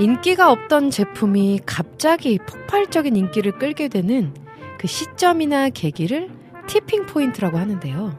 인기가 0.00 0.50
없던 0.50 0.90
제품이 0.90 1.60
갑자기 1.66 2.38
폭발적인 2.38 3.16
인기를 3.16 3.58
끌게 3.58 3.88
되는 3.88 4.32
그 4.78 4.86
시점이나 4.86 5.68
계기를 5.68 6.30
tipping 6.66 7.04
point라고 7.04 7.58
하는데요. 7.58 8.18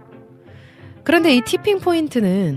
그런데 1.03 1.33
이 1.33 1.41
tipping 1.41 1.79
point는 1.79 2.55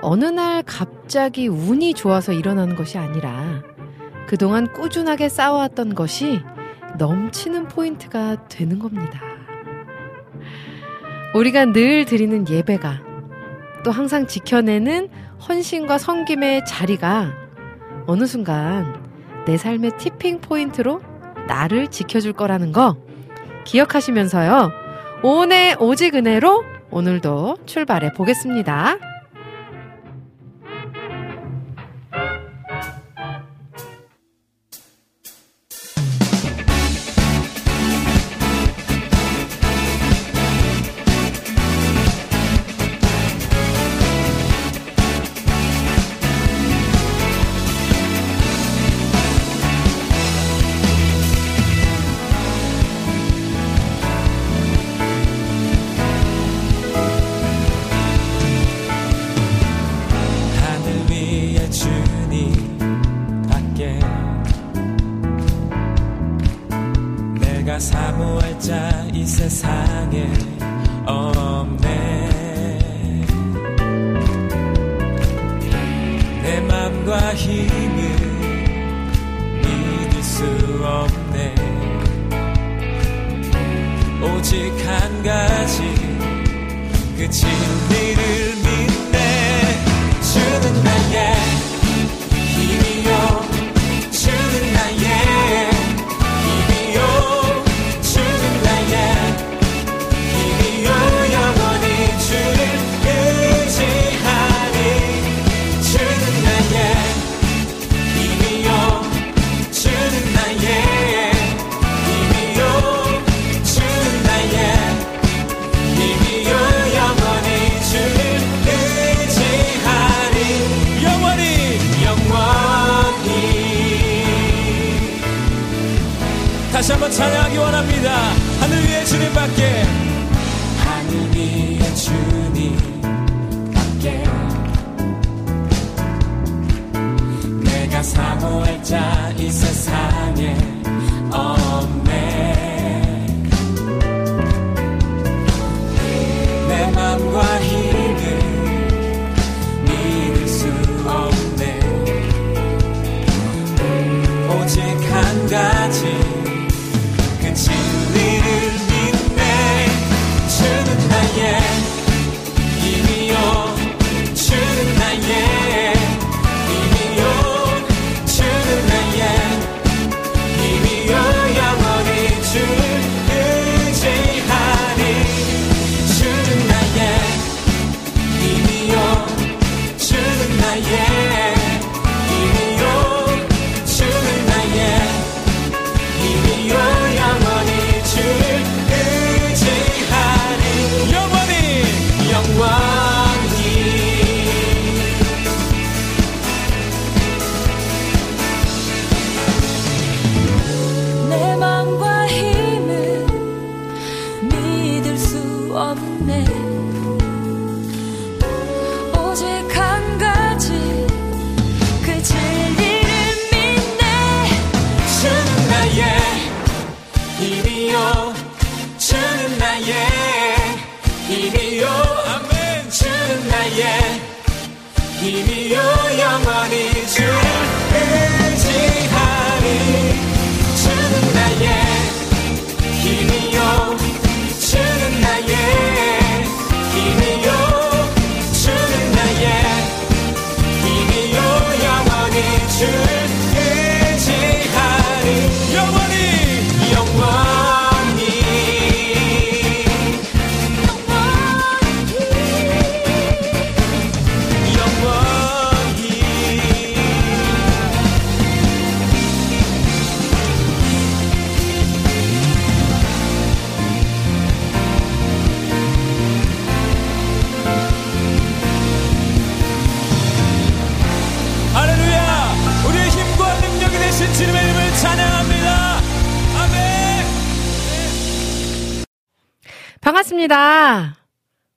어느 0.00 0.24
날 0.24 0.62
갑자기 0.62 1.46
운이 1.46 1.92
좋아서 1.92 2.32
일어나는 2.32 2.74
것이 2.74 2.96
아니라 2.96 3.62
그동안 4.26 4.72
꾸준하게 4.72 5.28
쌓아왔던 5.28 5.94
것이 5.94 6.40
넘치는 6.96 7.68
포인트가 7.68 8.48
되는 8.48 8.78
겁니다. 8.78 9.20
우리가 11.34 11.66
늘 11.66 12.06
드리는 12.06 12.48
예배가 12.48 13.02
또 13.84 13.90
항상 13.90 14.26
지켜내는 14.26 15.10
헌신과 15.46 15.98
섬김의 15.98 16.64
자리가 16.64 17.43
어느 18.06 18.26
순간 18.26 19.00
내 19.46 19.56
삶의 19.56 19.98
티핑 19.98 20.40
포인트로 20.40 21.00
나를 21.46 21.88
지켜줄 21.88 22.32
거라는 22.32 22.72
거 22.72 22.96
기억하시면서요. 23.64 24.72
오늘 25.22 25.76
오직 25.78 26.14
은혜로 26.14 26.64
오늘도 26.90 27.58
출발해 27.66 28.12
보겠습니다. 28.12 29.13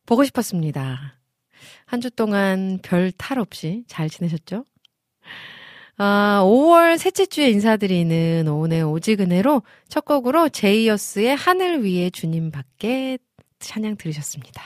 보고 0.07 0.23
싶었습니다. 0.23 1.13
한 1.85 2.01
주 2.01 2.09
동안 2.11 2.79
별 2.81 3.11
탈 3.17 3.39
없이 3.39 3.83
잘 3.87 4.09
지내셨죠? 4.09 4.65
아, 5.97 6.41
5월 6.45 6.97
셋째 6.97 7.25
주에 7.25 7.49
인사드리는 7.49 8.47
오은의 8.47 8.83
오직은혜로 8.83 9.63
첫 9.89 10.05
곡으로 10.05 10.49
제이어스의 10.49 11.35
하늘 11.35 11.83
위에 11.83 12.09
주님 12.11 12.51
밖에 12.51 13.17
찬양 13.59 13.97
들으셨습니다. 13.97 14.61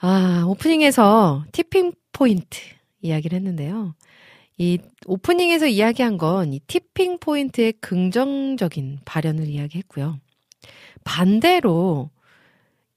아, 0.00 0.44
오프닝에서 0.46 1.44
tipping 1.52 1.92
point 2.12 2.58
이야기를 3.00 3.36
했는데요. 3.36 3.94
이 4.58 4.78
오프닝에서 5.06 5.66
이야기한 5.66 6.18
건 6.18 6.52
이 6.52 6.60
tipping 6.66 7.18
point의 7.18 7.72
긍정적인 7.80 9.00
발현을 9.04 9.46
이야기했고요. 9.48 10.18
반대로 11.04 12.10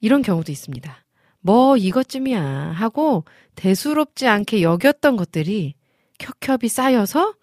이런 0.01 0.21
경우도 0.21 0.51
있습니다. 0.51 1.03
뭐 1.39 1.77
이것쯤이야 1.77 2.41
하고 2.43 3.23
대수롭지 3.55 4.27
않게 4.27 4.61
여겼던 4.61 5.15
것들이 5.15 5.75
켜켜이 6.17 6.67
쌓여서 6.67 7.35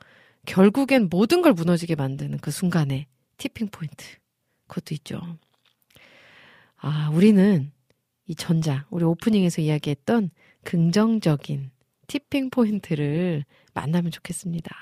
결국엔 0.46 1.08
모든 1.08 1.42
걸 1.42 1.52
무너지게 1.52 1.94
만드는 1.94 2.38
그 2.38 2.50
순간에 2.50 3.06
티핑 3.38 3.68
포인트. 3.68 4.04
그것도 4.66 4.94
있죠. 4.94 5.20
아, 6.76 7.10
우리는 7.12 7.72
이 8.26 8.34
전자, 8.34 8.86
우리 8.90 9.04
오프닝에서 9.04 9.62
이야기했던 9.62 10.30
긍정적인 10.64 11.70
티핑 12.06 12.50
포인트를 12.50 13.44
만나면 13.72 14.10
좋겠습니다. 14.10 14.74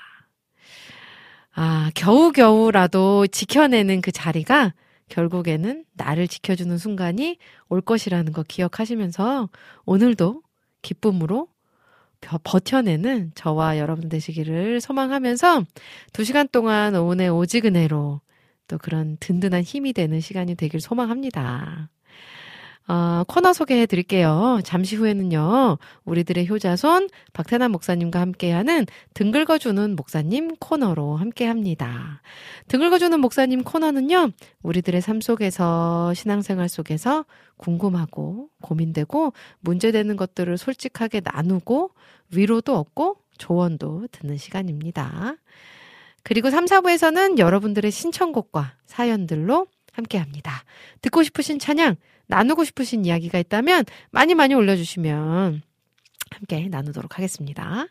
아, 1.55 1.91
겨우겨우라도 1.95 3.27
지켜내는 3.27 4.01
그 4.01 4.11
자리가 4.11 4.73
결국에는 5.09 5.85
나를 5.93 6.27
지켜주는 6.27 6.77
순간이 6.77 7.37
올 7.69 7.81
것이라는 7.81 8.33
거 8.33 8.43
기억하시면서 8.43 9.49
오늘도 9.85 10.41
기쁨으로 10.81 11.47
버텨내는 12.43 13.31
저와 13.35 13.77
여러분 13.77 14.09
되시기를 14.09 14.81
소망하면서 14.81 15.65
두 16.13 16.23
시간 16.23 16.47
동안 16.47 16.95
오은의 16.95 17.29
오지근해로 17.29 18.21
또 18.67 18.77
그런 18.77 19.17
든든한 19.19 19.63
힘이 19.63 19.93
되는 19.93 20.19
시간이 20.19 20.55
되길 20.55 20.79
소망합니다. 20.79 21.89
어, 22.87 23.23
코너 23.27 23.53
소개해 23.53 23.85
드릴게요. 23.85 24.59
잠시 24.65 24.97
후에는요, 24.97 25.77
우리들의 26.03 26.49
효자손 26.49 27.09
박태남 27.31 27.71
목사님과 27.71 28.19
함께하는 28.19 28.85
등 29.13 29.31
긁어주는 29.31 29.95
목사님 29.95 30.57
코너로 30.57 31.15
함께 31.15 31.45
합니다. 31.45 32.21
등 32.67 32.81
긁어주는 32.81 33.17
목사님 33.19 33.63
코너는요, 33.63 34.31
우리들의 34.63 35.01
삶 35.01 35.21
속에서, 35.21 36.13
신앙생활 36.13 36.67
속에서 36.67 37.25
궁금하고 37.55 38.49
고민되고 38.61 39.31
문제되는 39.61 40.17
것들을 40.17 40.57
솔직하게 40.57 41.21
나누고 41.23 41.91
위로도 42.35 42.77
얻고 42.77 43.17
조언도 43.37 44.07
듣는 44.11 44.37
시간입니다. 44.37 45.35
그리고 46.23 46.49
3, 46.49 46.65
4부에서는 46.65 47.37
여러분들의 47.37 47.91
신청곡과 47.91 48.73
사연들로 48.85 49.67
함께 49.93 50.17
합니다. 50.17 50.63
듣고 51.01 51.23
싶으신 51.23 51.59
찬양, 51.59 51.95
나누고 52.27 52.63
싶으신 52.63 53.05
이야기가 53.05 53.39
있다면 53.39 53.85
많이 54.11 54.35
많이 54.35 54.53
올려주시면 54.53 55.61
함께 56.31 56.67
나누도록 56.69 57.17
하겠습니다. 57.17 57.87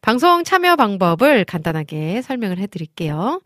방송 0.00 0.44
참여 0.44 0.76
방법을 0.76 1.44
간단하게 1.44 2.22
설명을 2.22 2.58
해드릴게요. 2.58 3.42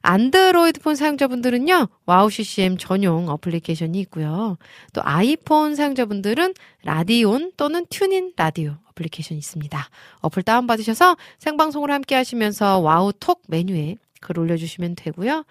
안드로이드폰 0.00 0.94
사용자분들은요, 0.94 1.88
와우 2.06 2.30
CCM 2.30 2.78
전용 2.78 3.28
어플리케이션이 3.28 4.00
있고요. 4.02 4.56
또 4.92 5.02
아이폰 5.04 5.74
사용자분들은 5.74 6.54
라디온 6.84 7.52
또는 7.56 7.84
TuneIn 7.90 8.32
라디오 8.36 8.76
어플리케이션이 8.90 9.38
있습니다. 9.38 9.88
어플 10.20 10.44
다운받으셔서 10.44 11.16
생방송을 11.38 11.90
함께 11.90 12.14
하시면서 12.14 12.78
와우 12.78 13.12
톡 13.18 13.42
메뉴에 13.48 13.96
글 14.20 14.38
올려주시면 14.38 14.94
되고요. 14.96 15.44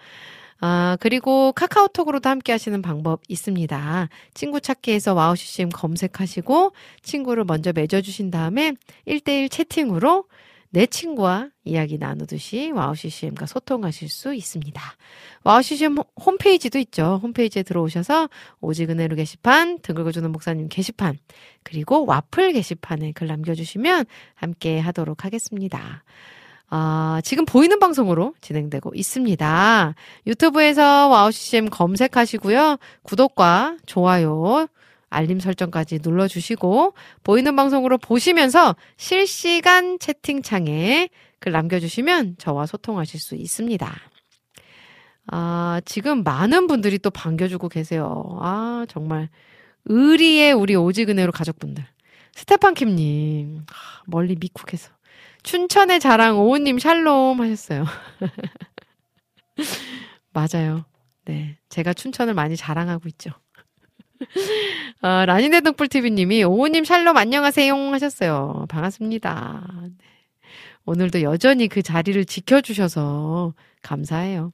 아, 0.60 0.96
그리고 1.00 1.52
카카오톡으로도 1.52 2.28
함께 2.28 2.52
하시는 2.52 2.82
방법 2.82 3.20
있습니다. 3.28 4.08
친구 4.34 4.60
찾기에서 4.60 5.14
와우 5.14 5.36
CCM 5.36 5.68
검색하시고 5.68 6.72
친구를 7.02 7.44
먼저 7.44 7.72
맺어주신 7.72 8.30
다음에 8.30 8.74
1대1 9.06 9.50
채팅으로 9.50 10.24
내 10.70 10.84
친구와 10.86 11.48
이야기 11.64 11.96
나누듯이 11.96 12.72
와우 12.72 12.94
CCM과 12.94 13.46
소통하실 13.46 14.08
수 14.08 14.34
있습니다. 14.34 14.82
와우 15.44 15.62
CCM 15.62 15.96
홈페이지도 16.20 16.78
있죠. 16.80 17.20
홈페이지에 17.22 17.62
들어오셔서 17.62 18.28
오직은혜로 18.60 19.16
게시판, 19.16 19.78
등 19.80 19.94
긁어주는 19.94 20.30
목사님 20.30 20.68
게시판, 20.68 21.16
그리고 21.62 22.04
와플 22.04 22.52
게시판에 22.52 23.12
글 23.12 23.28
남겨주시면 23.28 24.04
함께 24.34 24.78
하도록 24.80 25.24
하겠습니다. 25.24 26.04
아, 26.70 27.20
지금 27.24 27.44
보이는 27.46 27.78
방송으로 27.78 28.34
진행되고 28.40 28.92
있습니다. 28.94 29.94
유튜브에서 30.26 31.08
와우 31.08 31.32
CCM 31.32 31.70
검색하시고요. 31.70 32.76
구독과 33.02 33.78
좋아요, 33.86 34.66
알림 35.08 35.40
설정까지 35.40 36.00
눌러주시고, 36.02 36.92
보이는 37.24 37.56
방송으로 37.56 37.96
보시면서 37.96 38.76
실시간 38.98 39.98
채팅창에 39.98 41.08
글 41.40 41.52
남겨주시면 41.52 42.36
저와 42.38 42.66
소통하실 42.66 43.20
수 43.20 43.34
있습니다. 43.34 43.90
아, 45.30 45.80
지금 45.84 46.22
많은 46.22 46.66
분들이 46.66 46.98
또 46.98 47.10
반겨주고 47.10 47.68
계세요. 47.68 48.38
아, 48.40 48.84
정말. 48.88 49.28
의리의 49.86 50.52
우리 50.52 50.74
오직은혜로 50.74 51.32
가족분들. 51.32 51.84
스테판킴님, 52.34 53.64
멀리 54.06 54.36
미쿡에서. 54.36 54.97
춘천의 55.48 55.98
자랑 55.98 56.38
오우님 56.38 56.78
샬롬 56.78 57.40
하셨어요. 57.40 57.86
맞아요. 60.34 60.84
네. 61.24 61.56
제가 61.70 61.94
춘천을 61.94 62.34
많이 62.34 62.54
자랑하고 62.54 63.08
있죠. 63.08 63.30
어, 65.00 65.24
라니네 65.24 65.62
등불TV님이 65.62 66.44
오우님 66.44 66.84
샬롬 66.84 67.16
안녕하세요 67.16 67.74
하셨어요. 67.74 68.66
반갑습니다. 68.68 69.66
네. 69.96 70.04
오늘도 70.84 71.22
여전히 71.22 71.68
그 71.68 71.80
자리를 71.80 72.22
지켜주셔서 72.26 73.54
감사해요. 73.80 74.52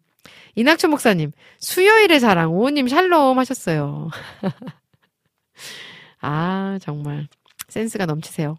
이낙춘 0.55 0.91
목사님, 0.91 1.33
수요일의 1.59 2.21
자랑 2.21 2.53
오우님 2.53 2.87
샬롬 2.87 3.41
하셨어요. 3.41 4.11
아, 6.21 6.79
정말 6.81 7.27
센스가 7.67 8.07
넘치세요. 8.07 8.59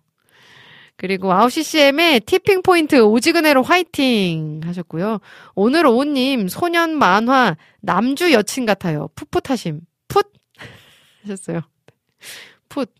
그리고 0.98 1.30
9CCM의 1.30 2.25
티핑 2.25 2.62
포인트 2.62 3.02
오지근해로 3.02 3.64
화이팅 3.64 4.62
하셨고요. 4.64 5.20
오늘 5.56 5.86
오님 5.86 6.48
소년 6.48 6.98
만화 6.98 7.58
남주 7.82 8.32
여친 8.32 8.66
같아요. 8.66 9.10
풋풋하심. 9.16 9.82
풋 10.08 10.32
하셨어요. 11.24 11.62
풋. 12.70 12.94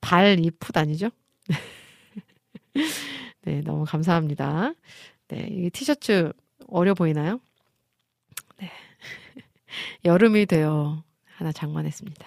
발 0.00 0.38
이 0.40 0.50
풋 0.58 0.76
아니죠? 0.76 1.10
네, 3.42 3.60
너무 3.62 3.84
감사합니다. 3.84 4.74
네, 5.28 5.46
이 5.50 5.70
티셔츠 5.70 6.32
어려 6.68 6.94
보이나요? 6.94 7.40
네. 8.58 8.70
여름이 10.04 10.46
되어 10.46 11.04
하나 11.36 11.52
장만했습니다. 11.52 12.26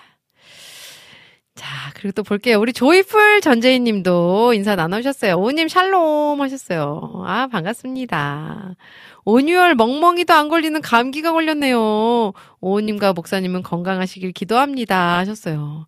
자, 1.55 1.91
그리고 1.95 2.11
또 2.11 2.23
볼게요. 2.23 2.59
우리 2.59 2.73
조이풀 2.73 3.39
전재인 3.41 3.85
님도 3.85 4.53
인사 4.53 4.75
나누셨어요. 4.75 5.35
오님 5.37 5.69
샬롬 5.69 6.41
하셨어요. 6.41 7.23
아, 7.25 7.47
반갑습니다. 7.47 8.75
온유월 9.23 9.75
멍멍이도 9.75 10.33
안 10.33 10.49
걸리는 10.49 10.81
감기가 10.81 11.31
걸렸네요. 11.31 12.33
오님과 12.59 13.13
목사님은 13.13 13.63
건강하시길 13.63 14.33
기도합니다. 14.33 15.17
하셨어요. 15.19 15.87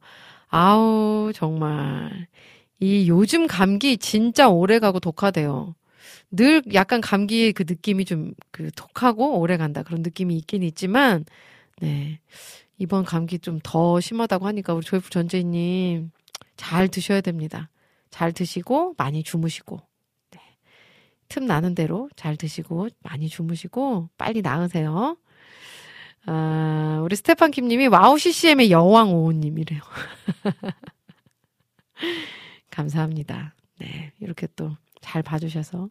아우, 0.50 1.32
정말. 1.36 2.28
이 2.80 3.10
요즘 3.10 3.46
감기 3.48 3.98
진짜 3.98 4.48
오래 4.50 4.80
가고 4.80 5.00
독하대요. 5.02 5.76
늘 6.32 6.62
약간 6.74 7.02
감기의 7.02 7.54
그 7.54 7.64
느낌이 7.68 8.06
좀 8.06 8.34
그 8.52 8.72
독하고 8.76 9.40
오래 9.40 9.58
간다. 9.58 9.84
그런 9.84 10.02
느낌이 10.02 10.36
있긴 10.38 10.64
있지만, 10.64 11.26
네. 11.82 12.20
이번 12.78 13.06
감기 13.06 13.40
좀 13.40 13.60
더 13.64 14.00
심하다고 14.00 14.46
하니까 14.48 14.74
우리 14.74 14.86
조이프 14.86 15.10
전재희님 15.10 16.12
잘 16.56 16.88
드셔야 16.88 17.22
됩니다. 17.22 17.70
잘 18.10 18.32
드시고 18.32 18.96
많이 18.98 19.24
주무시고 19.24 19.80
네. 20.32 20.40
틈 21.30 21.46
나는 21.46 21.76
대로 21.76 22.10
잘 22.16 22.38
드시고 22.38 22.90
많이 23.04 23.28
주무시고 23.30 24.10
빨리 24.18 24.42
나으세요. 24.42 25.18
아, 26.26 27.00
우리 27.04 27.16
스테판 27.16 27.52
김님이 27.52 27.88
와우 27.88 28.18
CCM의 28.18 28.72
여왕 28.72 29.14
오우님이래요. 29.14 29.82
감사합니다. 32.72 33.54
네, 33.80 34.12
이렇게 34.20 34.48
또 34.56 34.76
잘 35.02 35.24
봐주셔서. 35.24 35.88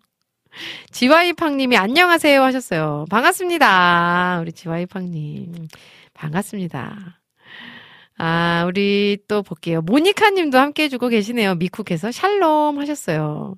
지와이팡님이 0.90 1.76
안녕하세요 1.78 2.42
하셨어요. 2.42 3.06
반갑습니다. 3.08 4.40
우리 4.42 4.52
지와이팡님. 4.52 5.68
반갑습니다. 6.16 7.20
아, 8.18 8.64
우리 8.66 9.18
또 9.28 9.42
볼게요. 9.42 9.82
모니카 9.82 10.30
님도 10.30 10.58
함께 10.58 10.84
해주고 10.84 11.08
계시네요. 11.08 11.56
미쿡에서 11.56 12.10
샬롬 12.10 12.78
하셨어요. 12.78 13.56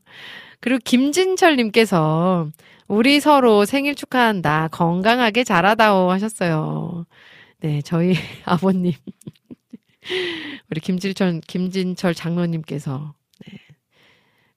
그리고 0.61 0.81
김진철 0.85 1.57
님께서 1.57 2.49
우리 2.89 3.21
서로 3.21 3.65
생일 3.65 3.95
축하한다. 3.95 4.69
건강하게 4.69 5.45
자라다오 5.45 6.11
하셨어요. 6.11 7.07
네, 7.61 7.83
저희 7.83 8.15
아버님. 8.45 8.93
우리 10.71 10.81
김진철, 10.81 11.41
김진철 11.47 12.15
장로님께서. 12.15 13.15
네. 13.47 13.59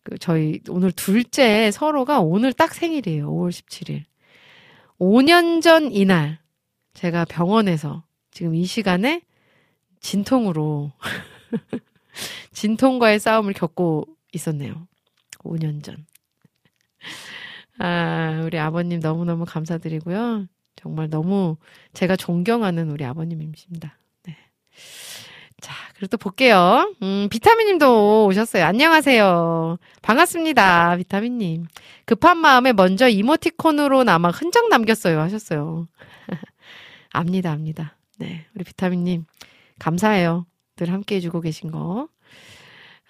그 0.04 0.18
저희 0.18 0.62
오늘 0.70 0.92
둘째 0.92 1.70
서로가 1.70 2.22
오늘 2.22 2.54
딱 2.54 2.74
생일이에요. 2.74 3.30
5월 3.30 3.50
17일. 3.50 4.04
5년 5.00 5.62
전 5.62 5.92
이날 5.92 6.41
제가 6.94 7.26
병원에서 7.26 8.04
지금 8.32 8.56
이 8.56 8.66
시간에 8.66 9.22
진통으로 10.00 10.92
진통과의 12.54 13.20
싸움을 13.20 13.54
겪고 13.54 14.08
있었네요. 14.34 14.88
5년 15.40 15.84
전. 15.84 16.06
아, 17.80 18.42
우리 18.46 18.60
아버님 18.60 19.00
너무너무 19.00 19.46
감사드리고요. 19.46 20.48
정말 20.76 21.10
너무 21.10 21.58
제가 21.94 22.16
존경하는 22.16 22.90
우리 22.90 23.06
아버님이십니다. 23.06 23.98
네. 24.24 24.38
자, 25.60 25.74
그리고 25.96 26.08
또 26.08 26.18
볼게요. 26.18 26.94
음, 27.02 27.28
비타민님도 27.30 28.26
오셨어요. 28.26 28.66
안녕하세요. 28.66 29.78
반갑습니다. 30.02 30.98
비타민님. 30.98 31.66
급한 32.06 32.38
마음에 32.38 32.74
먼저 32.74 33.08
이모티콘으로 33.08 34.04
남아 34.04 34.30
흔적 34.30 34.70
남겼어요. 34.70 35.20
하셨어요. 35.20 35.88
압니다, 37.12 37.52
압니다. 37.52 37.98
네. 38.18 38.46
우리 38.56 38.64
비타민님. 38.64 39.26
감사해요. 39.80 40.46
늘 40.76 40.92
함께 40.92 41.16
해주고 41.16 41.42
계신 41.42 41.72
거. 41.72 42.08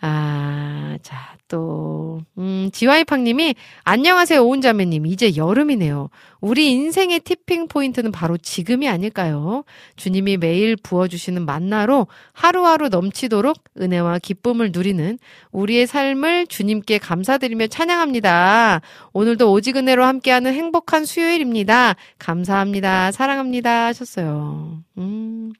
아, 0.03 0.97
자, 1.03 1.37
또, 1.47 2.23
음, 2.39 2.69
지와이팡님이, 2.73 3.53
안녕하세요, 3.83 4.41
오은자매님. 4.43 5.05
이제 5.05 5.35
여름이네요. 5.35 6.09
우리 6.39 6.71
인생의 6.71 7.19
티핑 7.19 7.67
포인트는 7.67 8.11
바로 8.11 8.35
지금이 8.35 8.89
아닐까요? 8.89 9.63
주님이 9.97 10.37
매일 10.37 10.75
부어주시는 10.75 11.45
만나로 11.45 12.07
하루하루 12.33 12.89
넘치도록 12.89 13.57
은혜와 13.79 14.17
기쁨을 14.19 14.71
누리는 14.73 15.19
우리의 15.51 15.85
삶을 15.85 16.47
주님께 16.47 16.97
감사드리며 16.97 17.67
찬양합니다. 17.67 18.81
오늘도 19.13 19.51
오직 19.51 19.77
은혜로 19.77 20.03
함께하는 20.03 20.55
행복한 20.55 21.05
수요일입니다. 21.05 21.95
감사합니다. 22.17 23.11
사랑합니다. 23.11 23.85
하셨어요. 23.85 24.81
음, 24.97 25.51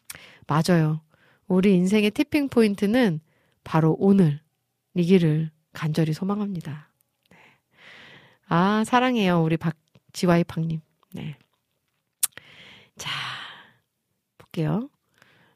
맞아요. 0.48 1.02
우리 1.48 1.76
인생의 1.76 2.10
티핑 2.10 2.50
포인트는 2.50 3.20
바로 3.64 3.96
오늘이기를 4.00 5.52
간절히 5.74 6.14
소망합니다. 6.14 6.90
네. 7.30 7.38
아, 8.48 8.84
사랑해요. 8.86 9.42
우리 9.44 9.58
박지와이팡님. 9.58 10.82
네. 11.14 11.38
자, 12.98 13.10
볼게요. 14.38 14.90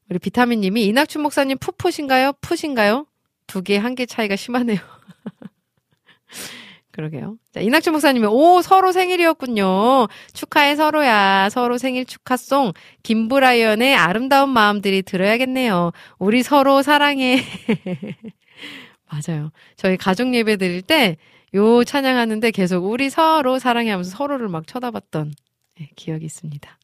우리 0.09 0.19
비타민 0.19 0.61
님이 0.61 0.85
이낙춘 0.85 1.21
목사님 1.21 1.57
푸푸신가요? 1.57 2.33
푸신가요? 2.41 3.07
두 3.47 3.61
개, 3.63 3.77
한 3.77 3.95
개 3.95 4.05
차이가 4.05 4.35
심하네요. 4.35 4.77
그러게요. 6.95 7.35
자, 7.51 7.59
이낙춘 7.59 7.91
목사님이, 7.91 8.25
오, 8.27 8.61
서로 8.61 8.93
생일이었군요. 8.93 10.07
축하해, 10.31 10.77
서로야. 10.77 11.49
서로 11.49 11.77
생일 11.77 12.05
축하송. 12.05 12.71
김브라이언의 13.03 13.95
아름다운 13.95 14.49
마음들이 14.51 15.01
들어야겠네요. 15.01 15.91
우리 16.19 16.41
서로 16.41 16.81
사랑해. 16.81 17.43
맞아요. 19.11 19.51
저희 19.75 19.97
가족 19.97 20.33
예배 20.33 20.55
드릴 20.55 20.81
때, 20.81 21.17
요 21.53 21.83
찬양하는데 21.83 22.51
계속 22.51 22.85
우리 22.85 23.09
서로 23.09 23.59
사랑해 23.59 23.91
하면서 23.91 24.15
서로를 24.15 24.47
막 24.47 24.65
쳐다봤던 24.65 25.33
네, 25.77 25.89
기억이 25.97 26.23
있습니다. 26.23 26.77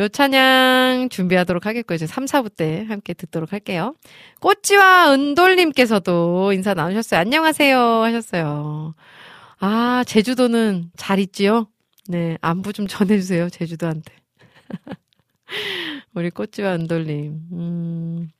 요 0.00 0.08
찬양 0.08 1.08
준비하도록 1.10 1.66
하겠고요. 1.66 1.96
이제 1.96 2.06
3, 2.06 2.24
4부 2.26 2.54
때 2.54 2.84
함께 2.88 3.14
듣도록 3.14 3.52
할게요. 3.52 3.94
꽃지와 4.40 5.12
은돌님께서도 5.12 6.52
인사 6.52 6.74
나누셨어요. 6.74 7.20
안녕하세요 7.20 7.78
하셨어요. 7.78 8.94
아, 9.58 10.04
제주도는 10.06 10.90
잘 10.96 11.18
있지요? 11.18 11.66
네, 12.06 12.38
안부 12.40 12.72
좀 12.72 12.86
전해주세요. 12.86 13.50
제주도한테. 13.50 14.12
우리 16.14 16.30
꽃지와 16.30 16.74
은돌님. 16.76 17.40
음. 17.52 18.30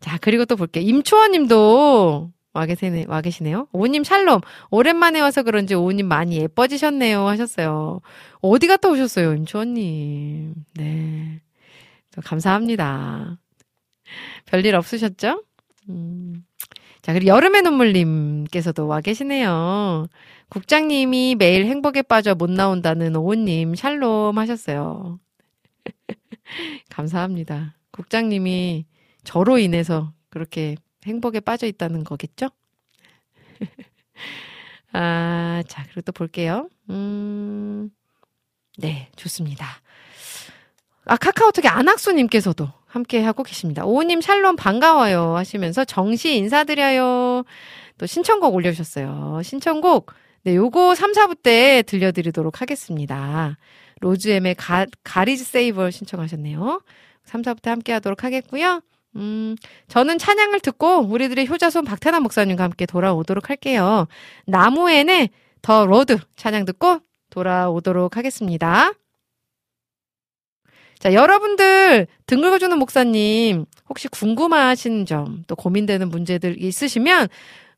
자, 0.00 0.18
그리고 0.20 0.44
또 0.44 0.56
볼게요. 0.56 0.84
임초원 0.84 1.32
님도 1.32 2.30
와 2.54 2.66
계시네, 2.66 3.06
와 3.08 3.20
계시네요. 3.22 3.68
오님 3.72 4.04
샬롬. 4.04 4.40
오랜만에 4.70 5.20
와서 5.20 5.42
그런지 5.42 5.74
오님 5.74 6.06
많이 6.06 6.36
예뻐지셨네요. 6.36 7.26
하셨어요. 7.26 8.00
어디 8.40 8.66
갔다 8.66 8.88
오셨어요, 8.90 9.34
임초원님. 9.34 10.54
네. 10.74 11.40
감사합니다. 12.24 13.38
별일 14.46 14.74
없으셨죠? 14.74 15.44
음. 15.88 16.44
자, 17.00 17.12
그리고 17.14 17.28
여름의 17.28 17.62
눈물님께서도 17.62 18.86
와 18.86 19.00
계시네요. 19.00 20.06
국장님이 20.50 21.36
매일 21.36 21.64
행복에 21.64 22.02
빠져 22.02 22.34
못 22.34 22.50
나온다는 22.50 23.16
오님 23.16 23.74
샬롬 23.74 24.38
하셨어요. 24.38 25.18
감사합니다. 26.90 27.74
국장님이 27.90 28.84
저로 29.24 29.58
인해서 29.58 30.12
그렇게 30.28 30.76
행복에 31.06 31.40
빠져 31.40 31.66
있다는 31.66 32.04
거겠죠? 32.04 32.48
아, 34.92 35.62
자, 35.66 35.84
그리고 35.84 36.02
또 36.02 36.12
볼게요. 36.12 36.68
음, 36.90 37.90
네, 38.78 39.08
좋습니다. 39.16 39.66
아, 41.04 41.16
카카오톡에 41.16 41.68
안학수님께서도 41.68 42.68
함께 42.86 43.22
하고 43.22 43.42
계십니다. 43.42 43.84
오님 43.84 44.20
샬롬 44.20 44.56
반가워요 44.56 45.36
하시면서 45.36 45.84
정시 45.84 46.36
인사드려요. 46.36 47.44
또 47.98 48.06
신청곡 48.06 48.54
올려주셨어요. 48.54 49.40
신청곡, 49.42 50.12
네, 50.44 50.54
요거 50.54 50.94
3, 50.94 51.12
4부 51.12 51.42
때 51.42 51.82
들려드리도록 51.86 52.60
하겠습니다. 52.60 53.56
로즈엠의 54.00 54.56
가, 54.56 54.86
가리즈 55.04 55.44
세이버 55.44 55.90
신청하셨네요. 55.90 56.82
3, 57.24 57.42
4부 57.42 57.62
때 57.62 57.70
함께 57.70 57.92
하도록 57.92 58.22
하겠고요. 58.22 58.82
음, 59.16 59.56
저는 59.88 60.18
찬양을 60.18 60.60
듣고 60.60 61.00
우리들의 61.00 61.48
효자손 61.48 61.84
박태남 61.84 62.22
목사님과 62.22 62.64
함께 62.64 62.86
돌아오도록 62.86 63.50
할게요. 63.50 64.06
나무엔의 64.46 65.28
The 65.60 65.86
Road 65.86 66.18
찬양 66.36 66.64
듣고 66.64 67.00
돌아오도록 67.30 68.16
하겠습니다. 68.16 68.92
자, 70.98 71.12
여러분들 71.14 72.06
등 72.26 72.40
긁어주는 72.40 72.78
목사님 72.78 73.66
혹시 73.88 74.08
궁금하신 74.08 75.04
점 75.06 75.44
또 75.48 75.56
고민되는 75.56 76.08
문제들 76.08 76.62
있으시면 76.62 77.28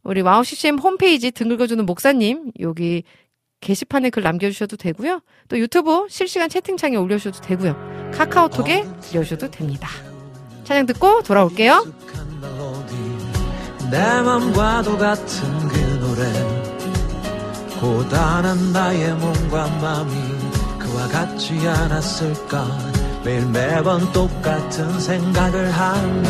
우리 0.03 0.21
와우 0.21 0.45
CCM 0.45 0.79
홈페이지 0.79 1.31
등 1.31 1.49
긁어주는 1.49 1.85
목사님 1.87 2.53
여기 2.61 3.03
게시판에 3.61 4.11
글 4.11 4.23
남겨주셔도 4.23 4.77
되고요. 4.77 5.21
또 5.49 5.59
유튜브 5.59 6.07
실시간 6.11 6.51
채팅창에 6.51 6.97
올려주셔도 6.97 7.41
되고요. 7.41 8.11
카카오톡에 8.13 8.85
올려주셔도 9.15 9.51
됩니다. 9.51 9.89
찬양 10.65 10.87
듣고 10.87 11.23
돌아올게요. 11.23 11.87
내 13.91 14.23
맘과도 14.23 14.99
같은 14.99 15.69
그 15.69 15.79
노래. 16.01 16.55
고단한 17.81 18.73
나의 18.73 19.13
몸과 19.15 19.67
마음이 19.67 20.13
그와 20.79 21.09
같지 21.09 21.69
않았을까. 21.69 22.67
매일 23.25 23.47
매번 23.47 24.11
똑같은 24.13 24.99
생각을 25.01 25.71
하며 25.71 26.29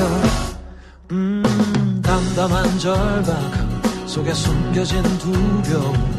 음 1.13 2.01
담담한 2.05 2.79
절박 2.79 3.39
속에 4.07 4.33
숨겨진 4.35 5.03
두려움. 5.19 6.15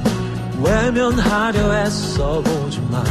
외면하려 0.63 1.75
애써 1.79 2.41
보지만 2.41 3.03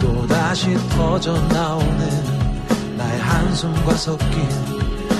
또다시 0.00 0.74
터져나오는 0.90 2.39
나의 3.00 3.18
한숨과 3.18 3.94
섞인 3.94 4.46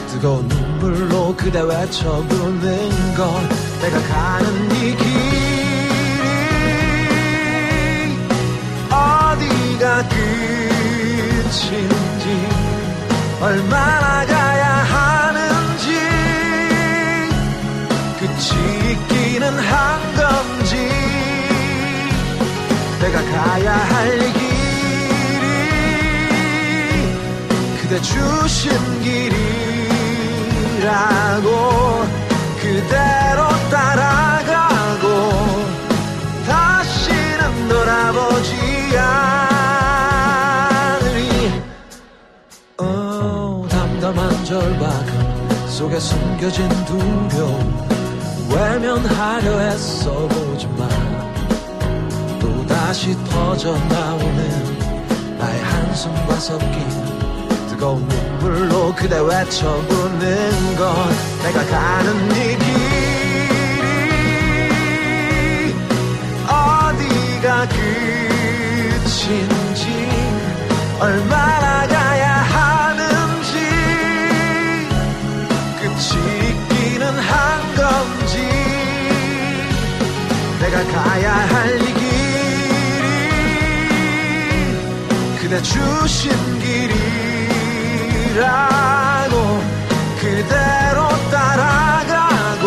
뜨거운 0.08 0.46
눈물로 0.48 1.34
그대 1.34 1.62
외쳐 1.62 2.22
부르는 2.28 3.14
건 3.14 3.48
내가 3.80 3.98
가는 4.02 4.70
이 4.72 4.94
길이 4.96 5.40
어디가 8.90 10.08
끝인지 10.10 11.78
얼마나 13.40 14.26
가야 14.26 14.66
하는지 14.84 15.94
끝이 18.18 18.92
있기는 18.92 19.58
한 19.58 20.14
건지. 20.16 20.76
내가 23.00 23.22
가야 23.22 23.72
할 23.72 24.32
길 24.34 24.39
그대 27.90 28.00
주신 28.02 28.70
길이라고 29.02 29.40
그대로 32.60 33.48
따라가고 33.68 35.06
다시는 36.46 37.68
돌아보지 37.68 38.54
않으리. 41.00 41.62
어, 42.78 43.66
담담한 43.68 44.44
절박 44.44 44.88
속에 45.68 45.98
숨겨진 45.98 46.68
두려움 46.84 47.88
외면하려 48.54 49.62
애써 49.62 50.12
보지만 50.28 50.88
또 52.38 52.64
다시 52.68 53.16
터져나오는 53.24 54.78
나의 55.38 55.60
한숨과 55.60 56.36
섞인 56.36 57.19
뜨거운 57.80 58.06
눈물로 58.06 58.94
그대 58.94 59.18
외쳐부는 59.18 60.76
건 60.76 60.94
내가 61.42 61.64
가는 61.64 62.30
이 62.30 62.58
길이 62.58 62.94
어디가 66.46 67.66
끝인지 69.00 69.84
얼마나 71.00 71.86
가야 71.88 72.32
하는지. 72.34 73.54
끝이 75.80 76.10
있기는 76.50 77.02
한 77.18 77.74
건지. 77.76 78.34
내가 80.60 80.84
가야 80.84 81.32
할 81.32 81.80
이 81.80 81.82
길이 81.94 82.10
그대 85.40 85.62
주신 85.62 86.30
길이 86.60 87.29
라고 88.36 89.60
그대로 90.20 91.08
따라가고 91.30 92.66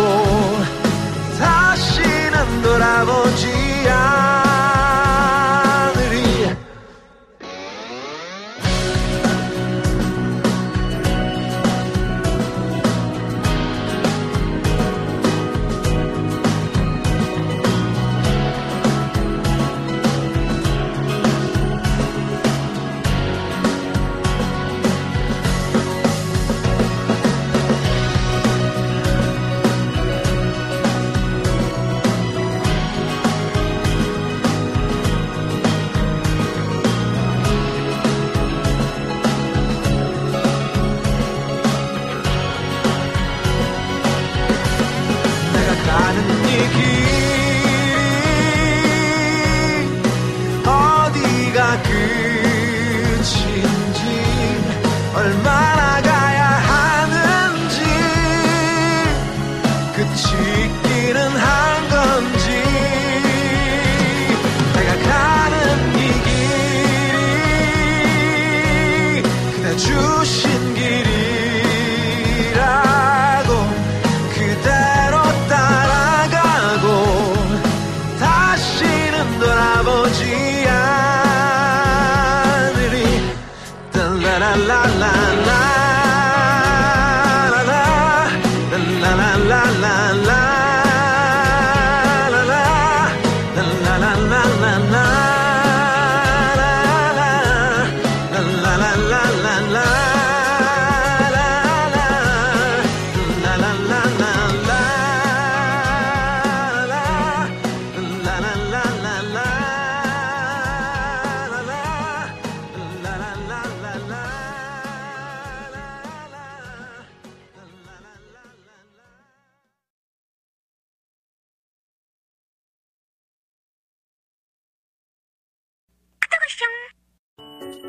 다시는 1.38 2.62
돌아보지 2.62 3.63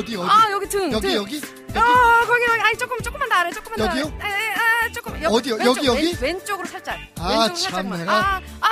어디 0.00 0.16
어디? 0.16 0.28
아, 0.28 0.50
여기 0.50 0.68
등. 0.68 0.90
여기 0.92 1.08
등. 1.08 1.14
여기 1.16 1.36
여기 1.38 1.42
아, 1.74 2.24
거기, 2.26 2.46
거기. 2.46 2.60
아니, 2.62 2.76
조금, 2.78 2.98
조금만 3.00 3.28
더 3.28 3.34
아래, 3.36 3.50
조금만 3.52 3.78
더 3.78 3.84
아래. 3.92 4.00
여기요? 4.00 4.18
아, 4.20 4.26
아, 4.26 4.86
아, 4.86 4.92
조금. 4.92 5.22
여, 5.22 5.28
어디요? 5.28 5.54
왼쪽, 5.56 5.76
여기, 5.76 5.86
여기? 5.86 6.06
왼, 6.20 6.34
왼쪽으로 6.34 6.66
살짝. 6.66 6.98
아, 7.18 7.28
왼쪽으로 7.28 7.54
참, 7.54 7.72
살짝만. 7.72 7.98
내가. 8.00 8.12
아, 8.12 8.40
아, 8.60 8.68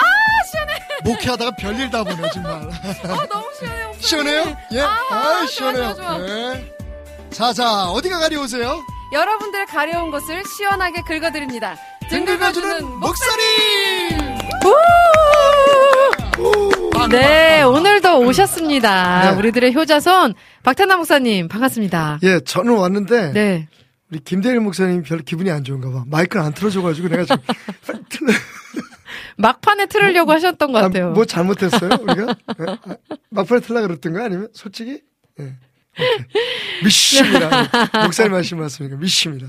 시원해. 0.50 0.78
목회하다가 1.04 1.50
별일 1.56 1.90
다 1.90 2.02
보네 2.02 2.30
정말. 2.32 2.52
아, 2.54 3.26
너무 3.30 3.46
시원해. 3.58 3.84
목사님. 3.84 4.00
시원해요? 4.00 4.56
예? 4.72 4.80
아, 4.80 4.98
아, 5.10 5.22
좋아, 5.38 5.46
시원해요. 5.46 5.94
좋아, 5.94 6.04
좋아. 6.04 6.18
네. 6.18 6.74
자, 7.30 7.52
자, 7.52 7.84
어디가 7.90 8.18
가려우세요? 8.18 8.82
여러분들 9.12 9.66
가려운 9.66 10.10
곳을 10.10 10.42
시원하게 10.56 11.02
긁어드립니다. 11.02 11.76
등등 12.10 12.38
긁어주는 12.38 12.84
목사님! 13.00 14.18
목사님! 14.62 14.78
네, 17.06 17.62
오늘도 17.62 18.20
오셨습니다. 18.20 19.30
네. 19.32 19.38
우리들의 19.38 19.74
효자손 19.74 20.34
박태나 20.62 20.96
목사님 20.96 21.48
반갑습니다. 21.48 22.18
예, 22.24 22.40
저는 22.40 22.74
왔는데 22.76 23.32
네. 23.32 23.68
우리 24.10 24.18
김대일 24.20 24.60
목사님 24.60 25.02
별로 25.02 25.22
기분이 25.22 25.50
안 25.50 25.64
좋은가 25.64 25.90
봐. 25.90 26.04
마이크를 26.06 26.44
안 26.44 26.52
틀어줘가지고 26.52 27.08
내가 27.08 27.24
지금 27.24 27.38
막판에 29.38 29.86
틀으려고 29.86 30.32
하셨던 30.32 30.72
것 30.72 30.80
같아요. 30.80 31.08
아, 31.08 31.10
뭐 31.10 31.24
잘못했어요 31.24 31.90
우리가? 32.02 32.34
예? 32.60 32.66
아, 32.66 32.78
막판에 33.30 33.60
틀라 33.60 33.80
그랬던 33.82 34.12
거야 34.12 34.24
아니면 34.26 34.48
솔직히? 34.52 35.00
예. 35.40 35.54
미십니다. 36.84 37.68
목사님 38.02 38.34
하신 38.34 38.58
말씀이니까 38.58 38.98
미십니다. 39.00 39.46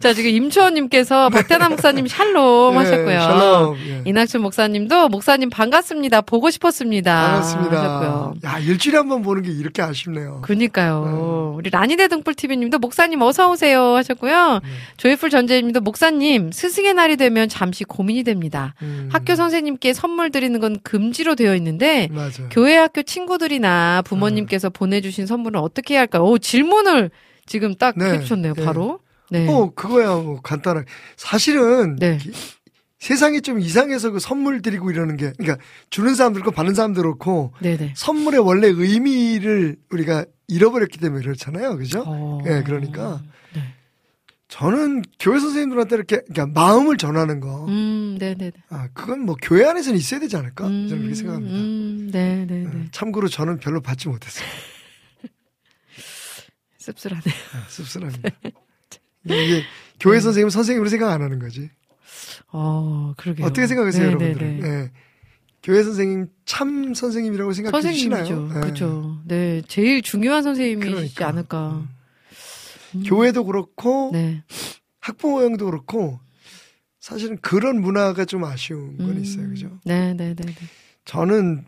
자, 0.00 0.12
지금 0.14 0.30
임초원님께서 0.30 1.28
박태나 1.30 1.68
목사님 1.68 2.06
샬롬 2.06 2.74
예, 2.74 2.78
하셨고요. 2.78 3.20
샬롬. 3.20 3.76
예. 3.88 4.02
이낙춘 4.06 4.42
목사님도 4.42 5.08
목사님 5.08 5.50
반갑습니다. 5.50 6.22
보고 6.22 6.50
싶었습니다. 6.50 7.14
반갑습니다. 7.26 7.76
하셨고요. 7.80 8.34
야 8.44 8.58
일주일에 8.58 8.98
한 8.98 9.06
번 9.08 9.22
보는 9.22 9.42
게 9.42 9.52
이렇게 9.52 9.82
아쉽네요. 9.82 10.40
그니까요. 10.42 11.54
우리 11.56 11.70
라니네 11.70 12.08
등불TV님도 12.08 12.78
목사님 12.78 13.22
어서 13.22 13.50
오세요 13.50 13.94
하셨고요. 13.94 14.60
네. 14.64 14.68
조이풀 14.96 15.30
전재님도 15.30 15.80
목사님 15.80 16.50
스승의 16.52 16.94
날이 16.94 17.16
되면 17.16 17.48
잠시 17.48 17.84
고민이 17.84 18.24
됩니다. 18.24 18.74
음, 18.82 19.08
학교 19.12 19.36
선생님께 19.36 19.92
선물 19.92 20.30
드리는 20.30 20.58
건 20.58 20.78
금지로 20.82 21.36
되어 21.36 21.54
있는데 21.54 22.08
맞아. 22.10 22.42
교회 22.50 22.76
학교 22.76 23.02
친구들이나 23.02 24.02
부모님께서 24.04 24.70
보내주신 24.70 25.26
선물은 25.26 25.60
어떻게 25.66 25.94
해야 25.94 26.00
할까요? 26.00 26.24
오, 26.24 26.38
질문을 26.38 27.10
지금 27.44 27.74
딱 27.74 27.96
네, 27.98 28.12
해주셨네요, 28.14 28.54
네. 28.54 28.64
바로. 28.64 29.00
네. 29.30 29.46
어 29.48 29.72
그거야 29.74 30.14
뭐 30.16 30.40
간단하게 30.40 30.86
사실은 31.16 31.96
네. 31.96 32.16
기- 32.18 32.32
세상이 32.98 33.42
좀 33.42 33.58
이상해서 33.60 34.10
그 34.12 34.18
선물 34.20 34.62
드리고 34.62 34.90
이러는 34.90 35.16
게 35.16 35.32
그러니까 35.36 35.62
주는 35.90 36.14
사람도 36.14 36.40
그렇고 36.40 36.54
받는 36.54 36.74
사람도 36.74 37.02
그렇고 37.02 37.52
네네. 37.60 37.92
선물의 37.96 38.40
원래 38.40 38.68
의미를 38.68 39.76
우리가 39.90 40.24
잃어버렸기 40.48 40.98
때문에 40.98 41.22
그렇잖아요. 41.22 41.76
그죠? 41.76 42.04
어. 42.06 42.38
예, 42.46 42.62
그러니까 42.64 43.20
네. 43.54 43.62
저는 44.48 45.02
교회 45.18 45.38
선생님들한테 45.40 45.96
이렇게 45.96 46.20
그러니까 46.32 46.46
마음을 46.60 46.96
전하는 46.96 47.40
거. 47.40 47.66
음, 47.66 48.16
네네네. 48.20 48.52
아, 48.70 48.88
그건 48.94 49.20
뭐 49.26 49.36
교회 49.42 49.66
안에서는 49.66 49.98
있어야 49.98 50.20
되지 50.20 50.36
않을까? 50.36 50.66
음, 50.68 50.86
저는 50.88 51.02
그렇게 51.02 51.14
생각합니다. 51.16 51.54
음, 51.56 52.10
네네네. 52.12 52.64
예, 52.64 52.84
참고로 52.92 53.28
저는 53.28 53.58
별로 53.58 53.80
받지 53.80 54.08
못했어요. 54.08 54.46
씁쓸하네요. 56.86 57.34
아, 57.54 57.68
씁쓸합니다. 57.68 58.30
이게 59.24 59.62
교회 59.98 60.20
선생님 60.20 60.50
선생님으로 60.50 60.88
생각 60.88 61.10
안 61.12 61.22
하는 61.22 61.38
거지. 61.38 61.70
어, 62.52 63.14
그러게요. 63.16 63.46
어떻게 63.46 63.66
생각하세요, 63.66 64.10
네네네. 64.10 64.24
여러분들은? 64.30 64.84
예. 64.84 64.90
교회 65.62 65.82
선생님 65.82 66.28
참 66.44 66.94
선생님이라고 66.94 67.52
선생님이죠. 67.52 67.92
주시나요? 67.92 68.50
예. 68.56 68.60
그렇죠. 68.60 69.20
네. 69.24 69.62
제일 69.66 70.00
중요한 70.02 70.44
선생님이시지 70.44 70.92
그러니까. 70.94 71.28
않을까. 71.28 71.86
음. 72.94 73.02
교회도 73.04 73.44
그렇고 73.44 74.10
네. 74.12 74.44
학부모형도 75.00 75.64
그렇고 75.66 76.20
사실은 77.00 77.36
그런 77.40 77.80
문화가 77.80 78.24
좀 78.24 78.44
아쉬운 78.44 78.96
건 78.96 79.10
음. 79.10 79.22
있어요. 79.22 79.48
그죠? 79.48 79.80
네 79.84 80.14
네네. 80.14 80.36
저는 81.04 81.64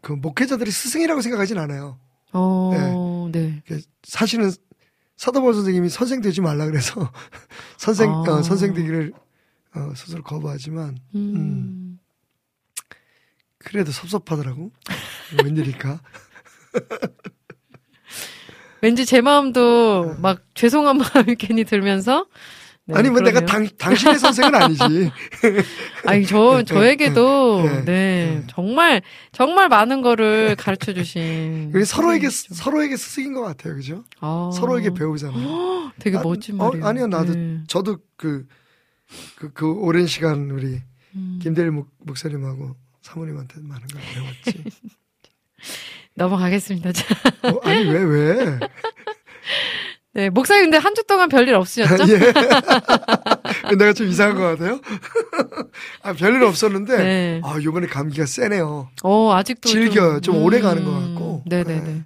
그 0.00 0.12
목회자들이 0.12 0.70
스승이라고 0.70 1.20
생각하진 1.20 1.58
않아요. 1.58 1.98
어, 2.32 3.28
네. 3.32 3.62
그 3.66 3.80
사실은 4.02 4.50
사도바울 5.16 5.54
선생님이 5.54 5.88
선생 5.88 6.20
되지 6.20 6.40
말라 6.40 6.66
그래서 6.66 7.10
선생 7.76 8.10
아. 8.10 8.20
어, 8.20 8.42
선생 8.42 8.74
되기를 8.74 9.12
어, 9.74 9.92
스스로 9.94 10.22
거부하지만 10.22 10.98
음. 11.14 11.98
그래도 13.58 13.92
섭섭하더라고. 13.92 14.70
웬일일까? 15.44 16.00
왠지 18.80 19.04
제 19.04 19.20
마음도 19.20 20.14
막 20.20 20.42
죄송한 20.54 20.98
마음이 21.14 21.34
괜히 21.36 21.64
들면서. 21.64 22.26
네, 22.88 22.94
아니 22.98 23.10
뭐 23.10 23.20
내가 23.20 23.40
그러네요. 23.40 23.46
당 23.46 23.76
당신의 23.76 24.18
선생은 24.18 24.54
아니지. 24.54 24.82
아니 26.06 26.24
저 26.24 26.62
저에게도 26.62 27.62
네, 27.62 27.68
네, 27.68 27.84
네. 27.84 28.42
정말 28.48 29.02
정말 29.30 29.68
많은 29.68 30.00
거를 30.00 30.56
가르쳐 30.56 30.94
주신 30.94 31.70
서로에게 31.84 32.30
선생님이죠. 32.30 32.54
서로에게 32.54 32.96
스승인 32.96 33.34
것 33.34 33.42
같아요, 33.42 33.74
그죠? 33.74 34.04
아. 34.20 34.50
서로에게 34.54 34.94
배우잖아요. 34.94 35.92
되게 36.00 36.16
아, 36.16 36.22
멋진 36.22 36.58
어, 36.58 36.64
말이에요. 36.68 36.86
아니요, 36.86 37.06
나도 37.08 37.34
네. 37.34 37.60
저도 37.66 37.98
그, 38.16 38.46
그, 39.36 39.52
그 39.52 39.70
오랜 39.70 40.06
시간 40.06 40.50
우리 40.50 40.80
음. 41.14 41.38
김대일 41.42 41.70
목, 41.70 41.90
목사님하고 41.98 42.74
사모님한테 43.02 43.56
많은 43.60 43.86
걸 43.88 44.00
배웠지. 44.14 44.64
넘어가겠습니다. 46.16 46.92
자, 46.92 47.04
어, 47.42 47.60
아니, 47.64 47.84
왜, 47.84 48.02
왜? 48.02 48.58
네, 50.18 50.30
목사님 50.30 50.64
근데 50.64 50.78
한 50.78 50.94
주 50.96 51.04
동안 51.04 51.28
별일 51.28 51.54
없으셨죠? 51.54 52.02
예. 52.12 53.76
내가 53.76 53.92
좀 53.92 54.08
이상한 54.08 54.36
것 54.36 54.42
같아요? 54.42 54.80
아, 56.02 56.12
별일 56.12 56.42
없었는데, 56.42 56.96
네. 56.98 57.40
아, 57.44 57.56
요번에 57.62 57.86
감기가 57.86 58.26
세네요. 58.26 58.88
어, 59.04 59.32
아직도 59.32 59.68
즐겨요. 59.68 60.20
좀 60.20 60.42
오래 60.42 60.60
가는 60.60 60.84
것 60.84 60.90
음, 60.90 61.14
같고. 61.14 61.44
네네네. 61.46 61.80
네. 61.82 62.02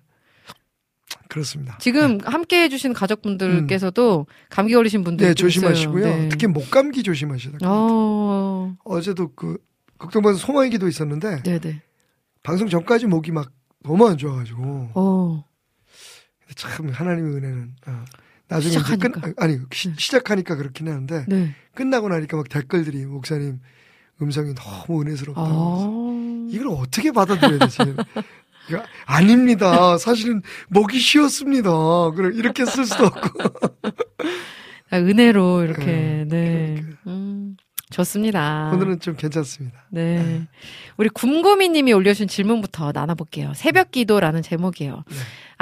그렇습니다. 1.29 1.79
지금 1.81 2.19
함께 2.23 2.65
해주신 2.65 2.93
가족분들께서도 2.93 4.27
감기 4.51 4.75
걸리신 4.75 5.05
분들 5.05 5.29
네, 5.29 5.33
조심하시고요. 5.33 6.05
네. 6.05 6.29
특히 6.29 6.47
목 6.47 6.71
감기 6.71 7.03
조심하셔야 7.03 7.57
돼요. 7.57 7.71
어, 7.71 8.75
어제도 8.85 9.33
그, 9.35 9.57
극동반에서 9.97 10.39
소망이기도 10.39 10.87
있었는데, 10.87 11.45
네네. 11.45 11.81
방송 12.43 12.69
전까지 12.69 13.07
목이 13.07 13.33
막 13.33 13.51
너무 13.83 14.07
안 14.07 14.19
좋아가지고, 14.19 14.91
어, 14.95 15.45
참 16.55 16.89
하나님의 16.91 17.33
은혜는 17.37 17.75
어, 17.87 18.05
나중에 18.49 18.73
시작하니까. 18.73 19.21
끝 19.21 19.35
아니 19.43 19.59
시, 19.73 19.89
네. 19.89 19.95
시작하니까 19.99 20.57
그렇긴 20.57 20.89
하는데 20.89 21.25
네. 21.29 21.55
끝나고 21.75 22.09
나니까 22.09 22.37
막 22.37 22.49
댓글들이 22.49 23.07
목사님 23.07 23.61
음성이 24.21 24.55
너무 24.55 25.03
은혜스럽다고 25.03 25.47
아, 25.49 26.49
이걸 26.51 26.69
어떻게 26.69 27.11
받아들여야 27.13 27.59
되지? 27.61 27.79
이거 28.69 28.83
아닙니다. 29.07 29.99
사실은 29.99 30.43
먹이 30.69 30.99
쉬웠습니다. 30.99 31.71
그래 32.13 32.37
이렇게 32.37 32.65
쓸 32.65 32.85
수도 32.85 33.07
없고 33.07 33.43
아, 34.91 34.99
은혜로 34.99 35.63
이렇게, 35.65 35.85
네, 35.87 36.25
네. 36.29 36.75
그러니까요. 36.75 36.97
음, 37.07 37.57
좋습니다. 37.91 38.71
오늘은 38.75 39.01
좀 39.01 39.17
괜찮습니다. 39.17 39.85
네. 39.91 40.47
우리 40.99 41.09
굼굼이님이 41.09 41.95
올려주신 41.95 42.29
질문부터 42.29 42.93
나눠볼게요. 42.93 43.53
새벽 43.55 43.91
기도라는 43.91 44.43
제목이에요. 44.43 45.03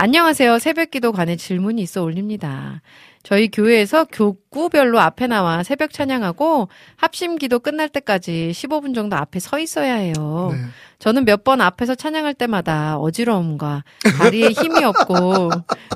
네. 0.00 0.04
안녕하세요. 0.04 0.58
새벽 0.58 0.90
기도 0.90 1.12
관해 1.12 1.36
질문이 1.36 1.82
있어 1.82 2.02
올립니다. 2.02 2.80
저희 3.22 3.50
교회에서 3.50 4.06
교구별로 4.06 4.98
앞에 4.98 5.26
나와 5.26 5.62
새벽 5.62 5.92
찬양하고 5.92 6.68
합심 6.96 7.36
기도 7.36 7.58
끝날 7.58 7.90
때까지 7.90 8.50
15분 8.54 8.94
정도 8.94 9.16
앞에 9.16 9.40
서 9.40 9.58
있어야 9.58 9.94
해요. 9.96 10.50
네. 10.52 10.58
저는 10.98 11.26
몇 11.26 11.44
번 11.44 11.60
앞에서 11.60 11.94
찬양할 11.94 12.32
때마다 12.34 12.96
어지러움과 12.98 13.84
다리에 14.18 14.48
힘이 14.50 14.84
없고 14.84 15.50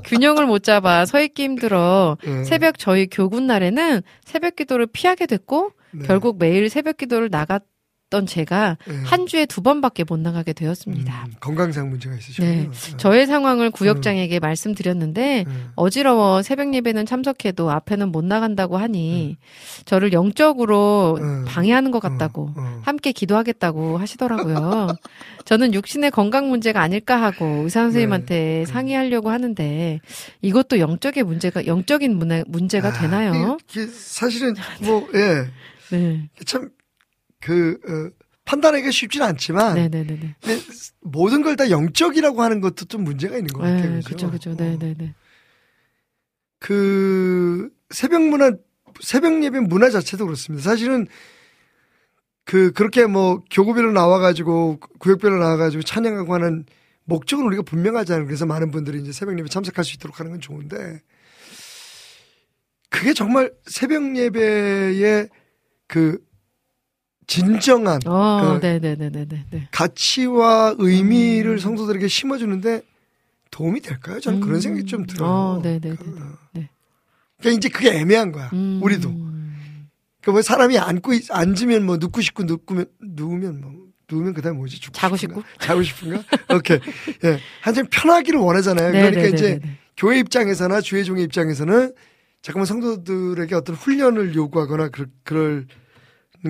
균형을 0.05 0.47
못 0.47 0.62
잡아 0.62 1.07
서 1.07 1.21
있기 1.23 1.43
힘들어 1.45 2.19
네. 2.25 2.45
새벽 2.45 2.79
저희 2.79 3.07
교군 3.07 3.47
날에는 3.47 4.03
새벽 4.25 4.57
기도를 4.57 4.87
피하게 4.87 5.25
됐고 5.27 5.73
네. 5.93 6.07
결국 6.07 6.38
매일 6.38 6.69
새벽 6.69 6.99
기도를 6.99 7.31
나갔 7.31 7.62
던 8.14 8.27
제가 8.27 8.79
네. 8.87 8.94
한 9.03 9.27
주에 9.27 9.44
두 9.44 9.61
번밖에 9.61 10.05
못 10.05 10.20
나가게 10.20 10.53
되었습니다. 10.53 11.24
음, 11.27 11.33
건강상 11.40 11.90
문제가 11.90 12.14
있으시군요. 12.14 12.48
네. 12.48 12.70
저의 12.96 13.27
상황을 13.27 13.72
구역장에게 13.72 14.38
말씀드렸는데 14.38 15.44
네. 15.44 15.53
어지러워 15.74 16.42
새벽 16.42 16.72
예배는 16.72 17.07
참석해도 17.07 17.72
앞에는 17.72 18.12
못 18.12 18.24
나간다고 18.24 18.77
하니 18.77 19.37
저를 19.85 20.12
영적으로 20.12 21.18
네. 21.20 21.50
방해하는 21.50 21.90
것 21.90 21.98
같다고 21.98 22.53
어, 22.57 22.61
어. 22.61 22.81
함께 22.85 23.11
기도하겠다고 23.11 23.98
하시더라고요. 23.98 24.87
저는 25.44 25.74
육신의 25.74 26.12
건강 26.12 26.48
문제가 26.48 26.81
아닐까 26.81 27.20
하고 27.20 27.44
의사 27.64 27.81
선생님한테 27.81 28.35
네. 28.35 28.64
상의하려고 28.64 29.31
하는데 29.31 30.00
이것도 30.40 30.79
영적의 30.79 31.24
문제가 31.24 31.66
영적인 31.66 32.16
문제, 32.16 32.44
문제가 32.46 32.90
아, 32.90 32.92
되나요? 32.92 33.59
사실은 33.90 34.55
뭐 34.83 35.09
예. 35.14 35.48
네. 35.90 36.29
참, 36.46 36.70
그, 37.44 37.78
어, 37.87 38.24
판단하기가 38.46 38.90
쉽진 38.90 39.20
않지만, 39.22 39.74
네네네네. 39.74 40.37
근데 40.42 40.62
모든 41.02 41.42
걸 41.42 41.57
다 41.57 41.68
영적이라고 41.68 42.42
하는 42.42 42.61
것도 42.62 42.87
좀 42.87 43.04
문제가 43.04 43.37
있는 43.37 43.52
것 43.52 43.61
같아요. 43.61 43.90
네, 43.96 44.00
그죠? 44.00 44.30
그죠, 44.30 44.30
그죠. 44.30 44.50
어. 44.52 44.54
네네네. 44.54 45.14
그, 46.59 47.68
새벽 47.90 48.22
문화, 48.22 48.52
새벽 49.00 49.42
예배 49.44 49.61
문화 49.61 49.90
자체도 49.90 50.24
그렇습니다. 50.24 50.62
사실은, 50.68 51.07
그, 52.46 52.72
그렇게 52.72 53.04
뭐, 53.07 53.42
교구별로 53.50 53.92
나와가지고, 53.92 54.80
구역별로 54.98 55.38
나와가지고 55.38 55.83
찬양하고 55.83 56.33
하는 56.33 56.64
목적은 57.04 57.44
우리가 57.44 57.62
분명하잖아요. 57.62 58.24
그래서 58.24 58.46
많은 58.46 58.70
분들이 58.70 59.00
이제 59.02 59.12
새벽 59.12 59.38
예배 59.38 59.50
참석할 59.50 59.85
수 59.85 59.94
있도록 59.96 60.18
하는 60.20 60.30
건 60.33 60.40
좋은데, 60.40 61.02
그게 62.88 63.12
정말 63.12 63.52
새벽 63.66 64.16
예배의 64.16 65.28
그, 65.88 66.18
진정한 67.27 68.01
어, 68.07 68.59
그. 68.61 69.61
가치와 69.71 70.75
의미를 70.79 71.53
음. 71.53 71.59
성도들에게 71.59 72.07
심어주는데 72.09 72.83
도움이 73.51 73.81
될까요? 73.81 74.21
저는 74.21 74.41
그런 74.41 74.57
음. 74.57 74.61
생각이 74.61 74.87
좀 74.87 75.07
들어요. 75.07 75.29
어, 75.31 75.61
네네네. 75.63 75.97
그, 75.97 76.35
네. 76.53 76.69
그러니까 77.39 77.59
이제 77.59 77.69
그게 77.69 77.93
애매한 77.99 78.33
거야. 78.33 78.51
음. 78.53 78.81
우리도. 78.83 79.09
그러니까 79.11 80.33
뭐 80.33 80.43
사람이 80.43 80.79
앉고 80.79 81.13
있- 81.15 81.31
앉으면 81.31 81.85
뭐 81.87 81.97
눕고 81.99 82.21
싶고 82.21 82.45
눕으면 82.45 82.87
누우면 83.03 83.61
뭐 83.61 83.73
누우면 84.11 84.35
그다음 84.35 84.57
뭐지 84.57 84.81
죽고 84.81 84.99
자고 84.99 85.17
싶은가? 85.17 85.43
자고 85.61 85.83
싶은가? 85.83 86.23
오케이. 86.55 86.79
예. 87.25 87.39
한참 87.63 87.87
편하기를 87.91 88.39
네, 88.39 88.45
원하잖아요. 88.45 88.93
그러니까 88.93 89.25
이제 89.27 89.61
교회 89.97 90.19
입장에서나 90.19 90.81
주의 90.81 91.05
종의 91.05 91.25
입장에서는 91.25 91.93
잠깐만 92.43 92.67
성도들에게 92.67 93.55
어떤 93.55 93.77
훈련을 93.77 94.35
요구하거나 94.35 94.89
그럴, 94.89 95.09
그럴 95.23 95.67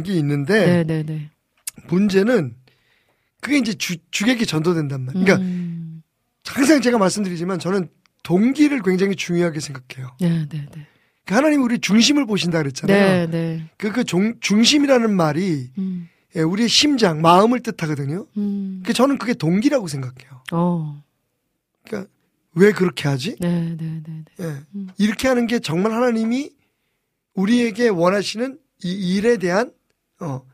게 0.02 0.14
있는데 0.14 0.84
네네네. 0.84 1.30
문제는 1.88 2.54
그게 3.40 3.58
이제 3.58 3.74
주, 3.74 3.96
주객이 4.10 4.46
전도된단 4.46 5.04
말이에요. 5.04 5.24
그러니까 5.24 5.46
음. 5.46 6.02
항상 6.46 6.80
제가 6.80 6.98
말씀드리지만 6.98 7.58
저는 7.58 7.88
동기를 8.22 8.82
굉장히 8.82 9.16
중요하게 9.16 9.60
생각해요. 9.60 10.16
네 10.20 10.48
네네. 10.48 10.66
그러니까 11.24 11.36
하나님 11.36 11.62
우리 11.62 11.78
중심을 11.78 12.26
보신다 12.26 12.58
그랬잖아요. 12.58 13.26
네 13.26 13.30
네. 13.30 13.70
그, 13.76 13.92
그 13.92 14.04
종, 14.04 14.34
중심이라는 14.40 15.14
말이 15.14 15.70
음. 15.78 16.08
예, 16.36 16.40
우리의 16.40 16.68
심장, 16.68 17.20
마음을 17.22 17.60
뜻하거든요. 17.60 18.26
음. 18.36 18.82
그 18.84 18.92
저는 18.92 19.18
그게 19.18 19.34
동기라고 19.34 19.86
생각해요. 19.86 20.42
어. 20.52 21.02
그러니까 21.84 22.10
왜 22.54 22.72
그렇게 22.72 23.08
하지? 23.08 23.36
네 23.40 23.76
네네. 23.76 24.24
예. 24.40 24.44
음. 24.74 24.88
이렇게 24.98 25.28
하는 25.28 25.46
게 25.46 25.58
정말 25.58 25.92
하나님이 25.92 26.50
우리에게 27.34 27.88
원하시는 27.88 28.58
이 28.84 29.16
일에 29.16 29.36
대한 29.36 29.72
어, 30.24 30.46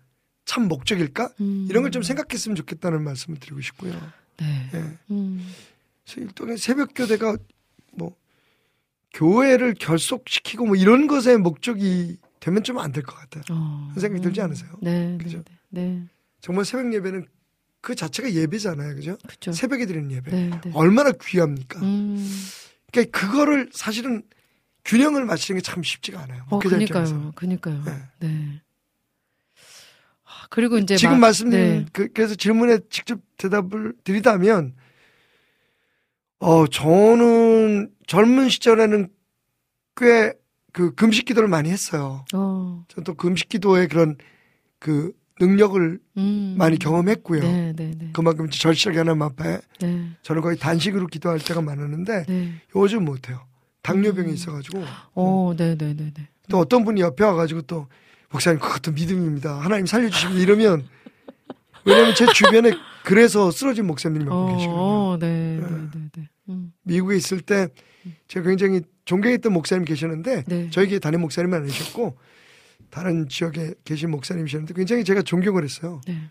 참 0.45 0.69
목적일까? 0.69 1.31
음. 1.41 1.67
이런 1.71 1.83
걸 1.83 1.91
좀 1.93 2.03
생각했으면 2.03 2.57
좋겠다는 2.57 3.03
말씀을 3.05 3.39
드리고 3.39 3.61
싶고요. 3.61 3.93
네. 4.39 4.71
예. 4.75 4.99
음. 5.11 5.47
그래서 6.05 6.21
일종의 6.23 6.59
새벽 6.59 6.91
교대가 6.95 7.37
뭐 7.93 8.17
교회를 9.15 9.75
결속시키고 9.75 10.67
뭐 10.67 10.77
이런 10.77 11.07
것의 11.07 11.39
목적이 11.39 12.19
되면 12.41 12.63
좀 12.63 12.79
안 12.79 12.93
될 12.93 13.03
것 13.05 13.15
같아요. 13.17 13.43
어. 13.51 13.89
그런 13.91 14.01
생각이 14.01 14.23
들지 14.23 14.41
않으세요? 14.41 14.71
네. 14.81 15.19
그죠? 15.21 15.43
네. 15.69 15.83
네. 15.83 16.03
정말 16.41 16.65
새벽 16.65 16.93
예배는 16.95 17.27
그 17.83 17.95
자체가 17.95 18.33
예배잖아요. 18.33 18.95
그죠? 18.95 19.17
그죠. 19.27 19.53
새벽에 19.53 19.87
드리는 19.87 20.11
예배. 20.11 20.31
네. 20.31 20.51
네. 20.65 20.71
얼마나 20.75 21.13
귀합니까? 21.13 21.81
음. 21.81 22.17
그러니까 22.93 23.19
그거를 23.19 23.69
사실은 23.73 24.23
균형을 24.85 25.25
맞추는 25.27 25.61
게 25.61 25.63
참 25.63 25.83
쉽지가 25.83 26.21
않아요. 26.23 26.45
어. 26.49 26.59
그니까요. 26.59 27.33
그니까요. 27.35 27.83
네. 27.85 28.03
네. 28.21 28.63
아, 30.51 30.55
그리고 30.55 30.79
이제 30.79 30.97
지금 30.97 31.15
막- 31.15 31.21
말씀드린 31.29 31.65
네. 31.81 31.87
그, 31.93 32.09
그래서 32.13 32.35
질문에 32.35 32.79
직접 32.91 33.21
대답을 33.37 33.95
드리다면 34.05 34.75
어 36.41 36.67
저는 36.67 37.91
젊은 38.07 38.49
시절에는 38.49 39.09
꽤 39.97 40.33
그 40.73 40.95
금식 40.95 41.25
기도를 41.25 41.49
많이 41.49 41.69
했어요. 41.69 42.25
어. 42.33 42.85
저는 42.87 43.03
또 43.03 43.15
금식 43.15 43.49
기도의 43.49 43.89
그런 43.89 44.17
그 44.79 45.11
능력을 45.41 45.99
음. 46.17 46.55
많이 46.57 46.79
경험했고요. 46.79 47.41
네, 47.43 47.73
네, 47.75 47.91
네. 47.99 48.11
그만큼 48.13 48.49
절실하게 48.49 48.99
하나님 48.99 49.23
앞에 49.23 49.59
네. 49.81 50.07
저는 50.23 50.43
거의 50.43 50.57
단식으로 50.57 51.09
기도할 51.09 51.41
때가 51.41 51.61
많았는데 51.61 52.25
네. 52.29 52.53
요즘 52.77 53.05
못해요. 53.05 53.45
당뇨병이 53.83 54.29
음. 54.29 54.33
있어가지고 54.35 54.85
어, 55.17 55.55
네, 55.57 55.75
네, 55.77 55.93
네, 55.93 56.13
네. 56.15 56.29
또 56.49 56.59
어떤 56.59 56.85
분이 56.85 57.01
옆에 57.01 57.25
와가지고 57.25 57.63
또 57.63 57.89
목사님 58.31 58.61
그것도 58.61 58.93
믿음입니다. 58.93 59.59
하나님 59.61 59.87
살려주시면 59.87 60.37
이러면 60.39 60.87
왜냐면 61.85 62.15
제 62.15 62.27
주변에 62.33 62.73
그래서 63.05 63.51
쓰러진 63.51 63.87
목사님이 63.87 64.25
몇분 64.25 64.55
계시거든요. 64.57 64.81
어, 64.81 65.17
네, 65.19 65.59
네, 65.61 65.67
네, 65.95 66.09
네. 66.15 66.29
음. 66.49 66.73
미국에 66.83 67.17
있을 67.17 67.41
때 67.41 67.69
제가 68.29 68.49
굉장히 68.49 68.83
존경했던 69.05 69.53
목사님 69.53 69.85
계셨는데 69.85 70.45
네. 70.47 70.71
저희 70.71 70.89
교회 70.89 70.99
담임 70.99 71.21
목사님은 71.23 71.63
아니셨고 71.63 72.17
다른 72.91 73.29
지역에 73.29 73.75
계신 73.85 74.11
목사님이셨는데 74.11 74.75
굉장히 74.75 75.05
제가 75.05 75.23
존경을 75.23 75.65
했어요. 75.65 76.01
네. 76.07 76.31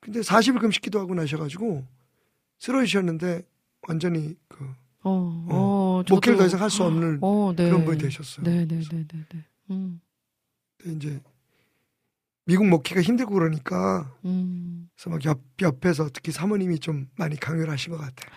근데 0.00 0.20
40일 0.20 0.60
금식 0.60 0.82
기도하고 0.82 1.14
나셔가지고 1.14 1.84
쓰러지셨는데 2.58 3.42
완전히 3.88 4.34
그 4.48 4.64
어, 5.02 5.44
어, 5.48 6.02
목회를 6.08 6.36
저도- 6.36 6.38
더 6.38 6.46
이상 6.46 6.60
할 6.62 6.70
수 6.70 6.82
없는 6.84 7.18
어, 7.22 7.52
네. 7.56 7.64
그런 7.68 7.84
분이 7.84 7.98
되셨어요. 7.98 8.44
네, 8.44 8.66
네, 8.66 8.80
네, 8.80 9.04
네, 9.10 9.18
네. 9.32 9.44
음. 9.70 10.00
이제 10.84 11.20
미국 12.46 12.66
목회가 12.66 13.00
힘들고 13.00 13.32
그러니까 13.34 14.12
음. 14.24 14.88
그래서 14.94 15.10
막 15.10 15.24
옆, 15.24 15.40
옆에서 15.60 16.10
특히 16.12 16.30
사모님이 16.32 16.78
좀 16.78 17.08
많이 17.16 17.36
강요를 17.36 17.70
하신 17.70 17.92
것 17.92 17.98
같아요. 17.98 18.30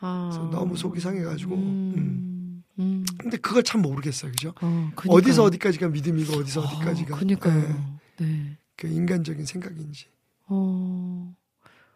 아. 0.00 0.30
그래서 0.32 0.50
너무 0.50 0.76
속이 0.76 1.00
상해가지고. 1.00 1.54
음. 1.56 2.62
음. 2.78 3.04
근데 3.18 3.36
그걸 3.38 3.64
참 3.64 3.82
모르겠어요. 3.82 4.30
그죠? 4.30 4.54
어. 4.62 4.90
어디서 5.08 5.42
어디까지가 5.42 5.88
믿음이고 5.88 6.34
어디서 6.34 6.60
어디까지가 6.60 7.16
어, 7.16 7.18
그니까요. 7.18 7.98
예, 8.20 8.24
네. 8.24 8.58
그 8.76 8.86
인간적인 8.86 9.44
생각인지. 9.44 10.06
어. 10.46 11.34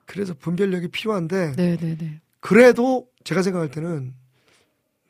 그래서 0.07 0.35
분별력이 0.35 0.89
필요한데 0.89 1.53
네, 1.53 1.77
네, 1.77 1.97
네. 1.97 2.21
그래도 2.41 3.09
제가 3.23 3.43
생각할 3.43 3.71
때는 3.71 4.13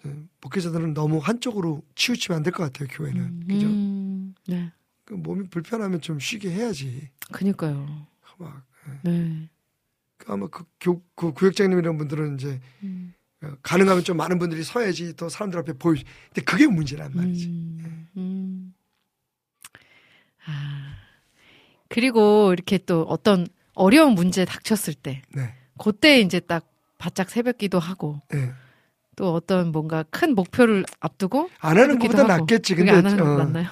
네, 0.05 0.15
목회자들은 0.43 0.93
너무 0.93 1.19
한쪽으로 1.19 1.83
치우치면 1.95 2.37
안 2.37 2.43
될 2.43 2.53
것 2.53 2.65
같아요. 2.65 2.89
교회는 2.93 3.21
음, 3.23 3.45
그죠? 3.49 3.67
음. 3.67 4.35
네. 4.47 4.71
그 5.05 5.15
몸이 5.15 5.49
불편하면 5.49 6.01
좀 6.01 6.19
쉬게 6.19 6.51
해야지. 6.51 7.11
그니까요. 7.33 8.07
막 8.39 8.65
네. 9.03 9.49
그 10.17 10.33
아마 10.33 10.47
그, 10.49 10.65
교, 10.81 11.03
그 11.15 11.33
구역장님 11.33 11.79
이런 11.79 11.99
분들은 11.99 12.35
이제 12.37 12.61
음. 12.83 13.15
어, 13.43 13.53
가능하면 13.63 14.05
좀 14.05 14.17
많은 14.17 14.39
분들이 14.39 14.63
서야지 14.63 15.17
또 15.17 15.29
사람들 15.29 15.59
앞에 15.61 15.73
보여. 15.75 16.01
근데 16.29 16.43
그게 16.43 16.67
문제란 16.67 17.13
말이지. 17.15 17.47
음, 17.49 18.09
음. 18.17 18.75
아. 20.47 20.95
그리고 21.89 22.53
이렇게 22.53 22.79
또 22.79 23.03
어떤 23.03 23.47
어려운 23.75 24.15
문제 24.15 24.45
닥쳤을 24.45 24.95
때, 24.95 25.23
네. 25.35 25.55
그때 25.79 26.21
이제 26.21 26.41
딱 26.41 26.67
바짝 26.99 27.31
새벽 27.31 27.59
기도하고, 27.59 28.23
네. 28.29 28.53
또 29.17 29.35
어떤 29.35 29.73
뭔가 29.73 30.05
큰 30.05 30.35
목표를 30.35 30.85
앞두고, 31.01 31.51
안 31.59 31.77
하는 31.77 31.99
것보다 31.99 32.23
기도하고. 32.23 32.43
낫겠지. 32.43 32.75
근데 32.77 32.93
안 32.93 33.05
하는 33.05 33.23
거 33.23 33.35
어, 33.35 33.37
맞나요? 33.37 33.69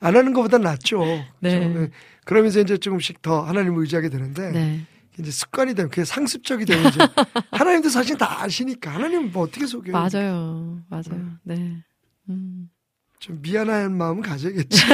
안 0.00 0.16
하는 0.16 0.32
것보다 0.32 0.58
낫죠. 0.58 1.04
네. 1.40 1.58
그렇죠? 1.58 1.78
네. 1.80 1.90
그러면서 2.24 2.60
이제 2.60 2.76
조금씩 2.76 3.22
더 3.22 3.40
하나님을 3.42 3.80
의지하게 3.82 4.08
되는데 4.10 4.50
네. 4.52 4.86
이제 5.18 5.30
습관이 5.30 5.74
되면 5.74 5.90
그게 5.90 6.04
상습적이 6.04 6.64
되면 6.64 6.88
이제 6.88 6.98
하나님도 7.50 7.88
사실 7.88 8.16
다 8.16 8.42
아시니까 8.42 8.94
하나님 8.94 9.32
뭐 9.32 9.42
어떻게 9.44 9.66
속여요? 9.66 9.92
맞아요. 9.92 10.80
맞아요. 10.88 11.32
네. 11.42 11.82
음. 12.28 12.70
좀 13.18 13.40
미안한 13.42 13.96
마음은 13.96 14.22
가져야겠지. 14.22 14.78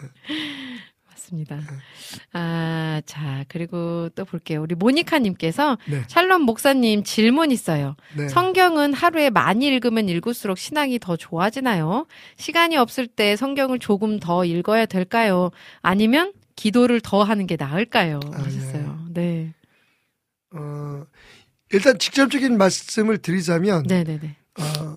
맞습니다. 1.30 1.60
아, 2.32 3.00
자, 3.06 3.44
그리고 3.48 4.08
또 4.14 4.24
볼게요. 4.24 4.62
우리 4.62 4.74
모니카님께서 4.74 5.78
네. 5.88 6.02
샬롬 6.08 6.42
목사님 6.42 7.04
질문 7.04 7.50
있어요. 7.50 7.96
네. 8.16 8.28
성경은 8.28 8.92
하루에 8.92 9.30
많이 9.30 9.66
읽으면 9.66 10.08
읽을수록 10.08 10.58
신앙이 10.58 10.98
더 10.98 11.16
좋아지나요? 11.16 12.06
시간이 12.36 12.76
없을 12.76 13.06
때 13.06 13.36
성경을 13.36 13.78
조금 13.78 14.18
더 14.18 14.44
읽어야 14.44 14.86
될까요? 14.86 15.50
아니면 15.80 16.32
기도를 16.56 17.00
더 17.00 17.22
하는 17.22 17.46
게 17.46 17.56
나을까요? 17.56 18.20
아, 18.32 18.42
하셨어요. 18.42 19.06
네. 19.10 19.54
어, 20.52 21.04
일단 21.72 21.98
직접적인 21.98 22.58
말씀을 22.58 23.18
드리자면 23.18 23.84
네네네. 23.86 24.36
어, 24.58 24.96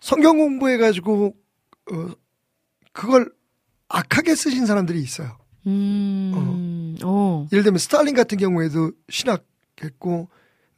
성경 0.00 0.38
공부해가지고 0.38 1.34
어, 1.92 2.10
그걸 2.92 3.30
악하게 3.88 4.34
쓰신 4.34 4.64
사람들이 4.64 5.02
있어요. 5.02 5.41
음, 5.66 6.96
어. 7.02 7.46
예를 7.52 7.62
들면 7.62 7.78
스탈린 7.78 8.14
같은 8.14 8.38
경우에도 8.38 8.92
신학했고 9.08 10.28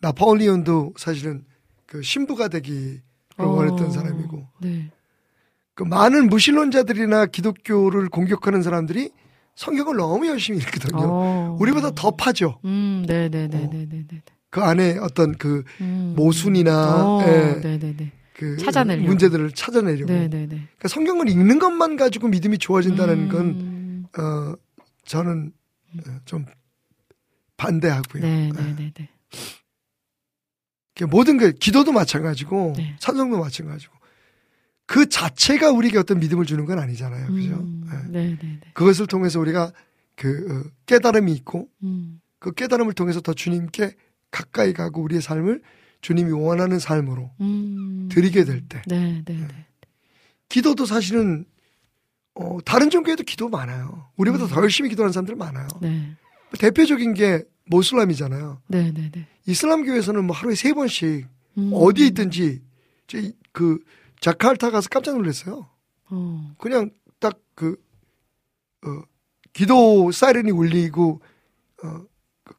나폴리온도 0.01 0.95
사실은 0.97 1.45
그 1.87 2.03
신부가 2.03 2.49
되기를 2.49 3.01
원했던 3.39 3.87
어. 3.87 3.91
사람이고 3.91 4.47
네. 4.61 4.91
그 5.75 5.83
많은 5.83 6.29
무신론자들이나 6.29 7.27
기독교를 7.27 8.09
공격하는 8.09 8.63
사람들이 8.63 9.11
성경을 9.57 9.97
너무 9.97 10.27
열심히 10.27 10.59
읽거든요. 10.59 11.05
어. 11.05 11.57
우리보다 11.61 11.93
더 11.95 12.11
파죠. 12.11 12.59
음, 12.65 13.05
네네네네네네. 13.07 14.07
그 14.51 14.61
안에 14.61 14.99
어떤 14.99 15.37
그 15.37 15.65
음. 15.81 16.15
모순이나 16.17 17.05
어, 17.07 17.23
예. 17.27 17.61
그 18.35 18.57
찾아내려고. 18.57 19.09
문제들을 19.09 19.53
찾아내려고. 19.53 20.13
네네네. 20.13 20.47
그러니까 20.47 20.89
성경을 20.89 21.29
읽는 21.29 21.59
것만 21.59 21.97
가지고 21.97 22.29
믿음이 22.29 22.59
좋아진다는 22.59 23.29
건 23.29 23.41
음. 23.47 24.07
어, 24.19 24.55
저는 25.07 25.53
어, 25.99 26.19
좀 26.25 26.45
반대하고요. 27.57 28.23
예. 28.25 28.29
네네네네. 28.53 29.09
그 30.97 31.05
모든 31.05 31.39
게 31.39 31.53
기도도 31.53 31.93
마찬가지고 31.93 32.75
네. 32.77 32.97
찬송도 33.01 33.39
마찬가지고 33.41 33.95
그 34.87 35.09
자체가 35.09 35.71
우리에게 35.73 35.99
어떤 35.99 36.21
믿음을 36.21 36.45
주는 36.47 36.65
건 36.67 36.79
아니잖아요. 36.79 37.27
그죠? 37.29 37.55
음, 37.55 37.85
예. 37.93 38.11
네네네. 38.13 38.61
그것을 38.75 39.07
통해서 39.07 39.41
우리가 39.41 39.73
그 40.15 40.47
어, 40.67 40.71
깨달음이 40.87 41.33
있고 41.33 41.69
음. 41.83 42.21
그 42.39 42.53
깨달음을 42.53 42.93
통해서 42.93 43.21
더 43.21 43.33
주님께 43.35 43.95
가까이 44.31 44.73
가고 44.73 45.03
우리의 45.03 45.23
삶을 45.23 45.63
주님이 46.01 46.33
원하는 46.33 46.79
삶으로 46.79 47.31
음. 47.41 48.09
드리게 48.13 48.45
될 48.45 48.61
때 48.69 48.83
네, 48.87 49.23
네, 49.25 49.37
네. 49.37 49.49
기도도 50.49 50.85
사실은 50.87 51.47
어, 52.35 52.59
다른 52.65 52.91
종교에도 52.91 53.23
기도 53.23 53.49
많아요. 53.49 54.11
우리보다 54.17 54.47
더 54.47 54.61
열심히 54.63 54.91
기도하는 54.91 55.13
사람들 55.13 55.37
많아요. 55.37 55.69
네. 55.81 56.17
대표적인 56.59 57.15
게 57.15 57.45
모슬람이잖아요. 57.67 58.61
네, 58.69 58.93
네, 58.93 59.11
네. 59.11 59.27
이슬람 59.47 59.85
교회에서는 59.85 60.25
뭐 60.25 60.35
하루에 60.35 60.55
세 60.55 60.73
번씩 60.73 61.27
음. 61.59 61.71
어디에 61.73 62.07
있든지 62.09 62.63
제그 63.07 63.83
자카르타 64.21 64.71
가서 64.71 64.89
깜짝 64.89 65.17
놀랐어요. 65.17 65.69
어. 66.11 66.55
그냥 66.59 66.91
딱 67.21 67.39
그 67.55 67.77
어, 68.85 69.03
기도 69.53 70.11
사이렌이 70.13 70.51
울리고 70.51 71.21
어, 71.83 72.05
그 72.43 72.55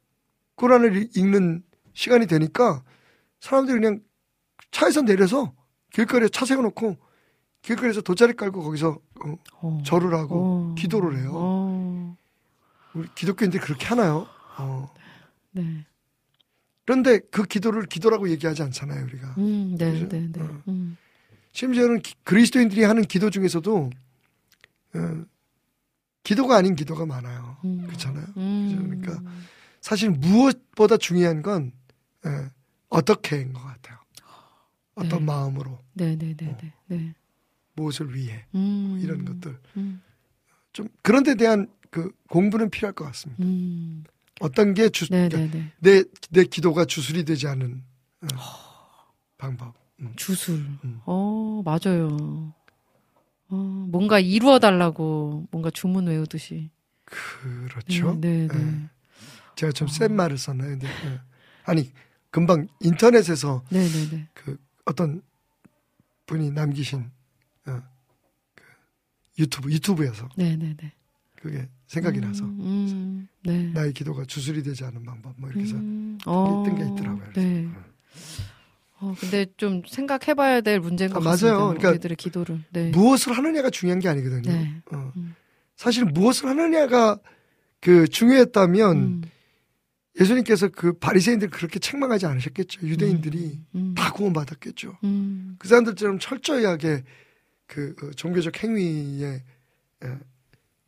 꾸란을 0.56 1.10
읽는 1.16 1.64
시간이 1.94 2.28
되니까 2.28 2.84
사람들이 3.40 3.80
그냥 3.80 4.02
차에서 4.72 5.02
내려서 5.02 5.54
길거리에 5.94 6.30
차 6.30 6.46
세워놓고 6.46 6.98
길거리에서 7.66 8.02
돗자리 8.02 8.34
깔고 8.34 8.62
거기서 8.64 8.90
어, 9.26 9.36
어. 9.62 9.82
절을 9.84 10.14
하고 10.14 10.36
어. 10.72 10.76
기도를 10.78 11.18
해요. 11.18 11.32
어. 11.34 12.18
우리 12.94 13.08
기독교인들이 13.16 13.62
그렇게 13.62 13.88
하나요? 13.88 14.28
어. 14.60 14.94
네. 15.52 15.84
그런데 16.86 17.20
그 17.32 17.44
기도를 17.44 17.88
기도라고 17.88 18.30
얘기하지 18.30 18.62
않잖아요, 18.64 19.04
우리가. 19.06 19.34
음, 19.40 19.76
네, 19.80 19.92
그죠? 19.94 20.08
네, 20.10 20.28
네. 20.32 20.42
어. 20.42 20.62
음. 20.68 20.96
심지어는 21.54 22.02
기- 22.02 22.14
그리스도인들이 22.24 22.84
하는 22.84 23.02
기도 23.04 23.32
중에서도 23.32 23.90
어, 24.94 25.26
기도가 26.22 26.58
아닌 26.58 26.76
기도가 26.76 27.08
많아요. 27.08 27.58
음. 27.66 27.84
그렇잖아요. 27.88 28.26
음. 28.38 29.00
그러니까 29.02 29.32
사실 29.82 30.12
무엇보다 30.12 30.98
중요한 30.98 31.42
건 31.42 31.72
예, 32.28 32.50
어떻게인 32.90 33.54
것 33.54 33.62
같아요. 33.64 33.98
어떤 34.96 35.20
네. 35.20 35.26
마음으로 35.26 35.80
네, 35.94 36.16
네, 36.16 36.36
네, 36.38 36.56
네. 36.88 37.16
네. 37.76 37.82
무엇을 37.82 38.16
위해 38.16 38.46
음. 38.56 38.88
뭐 38.90 38.98
이런 39.00 39.26
것들 39.26 39.58
음. 39.78 40.02
좀 40.74 40.88
그런 41.02 41.24
데 41.24 41.36
대한 41.36 41.68
그 41.90 42.12
공부는 42.30 42.70
필요할 42.70 42.94
것 42.94 43.06
같습니다. 43.06 43.44
음. 43.44 44.04
어떤 44.42 44.74
게 44.74 44.90
주, 44.90 45.08
네, 45.10 45.30
네, 45.30 45.50
네. 45.50 45.72
내, 45.80 46.04
내 46.30 46.44
기도가 46.44 46.84
주술이 46.86 47.24
되지 47.24 47.48
않은 47.48 47.84
어, 48.24 48.28
방법. 49.38 49.74
음. 50.02 50.12
주술. 50.18 50.56
음. 50.56 51.00
어, 51.06 51.62
맞아요. 51.64 52.54
어, 53.48 53.56
뭔가 53.56 54.20
이루어 54.20 54.60
달라고 54.60 55.48
뭔가 55.52 55.70
주문 55.70 56.08
외우듯이. 56.08 56.70
그렇죠. 57.06 58.18
네, 58.20 58.48
네. 58.48 58.54
예. 58.54 58.58
네. 58.58 58.90
제가 59.56 59.72
좀 59.72 59.88
센 59.88 60.14
말을 60.16 60.38
썼나요? 60.38 60.72
근데 60.72 60.88
예. 60.88 61.22
아니 61.64 61.92
금방 62.30 62.68
인터넷에서. 62.82 63.64
그 64.34 64.58
어떤 64.84 65.22
분이 66.26 66.52
남기신 66.52 67.10
어, 67.68 67.82
그 68.56 68.64
유튜브 69.40 69.72
유튜브에서 69.72 70.30
네, 70.38 70.56
네, 70.56 70.76
네. 70.80 70.94
그게 71.36 71.68
생각이 71.88 72.20
나서 72.20 72.44
음, 72.46 72.60
음, 72.60 73.28
네. 73.44 73.72
나의 73.74 73.94
기도가 73.94 74.26
주술이 74.26 74.64
되지 74.64 74.84
않은 74.86 75.04
방법 75.04 75.34
뭐 75.38 75.50
이렇게 75.50 75.64
해서 75.64 75.76
음, 75.76 76.18
뜬게 76.24 76.84
있더라고요. 76.94 77.30
그래서. 77.34 77.40
네. 77.40 77.70
어, 79.00 79.14
근데 79.20 79.46
좀 79.58 79.82
생각해봐야 79.86 80.62
될 80.62 80.80
문제인 80.80 81.12
것 81.12 81.18
아, 81.18 81.20
맞아요. 81.20 81.32
같습니다. 81.34 81.58
그러니까 81.68 81.90
우리들의 81.90 82.18
기도를. 82.18 82.64
네. 82.72 82.90
무엇을 82.90 83.34
하느냐가 83.38 83.70
중요한 83.70 84.00
게 84.00 84.08
아니거든요. 84.10 84.52
네. 84.52 84.82
어. 84.92 85.12
음. 85.18 85.36
사실 85.76 86.06
무엇을 86.06 86.48
하느냐가 86.48 87.20
그 87.82 88.08
중요했다면 88.08 88.98
음, 88.98 89.22
예수님께서 90.20 90.70
그 90.70 90.94
바리새인들 90.94 91.50
그렇게 91.50 91.78
책망하지 91.80 92.26
않으셨겠죠. 92.26 92.88
유대인들이 92.88 93.60
음, 93.76 93.94
다 93.96 94.12
구원받았겠죠. 94.14 94.98
음, 95.04 95.56
그 95.60 95.68
사람들처럼 95.68 96.20
철저하게 96.20 97.04
그 97.68 97.96
어, 98.02 98.12
종교적 98.12 98.64
행위에 98.64 99.44
에, 100.04 100.18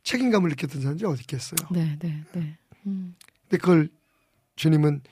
책임감을 0.02 0.50
느꼈던 0.50 0.80
사람들이 0.80 1.06
어디 1.08 1.20
있겠어요. 1.22 1.68
네, 1.70 1.96
네, 1.98 2.22
네. 2.32 2.58
음, 2.86 3.14
근데 3.42 3.58
그걸 3.58 3.88
주님은 4.56 5.02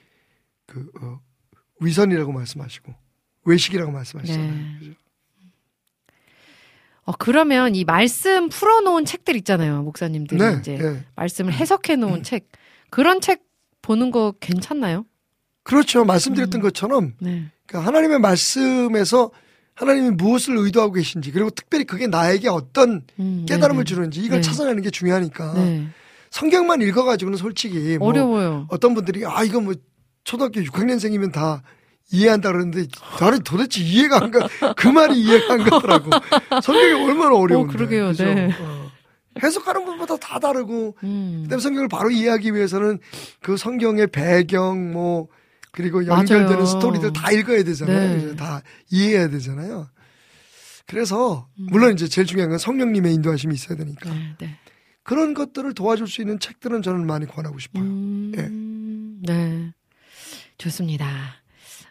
그 0.67 0.91
어, 1.01 1.21
위선이라고 1.81 2.33
말씀하시고 2.33 2.95
외식이라고 3.45 3.93
말씀하시잖아요. 3.93 4.53
네. 4.81 4.95
어, 7.05 7.13
그러면 7.13 7.75
이 7.75 7.85
말씀 7.85 8.49
풀어놓은 8.49 9.05
책들 9.05 9.37
있잖아요. 9.37 9.83
목사님들이 9.83 10.41
네, 10.41 10.57
이제 10.59 10.77
네. 10.77 11.05
말씀을 11.15 11.53
해석해 11.53 11.97
놓은 11.97 12.25
책. 12.25 12.49
그런 12.91 13.21
책 13.21 13.45
보는 13.83 14.11
거 14.11 14.33
괜찮나요? 14.41 15.07
그렇죠. 15.63 16.05
말씀드렸던 16.05 16.61
음. 16.61 16.63
것처럼 16.63 17.15
네. 17.21 17.51
그러니까 17.67 17.87
하나님의 17.87 18.19
말씀에서 18.19 19.31
하나님이 19.77 20.11
무엇을 20.11 20.57
의도하고 20.57 20.95
계신지 20.95 21.31
그리고 21.31 21.51
특별히 21.51 21.85
그게 21.85 22.07
나에게 22.07 22.49
어떤 22.49 23.03
음, 23.21 23.45
깨달음을 23.47 23.85
네, 23.85 23.95
주는지 23.95 24.21
이걸 24.21 24.39
네. 24.39 24.43
찾아내는 24.43 24.83
게 24.83 24.91
중요하니까 24.91 25.53
네. 25.55 25.87
성경만 26.31 26.83
읽어가지고는 26.83 27.39
솔직히 27.39 27.99
뭐 27.99 28.09
어려워요. 28.09 28.67
어떤 28.71 28.95
분들이 28.95 29.25
아 29.27 29.45
이거 29.45 29.61
뭐 29.61 29.75
초등학교 30.25 30.61
6학년생이면 30.61 31.33
다 31.33 31.63
이해한다 32.11 32.53
그러는데 32.53 32.87
나는 33.21 33.43
도대체 33.43 33.83
이해가 33.83 34.23
안 34.23 34.31
가. 34.31 34.49
그 34.77 34.89
말이 34.89 35.21
이해가 35.21 35.55
안 35.55 35.63
가더라고. 35.65 36.11
성경이 36.63 37.05
얼마나 37.05 37.37
어려운데. 37.37 37.73
어, 37.75 37.77
그러게요. 37.77 38.07
그죠? 38.09 38.25
네. 38.25 38.51
어. 38.59 38.91
해석하는 39.43 39.85
것마다 39.85 40.17
다 40.17 40.39
다르고 40.39 40.97
음. 41.03 41.41
그다음에 41.45 41.61
성경을 41.61 41.89
바로 41.89 42.11
이해하기 42.11 42.55
위해서는 42.55 42.99
그 43.43 43.57
성경의 43.57 44.07
배경 44.09 44.93
뭐 44.93 45.29
그리고 45.77 46.07
연결되는 46.07 46.47
맞아요. 46.49 46.65
스토리들 46.65 47.13
다 47.13 47.31
읽어야 47.31 47.63
되잖아요. 47.63 48.29
네. 48.29 48.37
다 48.37 48.63
이해해야 48.91 49.29
되잖아요. 49.29 49.89
그래서 50.87 51.49
음. 51.59 51.67
물론 51.71 51.93
이제 51.93 52.09
제일 52.09 52.27
중요한 52.27 52.49
건 52.49 52.59
성령님의 52.59 53.13
인도하심이 53.13 53.55
있어야 53.55 53.77
되니까 53.77 54.09
네, 54.09 54.35
네. 54.39 54.57
그런 55.03 55.35
것들을 55.35 55.75
도와줄 55.75 56.09
수 56.09 56.23
있는 56.23 56.39
책들은 56.41 56.81
저는 56.81 57.07
많이 57.07 57.27
권하고 57.27 57.59
싶어요. 57.59 57.85
음, 57.85 59.21
네. 59.23 59.71
좋습니다. 60.57 61.07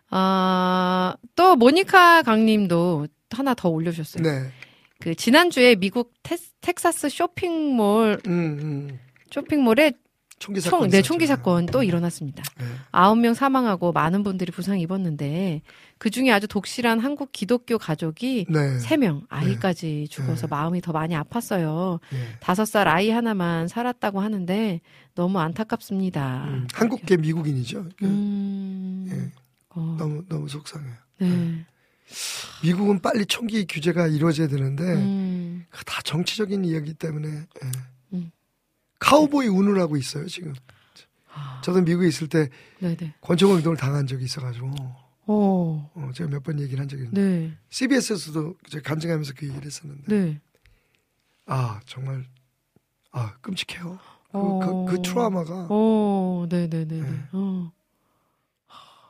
아, 0.10 1.16
또 1.36 1.56
모니카 1.56 2.24
강님도 2.24 3.08
하나 3.30 3.54
더 3.54 3.70
올려주셨어요. 3.70 4.24
네. 4.24 4.50
그 5.00 5.14
지난주에 5.14 5.76
미국 5.76 6.12
테, 6.24 6.38
텍사스 6.62 7.10
쇼핑몰 7.10 8.20
음, 8.26 8.32
음. 8.32 9.00
쇼핑몰에 9.30 9.92
총기 10.38 10.60
사건. 10.60 10.82
총, 10.82 10.90
네. 10.90 11.02
총기 11.02 11.28
사건 11.28 11.66
또 11.68 11.82
일어났습니다. 11.82 12.44
네. 12.60 12.66
아홉 12.92 13.18
명 13.18 13.34
사망하고 13.34 13.92
많은 13.92 14.24
분들이 14.24 14.52
부상 14.52 14.80
입었는데 14.80 15.62
그 15.98 16.10
중에 16.10 16.32
아주 16.32 16.48
독실한 16.48 17.00
한국 17.00 17.32
기독교 17.32 17.78
가족이 17.78 18.48
네. 18.50 18.80
세명 18.80 19.26
아이까지 19.30 20.08
죽어서 20.10 20.48
네. 20.48 20.52
마음이 20.52 20.82
더 20.82 20.92
많이 20.92 21.16
아팠어요. 21.16 22.00
네. 22.12 22.18
다섯 22.42 22.66
살 22.66 22.88
아이 22.88 23.10
하나만 23.10 23.68
살았다고 23.68 24.20
하는데 24.20 24.82
너무 25.16 25.40
안타깝습니다. 25.40 26.46
음, 26.50 26.68
한국계 26.74 27.18
미국인이죠. 27.18 27.86
음, 28.04 29.08
예. 29.10 29.32
어, 29.70 29.96
너무 29.98 30.24
너무 30.28 30.50
속상해요. 30.50 30.94
네. 31.20 31.66
미국은 32.64 33.02
빨리 33.02 33.26
총기 33.26 33.66
규제가 33.66 34.08
이루어져야 34.08 34.48
되는데 34.48 34.84
음, 34.84 35.66
다 35.86 36.02
정치적인 36.04 36.66
이야기 36.66 36.94
때문에 36.94 37.28
예. 37.30 37.32
음. 37.32 37.95
카우보이 39.06 39.48
운운하고 39.48 39.98
있어요 39.98 40.26
지금. 40.28 40.54
아, 41.34 41.62
저도 41.64 41.82
미국에 41.82 42.08
있을 42.08 42.28
때 42.28 42.50
네네. 42.80 43.16
권총 43.22 43.52
운동을 43.52 43.78
당한 43.78 44.08
적이 44.08 44.26
있어가지고 44.26 44.72
어, 45.28 45.92
어, 45.94 46.12
제가 46.14 46.30
몇 46.30 46.44
번 46.44 46.60
얘기를 46.60 46.80
한 46.80 46.88
적이 46.88 47.04
있는데 47.04 47.22
네, 47.22 47.58
CBS에서도 47.70 48.56
제가 48.70 48.88
간증하면서 48.90 49.34
그 49.36 49.46
얘기를 49.48 49.66
했었는데 49.66 50.04
네. 50.08 50.42
아 51.46 51.80
정말 51.86 52.26
아 53.12 53.34
끔찍해요. 53.42 54.00
그, 54.32 54.38
어. 54.38 54.60
그, 54.60 54.86
그 54.86 55.02
트라우마가 55.02 55.68
어, 55.70 56.46
네네네. 56.50 56.86
네. 56.86 57.02
네. 57.02 57.24
어, 57.34 57.72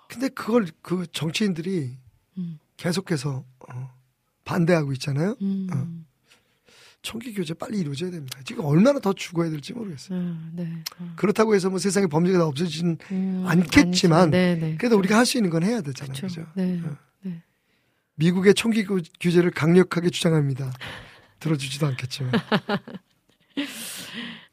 근데 0.10 0.28
그걸 0.30 0.68
그 0.82 1.06
정치인들이 1.12 1.98
음. 2.38 2.60
계속해서 2.78 3.44
어, 3.70 3.96
반대하고 4.44 4.94
있잖아요. 4.94 5.36
음, 5.42 5.68
어. 5.74 6.06
총기 7.06 7.34
규제 7.34 7.54
빨리 7.54 7.80
이루어져야 7.80 8.12
됩니다. 8.12 8.40
지금 8.44 8.66
얼마나 8.66 9.00
더 9.00 9.14
죽어야 9.14 9.50
될지 9.50 9.72
모르겠어요. 9.74 10.20
아, 10.20 10.50
네. 10.54 10.68
어. 11.00 11.14
그렇다고 11.16 11.56
해서 11.56 11.70
뭐 11.70 11.80
세상에 11.80 12.08
범죄가 12.08 12.40
다 12.40 12.46
없어지진 12.46 12.98
음, 13.12 13.44
않겠지만 13.48 14.20
아니죠. 14.22 14.32
네네. 14.32 14.78
그래도 14.78 14.98
우리가 14.98 15.18
할 15.18 15.26
수 15.26 15.38
있는 15.38 15.50
건 15.52 15.64
해야 15.64 15.82
되잖아요. 15.82 16.14
그쵸. 16.14 16.28
그죠? 16.28 16.46
네. 16.56 16.82
어. 16.84 16.98
네. 17.22 17.42
미국의 18.16 18.54
총기 18.56 18.84
규- 18.84 19.02
규제를 19.20 19.52
강력하게 19.52 20.10
주장합니다. 20.10 20.72
들어주지도 21.40 21.86
않겠지만. 21.88 22.32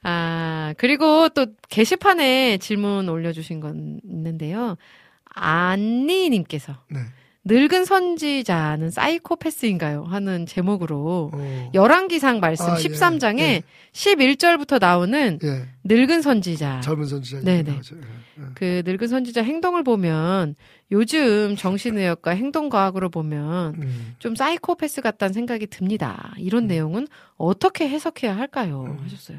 아, 0.05 0.75
그리고 0.79 1.29
또 1.31 1.47
게시판에 1.69 2.59
질문 2.59 3.09
올려주신 3.09 3.61
건 3.61 4.01
있는데요. 4.05 4.77
안니님께서 5.25 6.85
네. 6.91 7.01
늙은 7.45 7.85
선지자는 7.85 8.91
사이코패스인가요? 8.91 10.05
하는 10.05 10.47
제목으로 10.47 11.31
어. 11.35 11.71
열왕기상 11.75 12.39
말씀 12.39 12.67
아, 12.67 12.79
예. 12.79 12.83
13장에 12.83 13.39
예. 13.41 13.63
11절부터 13.93 14.79
나오는 14.81 15.41
예. 15.43 15.69
늙은 15.83 16.23
선지자. 16.23 16.83
젊은 16.83 17.07
선지자. 17.07 17.41
네네. 17.41 17.73
예. 17.73 17.77
예. 17.77 18.43
그 18.55 18.83
늙은 18.87 19.09
선지자 19.09 19.43
행동을 19.43 19.83
보면 19.83 20.55
요즘 20.93 21.57
정신의학과 21.57 22.31
행동과학으로 22.31 23.09
보면 23.11 23.75
음. 23.75 24.15
좀 24.21 24.37
사이코패스 24.37 25.01
같다는 25.01 25.33
생각이 25.33 25.67
듭니다. 25.67 26.33
이런 26.39 26.69
내용은 26.69 27.09
어떻게 27.37 27.89
해석해야 27.89 28.37
할까요? 28.37 28.85
음. 28.87 28.99
하셨어요. 29.03 29.39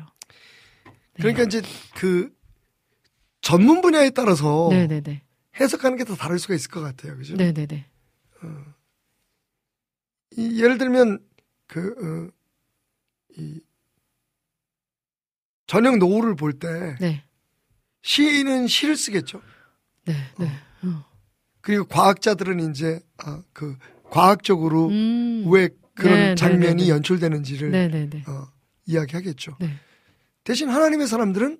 네. 0.85 0.91
그러니까 1.21 1.43
이제 1.43 1.61
그 1.95 2.29
전문 3.41 3.79
분야에 3.81 4.09
따라서 4.09 4.67
네네네. 4.71 5.21
해석하는 5.59 5.97
게 5.97 6.03
다 6.03 6.15
다를 6.15 6.37
수가 6.39 6.53
있을 6.55 6.69
것 6.69 6.81
같아요. 6.81 7.15
그죠? 7.15 7.35
네네네. 7.37 7.85
이, 10.37 10.61
예를 10.61 10.77
들면 10.77 11.19
그 11.67 12.31
어, 12.31 12.31
이, 13.37 13.61
저녁 15.67 15.97
노을을 15.97 16.35
볼때 16.35 16.95
네. 16.99 17.23
시인은 18.01 18.67
시를 18.67 18.95
쓰겠죠. 18.95 19.41
네. 20.05 20.13
네. 20.37 20.47
어. 20.83 21.05
그리고 21.61 21.85
과학자들은 21.85 22.71
이제 22.71 22.99
아, 23.17 23.41
그 23.53 23.77
과학적으로 24.09 24.87
음. 24.89 25.45
왜 25.47 25.69
그런 25.95 26.13
네, 26.13 26.27
네, 26.29 26.35
장면이 26.35 26.75
네, 26.75 26.83
네. 26.83 26.89
연출되는지를. 26.89 27.71
어, 28.27 28.47
이야기하겠죠. 28.85 29.57
네. 29.59 29.69
대신 30.43 30.69
하나님의 30.69 31.07
사람들은 31.07 31.59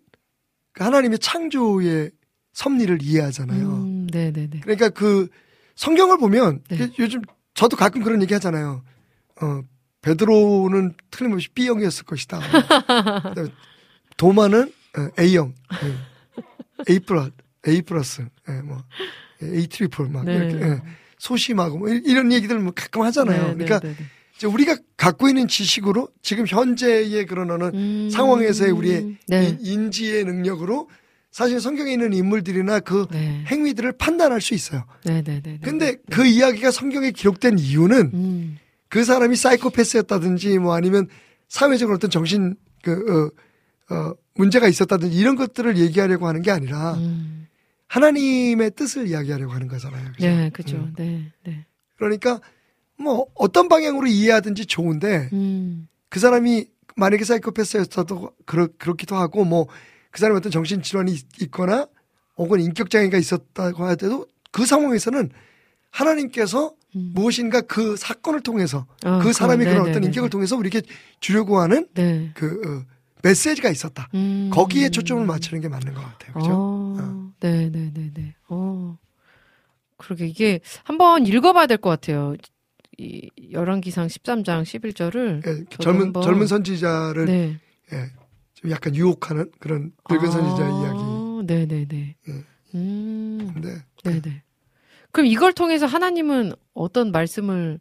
그 0.74 0.84
하나님의 0.84 1.20
창조의 1.20 2.12
섭리를 2.52 3.02
이해하잖아요. 3.02 3.68
음, 3.68 4.08
네네네. 4.12 4.60
그러니까 4.62 4.90
그 4.90 5.30
성경을 5.76 6.18
보면 6.18 6.62
네. 6.70 6.78
그 6.78 6.92
요즘 7.00 7.22
저도 7.54 7.76
가끔 7.78 8.04
그런 8.04 8.22
얘기 8.22 8.34
하잖아요. 8.34 8.84
어, 9.42 9.62
베드로는 10.02 10.94
틀림없이 11.12 11.50
B형이었을 11.50 12.06
것이다. 12.06 12.40
도마는 14.18 14.72
어, 14.98 15.08
A형, 15.20 15.54
예. 15.84 16.94
A 16.94 17.00
플러스, 17.00 17.32
A 17.68 17.82
플러스, 17.82 18.22
예, 18.50 18.54
뭐 18.62 18.84
A 19.42 19.68
triple 19.68 20.10
막 20.10 20.26
네. 20.26 20.36
이렇게 20.36 20.56
예. 20.62 20.82
소심하고 21.18 21.78
뭐 21.80 21.90
이런 21.90 22.32
얘기들 22.32 22.60
뭐 22.60 22.74
가끔 22.76 23.02
하잖아요. 23.04 23.50
네, 23.50 23.54
그러니까 23.66 23.80
네, 23.80 23.90
네, 23.90 23.96
네. 23.98 24.04
이제 24.36 24.48
우리가 24.48 24.78
갖고 24.98 25.28
있는 25.30 25.48
지식으로 25.48 26.10
지금 26.22 26.46
현재의 26.46 27.26
그런 27.26 27.50
어느 27.52 27.66
음, 27.74 28.10
상황에서의 28.12 28.72
우리의 28.72 29.18
네. 29.28 29.58
이- 29.62 29.72
인지의 29.74 30.26
능력으로 30.26 30.90
사실 31.34 31.60
성경에 31.60 31.92
있는 31.92 32.14
인물들이나 32.14 32.80
그 32.80 33.08
네. 33.10 33.44
행위들을 33.48 33.94
판단할 33.94 34.40
수 34.40 34.54
있어요. 34.54 34.86
네네네. 35.04 35.62
근데 35.64 35.96
그 36.12 36.28
이야기가 36.28 36.70
성경에 36.70 37.10
기록된 37.10 37.58
이유는 37.58 38.12
음, 38.14 38.58
그 38.88 39.04
사람이 39.04 39.36
사이코패스였다든지 39.36 40.60
뭐 40.60 40.76
아니면 40.76 41.08
사회적으로 41.50 41.96
어떤 41.96 42.12
정신 42.12 42.56
그 42.84 43.34
어, 43.90 43.96
어, 43.96 44.14
문제가 44.36 44.68
있었다든지 44.68 45.18
이런 45.18 45.36
것들을 45.36 45.76
얘기하려고 45.80 46.28
하는 46.28 46.44
게 46.44 46.52
아니라 46.52 46.94
음. 46.94 47.48
하나님의 47.88 48.72
뜻을 48.76 49.08
이야기하려고 49.08 49.54
하는 49.54 49.68
거잖아요. 49.68 50.12
그죠? 50.12 50.28
네, 50.28 50.50
그죠. 50.52 50.78
음. 50.78 50.94
네, 50.96 51.32
네. 51.44 51.66
그러니까 51.98 52.42
뭐 52.96 53.26
어떤 53.34 53.70
방향으로 53.70 54.06
이해하든지 54.06 54.68
좋은데 54.68 55.30
음, 55.34 55.88
그 56.10 56.20
사람이 56.20 56.68
만약에 56.96 57.24
사이코패스였어도 57.26 58.34
그렇, 58.46 58.68
그렇기도 58.78 59.16
하고 59.16 59.46
뭐 59.46 59.68
그 60.14 60.20
사람이 60.20 60.38
어떤 60.38 60.52
정신질환이 60.52 61.12
있- 61.12 61.42
있거나 61.42 61.88
혹은 62.38 62.62
인격장애가 62.62 63.18
있었다고 63.18 63.84
하더라도 63.86 64.28
그 64.52 64.66
상황에서는 64.68 65.32
하나님께서 65.90 66.76
음. 66.96 67.12
무엇인가 67.16 67.62
그 67.62 67.96
사건을 67.98 68.42
통해서 68.42 68.86
어, 69.04 69.20
그 69.24 69.34
사람의 69.34 69.66
네, 69.66 69.72
그런 69.72 69.86
네, 69.86 69.90
어떤 69.90 70.02
네, 70.04 70.08
인격을 70.08 70.30
네. 70.30 70.32
통해서 70.32 70.56
우리에게 70.56 70.84
주려고 71.20 71.60
하는 71.60 71.88
네. 71.96 72.30
그 72.36 72.62
어, 72.88 72.94
메시지가 73.24 73.70
있었다. 73.72 74.08
음. 74.14 74.52
거기에 74.54 74.90
초점을 74.90 75.26
맞추는 75.26 75.62
게 75.62 75.68
맞는 75.68 75.94
것 75.96 76.02
같아요. 76.02 76.34
그죠? 76.36 76.50
어, 76.54 77.32
네, 77.40 77.70
네, 77.72 77.92
네, 77.92 78.12
네. 78.14 78.36
어. 78.50 78.98
그러게 79.98 80.28
이게 80.28 80.60
한번 80.84 81.26
읽어봐야 81.26 81.66
될 81.66 81.78
것 81.78 81.90
같아요. 81.90 82.36
이 83.00 83.32
열왕기상 83.52 84.06
13장 84.08 84.62
11절을 84.64 85.48
예, 85.48 85.66
젊은 85.80 86.02
한번- 86.08 86.22
젊은 86.24 86.46
선지자를 86.46 87.26
네. 87.26 87.60
예, 87.92 88.12
좀 88.64 88.72
약간 88.72 88.96
유혹하는 88.96 89.52
그런 89.60 89.92
늙은 90.10 90.32
선지자 90.32 90.70
이야기. 90.70 91.00
네, 91.46 91.66
네, 91.68 91.86
네. 91.86 92.16
예. 92.30 92.44
음. 92.76 93.52
근데 93.54 93.84
네, 94.06 94.22
네. 94.22 94.42
그럼 95.12 95.28
이걸 95.28 95.52
통해서 95.54 95.86
하나님은 95.86 96.54
어떤 96.74 97.12
말씀을 97.12 97.80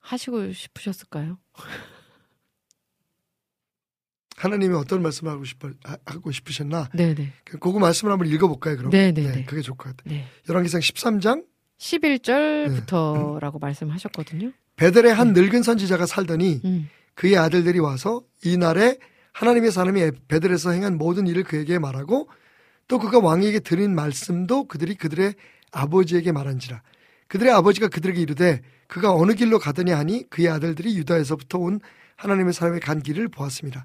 하시고 0.00 0.52
싶으셨을까요? 0.52 1.38
하나님이 4.36 4.74
어떤 4.74 5.00
말씀을 5.02 5.32
하고 5.32 5.44
싶어 5.44 5.70
하- 5.84 5.96
하고 6.04 6.30
싶으셨나? 6.30 6.90
네, 6.92 7.14
네. 7.14 7.32
그 7.44 7.58
그거 7.58 7.78
말씀을 7.78 8.12
한번 8.12 8.28
읽어볼까요? 8.28 8.76
그럼. 8.76 8.90
네, 8.90 9.10
네, 9.10 9.32
네. 9.32 9.44
그게 9.46 9.62
좋을 9.62 9.78
것 9.78 9.96
같아요. 9.96 10.14
네. 10.14 10.26
열왕기상 10.48 10.80
13장 10.80 11.46
11절부터라고 11.78 13.58
말씀하셨거든요. 13.58 14.52
베델에 14.76 15.10
한 15.10 15.32
늙은 15.32 15.62
선지자가 15.62 16.04
살더니 16.04 16.60
음. 16.64 16.90
그의 17.14 17.38
아들들이 17.38 17.78
와서 17.78 18.22
이 18.44 18.58
날에 18.58 18.98
하나님의 19.34 19.72
사람이 19.72 20.10
베델에서 20.28 20.70
행한 20.70 20.96
모든 20.96 21.26
일을 21.26 21.44
그에게 21.44 21.78
말하고 21.78 22.28
또 22.88 22.98
그가 22.98 23.18
왕에게 23.18 23.60
드린 23.60 23.94
말씀도 23.94 24.68
그들이 24.68 24.94
그들의 24.94 25.34
아버지에게 25.72 26.32
말한지라 26.32 26.82
그들의 27.28 27.52
아버지가 27.52 27.88
그들에게 27.88 28.20
이르되 28.20 28.62
그가 28.86 29.12
어느 29.12 29.34
길로 29.34 29.58
가더니 29.58 29.90
하니 29.90 30.28
그의 30.30 30.48
아들들이 30.48 30.96
유다에서부터 30.98 31.58
온 31.58 31.80
하나님의 32.16 32.52
사람의 32.52 32.80
간 32.80 33.02
길을 33.02 33.28
보았습니다. 33.28 33.84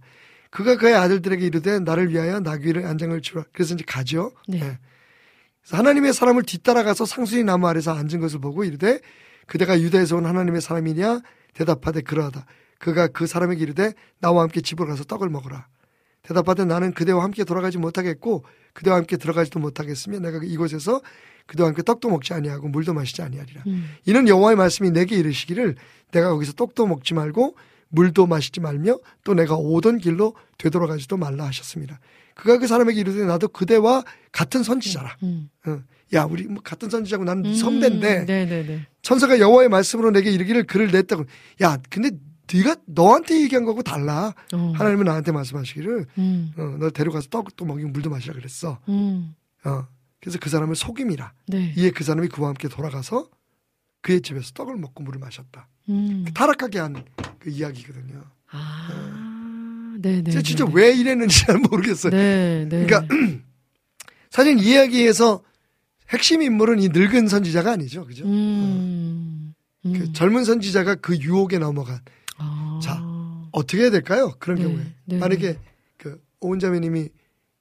그가 0.52 0.78
그의 0.78 0.93
아들들에게 0.93 1.45
이르되 1.45 1.80
나를 1.80 2.10
위하여 2.10 2.39
나귀를 2.39 2.86
안장을 2.86 3.20
주라. 3.22 3.43
그래서 3.52 3.74
이제 3.74 3.84
가죠. 3.88 4.32
네. 4.47 4.58
예. 4.58 4.78
그래서 5.62 5.78
하나님의 5.78 6.14
사람을 6.14 6.43
뒤따라가서 6.43 7.06
상수리 7.06 7.43
나무 7.43 7.68
아래서 7.68 7.93
앉은 7.93 8.20
것을 8.20 8.39
보고 8.39 8.64
이르되 8.64 9.00
그대가 9.47 9.80
유다에서 9.80 10.18
온 10.18 10.26
하나님의 10.26 10.62
사람이냐 10.62 11.22
대답하되 11.54 12.02
그러하다. 12.02 12.45
그가 12.80 13.07
그 13.07 13.27
사람에게 13.27 13.61
이르되 13.61 13.93
나와 14.19 14.41
함께 14.41 14.61
집으로 14.61 14.88
가서 14.89 15.03
떡을 15.03 15.30
먹으라. 15.30 15.67
대답하되 16.23 16.65
나는 16.65 16.93
그대와 16.93 17.23
함께 17.23 17.43
돌아가지 17.43 17.77
못하겠고 17.77 18.43
그대와 18.73 18.97
함께 18.97 19.17
들어가지도 19.17 19.59
못하겠으며 19.59 20.19
내가 20.19 20.39
이곳에서 20.43 21.01
그대와 21.45 21.69
함께 21.69 21.82
떡도 21.82 22.09
먹지 22.09 22.34
아니하고 22.34 22.67
물도 22.67 22.93
마시지 22.93 23.21
아니하리라. 23.21 23.63
음. 23.67 23.95
이는 24.05 24.27
여호와의 24.27 24.57
말씀이 24.57 24.91
내게 24.91 25.15
이르시기를 25.17 25.75
내가 26.11 26.30
거기서 26.32 26.53
떡도 26.53 26.88
먹지 26.88 27.13
말고 27.13 27.55
물도 27.89 28.27
마시지 28.27 28.59
말며 28.59 28.99
또 29.23 29.34
내가 29.34 29.55
오던 29.55 29.97
길로 29.97 30.36
되돌아가지도 30.57 31.17
말라 31.17 31.45
하셨습니다. 31.47 31.99
그가 32.36 32.59
그 32.59 32.67
사람에게 32.67 32.99
이르되 32.99 33.25
나도 33.25 33.47
그대와 33.49 34.03
같은 34.32 34.63
선지자라. 34.63 35.17
음. 35.23 35.49
어. 35.65 35.82
야 36.13 36.23
우리 36.23 36.43
뭐 36.43 36.61
같은 36.63 36.89
선지자고 36.89 37.23
나는 37.23 37.45
음. 37.45 37.55
선배인데 37.55 38.25
네, 38.25 38.45
네, 38.45 38.65
네. 38.65 38.88
천사가 39.01 39.39
여호와의 39.39 39.69
말씀으로 39.69 40.11
내게 40.11 40.32
이르기를 40.32 40.63
글을 40.65 40.91
냈다고. 40.91 41.25
야 41.61 41.77
근데 41.89 42.11
네가 42.52 42.76
너한테 42.86 43.41
얘기한 43.41 43.66
거고 43.66 43.82
달라. 43.84 44.34
어. 44.54 44.74
하나님은 44.76 45.06
나한테 45.06 45.32
말씀하시기를 45.32 46.06
음. 46.18 46.52
어, 46.58 46.78
널 46.80 46.91
데려가서 46.91 47.30
떡도 47.30 47.66
먹이고 47.66 47.89
물도 47.89 48.10
마시라 48.10 48.34
그랬어. 48.34 48.80
음. 48.89 49.36
어. 49.66 49.88
그래서 50.20 50.38
그 50.39 50.50
사람을 50.50 50.76
속임이라. 50.76 51.34
네. 51.47 51.74
이에 51.78 51.91
그 51.91 52.04
사람이 52.04 52.28
그와 52.30 52.50
함께 52.50 52.68
돌아가서 52.68 53.30
그의 54.02 54.22
집에서 54.22 54.52
떡을 54.54 54.76
먹고 54.78 55.04
물을 55.04 55.20
마셨다. 55.20 55.68
음. 55.89 56.26
타락하게 56.34 56.80
한 56.80 57.04
그 57.39 57.50
이야기거든요. 57.50 58.22
아. 58.52 59.95
네, 60.00 60.22
네. 60.22 60.32
네, 60.32 60.41
진짜 60.43 60.66
네. 60.66 60.72
왜 60.74 60.93
이랬는지 60.93 61.45
잘 61.45 61.58
모르겠어요. 61.58 62.12
네, 62.12 62.66
네. 62.70 62.86
그러니까 62.86 63.08
사실 64.30 64.60
이 64.60 64.72
이야기에서 64.72 65.41
핵심 66.10 66.41
인물은 66.41 66.80
이 66.80 66.89
늙은 66.89 67.28
선지자가 67.28 67.72
아니죠. 67.72 68.06
그죠? 68.06 68.26
음. 68.26 69.54
음. 69.86 69.93
그 69.93 70.14
젊은 70.14 70.43
선지자가 70.43 70.95
그 70.95 71.18
유혹에 71.18 71.58
넘어간 71.60 71.95
아. 71.95 72.00
자, 72.80 73.01
어떻게 73.51 73.84
해야 73.84 73.89
될까요? 73.89 74.34
그런 74.39 74.57
네, 74.57 74.63
경우에 74.63 74.84
네. 75.05 75.17
만약에 75.17 75.59
그 75.97 76.21
오은자매님이 76.39 77.09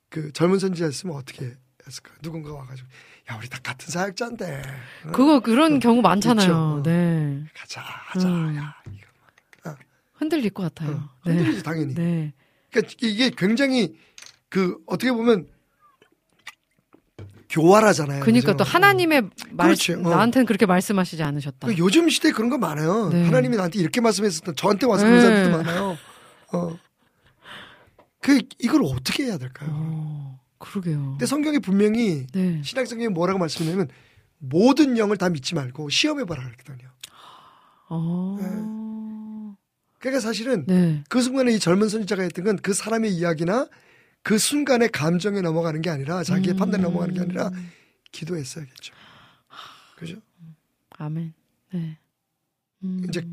그 0.08 0.32
젊은 0.32 0.58
선지자였으면 0.58 1.16
어떻게 1.16 1.54
했을까? 1.86 2.12
누군가 2.22 2.52
와가지고 2.54 2.88
야 3.30 3.36
우리 3.38 3.48
다 3.48 3.58
같은 3.62 3.90
사역자인데 3.90 4.62
어? 5.06 5.12
그거 5.12 5.40
그런 5.40 5.80
경우 5.80 6.00
많잖아요. 6.00 6.46
있죠. 6.46 6.82
네. 6.84 7.44
가자 7.54 7.80
하자 7.80 8.28
음. 8.28 8.56
야 8.56 8.74
이거 8.92 9.08
흔들릴 10.18 10.50
것 10.50 10.62
같아요. 10.74 10.96
어, 10.96 11.08
네. 11.24 11.32
흔들리지 11.32 11.62
당연히. 11.62 11.94
네. 11.94 12.32
그러니까 12.70 12.94
이게 13.00 13.30
굉장히 13.30 13.96
그 14.48 14.78
어떻게 14.86 15.12
보면 15.12 15.46
교활하잖아요. 17.50 18.20
그러니까? 18.20 18.56
또 18.56 18.64
하나님의 18.64 19.22
말 19.50 19.68
그렇죠. 19.68 19.94
어. 19.94 19.96
나한테는 20.10 20.46
그렇게 20.46 20.66
말씀하시지 20.66 21.22
않으셨다. 21.22 21.66
그 21.68 21.78
요즘 21.78 22.08
시대에 22.08 22.32
그런 22.32 22.50
거 22.50 22.58
많아요. 22.58 23.08
네. 23.10 23.24
하나님이 23.24 23.56
나한테 23.56 23.78
이렇게 23.78 24.00
말씀했었던 24.00 24.54
저한테 24.56 24.86
와서 24.86 25.04
그런 25.04 25.18
네. 25.18 25.22
사람들도 25.22 25.56
많아요. 25.58 25.96
어. 26.52 26.78
그 28.20 28.40
이걸 28.58 28.82
어떻게 28.84 29.24
해야 29.24 29.38
될까요? 29.38 29.70
어, 29.72 30.40
그러게요. 30.58 31.10
근데 31.12 31.24
성경이 31.26 31.60
분명히 31.60 32.26
네. 32.32 32.60
신약 32.62 32.86
성경에 32.86 33.08
뭐라고 33.08 33.38
말씀하냐면 33.38 33.88
모든 34.38 34.98
영을 34.98 35.16
다 35.16 35.28
믿지 35.28 35.54
말고 35.54 35.88
시험해봐라 35.88 36.42
그랬거든요. 36.44 36.88
어. 37.88 38.36
그러니까 39.98 40.20
사실은 40.20 40.64
네. 40.66 41.02
그 41.08 41.22
순간에 41.22 41.52
이 41.52 41.58
젊은 41.58 41.88
선지자가 41.88 42.22
했던 42.22 42.44
건 42.44 42.56
그 42.62 42.72
사람의 42.74 43.12
이야기나 43.12 43.66
그 44.28 44.36
순간의 44.36 44.90
감정에 44.90 45.40
넘어가는 45.40 45.80
게 45.80 45.88
아니라 45.88 46.22
자기의 46.22 46.54
음. 46.54 46.58
판단에 46.58 46.82
넘어가는 46.82 47.14
게 47.14 47.20
아니라 47.20 47.50
기도했어야겠죠. 48.12 48.92
그죠? 49.96 50.20
아멘. 50.90 51.32
네. 51.72 51.98
음. 52.84 53.06
이제 53.08 53.26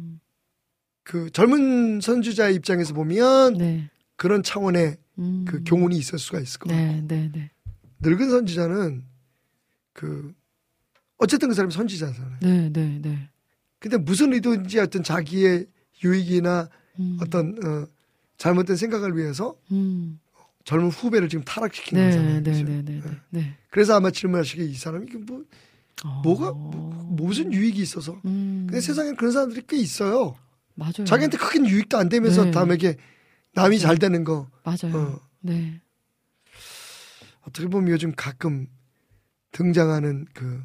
그 1.03 1.29
젊은 1.31 1.99
선지자의 1.99 2.55
입장에서 2.55 2.93
보면 2.93 3.57
네. 3.57 3.89
그런 4.15 4.41
차원의 4.41 4.95
음. 5.19 5.43
그 5.45 5.65
교훈이 5.65 5.97
있을 5.97 6.17
수가 6.17 6.39
있을 6.39 6.59
것 6.59 6.69
같고 6.69 6.81
네, 6.81 7.03
네, 7.05 7.29
네. 7.29 7.51
늙은 7.99 8.29
선지자는 8.29 9.03
그 9.91 10.33
어쨌든 11.17 11.49
그 11.49 11.55
사람이 11.55 11.73
선지자잖아요. 11.73 12.37
네, 12.41 12.69
네, 12.71 12.99
네. 13.01 13.29
근데 13.79 13.97
무슨 13.97 14.31
의도인지 14.31 14.79
어떤 14.79 15.03
자기의 15.03 15.67
유익이나 16.05 16.69
음. 16.99 17.17
어떤 17.21 17.49
어, 17.65 17.85
잘못된 18.37 18.77
생각을 18.77 19.17
위해서 19.17 19.57
음. 19.73 20.21
젊은 20.65 20.89
후배를 20.89 21.29
지금 21.29 21.43
타락시키는 21.45 22.01
네, 22.01 22.09
거잖아요. 22.09 22.43
네? 22.43 22.51
네, 22.51 22.63
네, 22.63 22.81
네. 22.83 23.01
네. 23.29 23.57
그래서 23.69 23.95
아마 23.95 24.11
질문하시기에 24.11 24.65
이 24.65 24.73
사람이 24.73 25.05
뭐 25.25 25.43
어. 26.03 26.21
뭐가 26.23 26.51
뭐, 26.51 27.07
무슨 27.11 27.53
유익이 27.53 27.79
있어서 27.81 28.19
음. 28.25 28.65
근데 28.67 28.81
세상에 28.81 29.13
그런 29.13 29.31
사람들이 29.31 29.63
꽤 29.67 29.77
있어요. 29.77 30.35
맞아요. 30.73 31.05
자기한테 31.05 31.37
크게 31.37 31.59
유익도 31.59 31.97
안 31.97 32.09
되면서 32.09 32.45
네. 32.45 32.51
남에게 32.51 32.97
남이 33.53 33.79
잘 33.79 33.97
되는 33.97 34.23
거 34.23 34.49
맞아요. 34.63 34.97
어. 34.97 35.19
네. 35.39 35.79
어떻게 37.47 37.67
보면 37.67 37.91
요즘 37.91 38.11
가끔 38.15 38.67
등장하는 39.51 40.25
그 40.33 40.61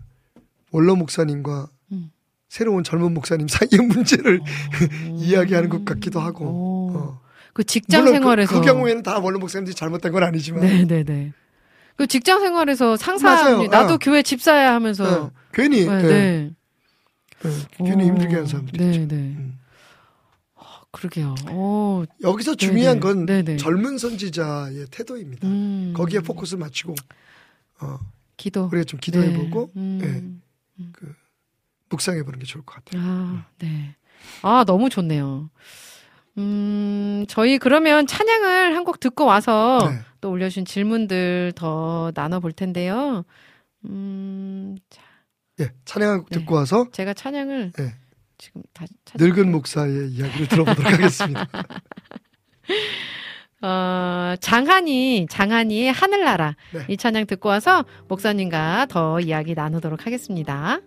원로 0.73 0.97
목사님과 0.97 1.69
음. 1.93 2.11
새로운 2.49 2.83
젊은 2.85 3.13
목사님 3.13 3.49
사이의 3.49 3.87
문제를 3.87 4.41
어. 4.41 4.45
이야기하는 5.21 5.69
것 5.69 5.85
같기도 5.85 6.21
하고. 6.21 6.45
오. 6.47 6.97
어. 6.97 7.30
그 7.53 7.65
직장 7.65 8.03
물론 8.05 8.21
생활에서 8.21 8.55
그, 8.55 8.61
그 8.61 8.67
경우에는 8.67 9.03
다 9.03 9.19
원로 9.19 9.39
목사님들이 9.39 9.75
잘못된 9.75 10.13
건 10.13 10.23
아니지만 10.23 10.61
네, 10.63 10.85
네, 10.85 11.03
네. 11.05 11.33
그 11.97 12.07
직장 12.07 12.41
생활에서 12.41 12.97
상사. 12.97 13.59
나도 13.67 13.95
어. 13.95 13.99
교회 13.99 14.23
집사야 14.23 14.73
하면서 14.75 15.25
어, 15.25 15.31
괜히 15.53 15.85
네, 15.87 15.93
예, 15.93 16.03
네. 16.03 16.51
예, 17.45 17.51
괜히 17.77 18.05
어, 18.05 18.07
힘들게 18.07 18.35
하는 18.35 18.47
사람들이 18.47 18.79
네, 18.79 18.91
있죠. 18.91 19.09
네. 19.09 19.15
음. 19.17 19.59
그러게요. 20.93 21.35
어, 21.51 22.05
여기서 22.23 22.57
중요한. 22.57 22.99
건. 23.01 23.27
젊은 23.59 23.97
선지자의 23.99 24.87
태도입니다. 24.91 25.47
음. 25.47 25.93
거기에 25.97 26.21
포커스를 26.21 26.59
맞추고 26.59 26.95
어, 27.81 27.99
기도. 28.37 28.69
우리가 28.73 28.85
좀 28.85 28.99
기도해보고 28.99 29.71
네. 29.75 30.07
음. 30.07 30.43
묵상해보는 31.91 32.39
게 32.39 32.45
좋을 32.45 32.65
것 32.65 32.77
같아요. 32.77 33.03
아, 33.05 33.45
네. 33.59 33.95
아, 34.43 34.65
너무 34.67 34.89
좋네요. 34.91 35.51
음, 36.39 37.25
저희 37.29 37.59
그러면 37.59 38.07
찬양을 38.07 38.77
한 38.77 38.85
곡 38.85 39.01
듣고 39.01 39.25
와서 39.27 39.79
네. 39.91 39.99
또 40.21 40.31
올려주신 40.31 40.65
질문들 40.65 41.53
더 41.55 42.13
나눠볼 42.15 42.53
텐데요. 42.53 43.25
음, 43.85 44.77
자, 44.89 45.03
예, 45.61 45.71
찬양 45.85 46.25
네. 46.31 46.39
듣고 46.39 46.55
와서 46.55 46.87
제가 46.93 47.13
찬양을 47.15 47.73
네. 47.73 47.95
지금 48.39 48.63
찾 48.73 48.89
늙은 49.19 49.51
목사의 49.51 50.11
이야기를 50.13 50.49
들어보도록 50.49 50.93
하겠습니다. 50.93 51.47
어, 53.63 54.35
장한이, 54.41 55.27
장한이의 55.29 55.93
하늘나라. 55.93 56.57
네. 56.73 56.87
이 56.89 56.97
찬양 56.97 57.27
듣고 57.27 57.51
와서 57.51 57.85
목사님과 58.09 58.87
더 58.89 59.21
이야기 59.21 59.55
나누도록 59.55 60.07
하겠습니다. 60.07 60.81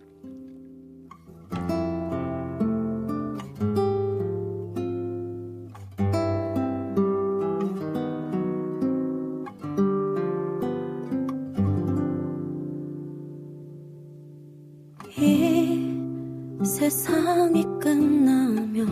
세상이 16.84 17.64
끝나면 17.80 18.84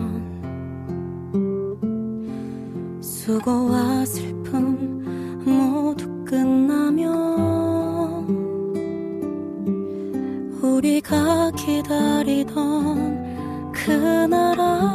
수고와 2.99 4.03
슬픔 4.03 5.43
모두 5.45 6.07
끝나면 6.25 7.13
우리가 10.59 11.51
기다리던 11.51 12.51
그 13.71 13.91
나라 14.25 14.91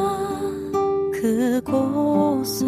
그곳에 1.13 2.67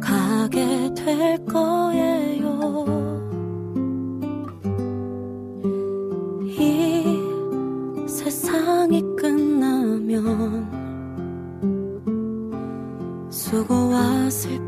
가게 0.00 0.88
될 0.94 1.44
거예요. 1.44 3.03
수고 14.30 14.63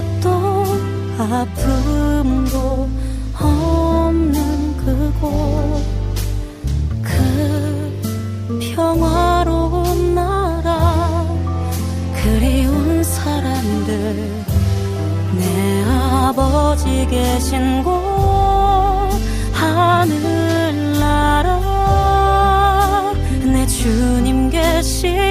것도 0.00 0.64
아픔도 1.18 2.88
없는 3.38 4.76
그곳. 4.76 5.84
그 7.02 8.00
평화로운 8.74 10.14
나라 10.14 11.26
그리운 12.22 13.04
사람들 13.04 14.44
내 15.36 15.84
아버지 15.84 17.06
계신 17.10 17.82
곳 17.82 17.90
하늘나라. 19.52 21.60
내 23.44 23.66
주님 23.66 24.48
계신 24.48 25.29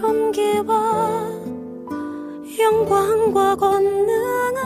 존귀와 0.00 1.30
영광과 2.58 3.54
권능을 3.56 4.60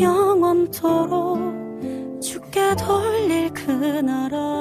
영원토록 0.00 1.38
주께 2.22 2.74
돌릴 2.76 3.52
그 3.52 3.70
나라 4.00 4.59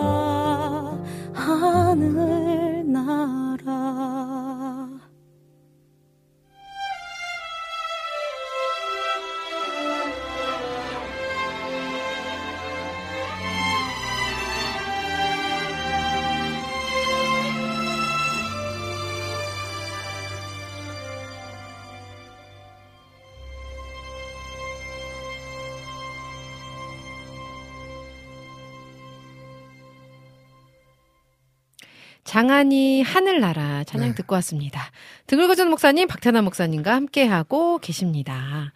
장안이 32.40 33.02
하늘나라 33.02 33.84
찬양 33.84 34.10
네. 34.12 34.16
듣고 34.16 34.34
왔습니다. 34.36 34.92
등글거전 35.28 35.70
목사님, 35.70 36.08
박태남 36.08 36.46
목사님과 36.46 36.96
함께하고 36.96 37.80
계십니다. 37.80 38.72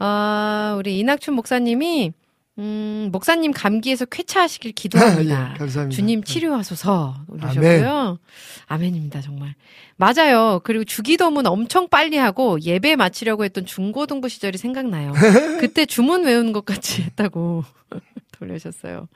어, 0.00 0.74
우리 0.76 0.98
이낙춘 0.98 1.34
목사님이 1.34 2.12
음, 2.58 3.10
목사님 3.12 3.52
감기에서 3.52 4.04
쾌차하시길 4.04 4.72
기도합니다. 4.72 5.52
예, 5.54 5.58
감사합니다. 5.58 5.94
주님 5.94 6.22
네. 6.22 6.24
치료하소서 6.24 7.14
올리셨고요. 7.28 8.18
아멘 8.66 8.96
입니다, 8.96 9.20
정말. 9.20 9.54
맞아요. 9.94 10.60
그리고 10.64 10.82
주기도문 10.82 11.46
엄청 11.46 11.88
빨리 11.88 12.16
하고 12.16 12.60
예배 12.60 12.96
마치려고 12.96 13.44
했던 13.44 13.64
중고등부 13.64 14.28
시절이 14.28 14.58
생각나요. 14.58 15.12
그때 15.60 15.86
주문 15.86 16.24
외우는 16.24 16.52
것 16.52 16.64
같이 16.64 17.02
했다고 17.02 17.62
돌려주셨어요. 18.32 19.06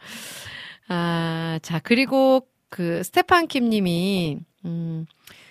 아, 0.86 1.58
자, 1.62 1.80
그리고 1.80 2.46
그 2.72 3.02
스테판 3.02 3.48
킴 3.48 3.68
님이, 3.68 4.38
음, 4.64 5.04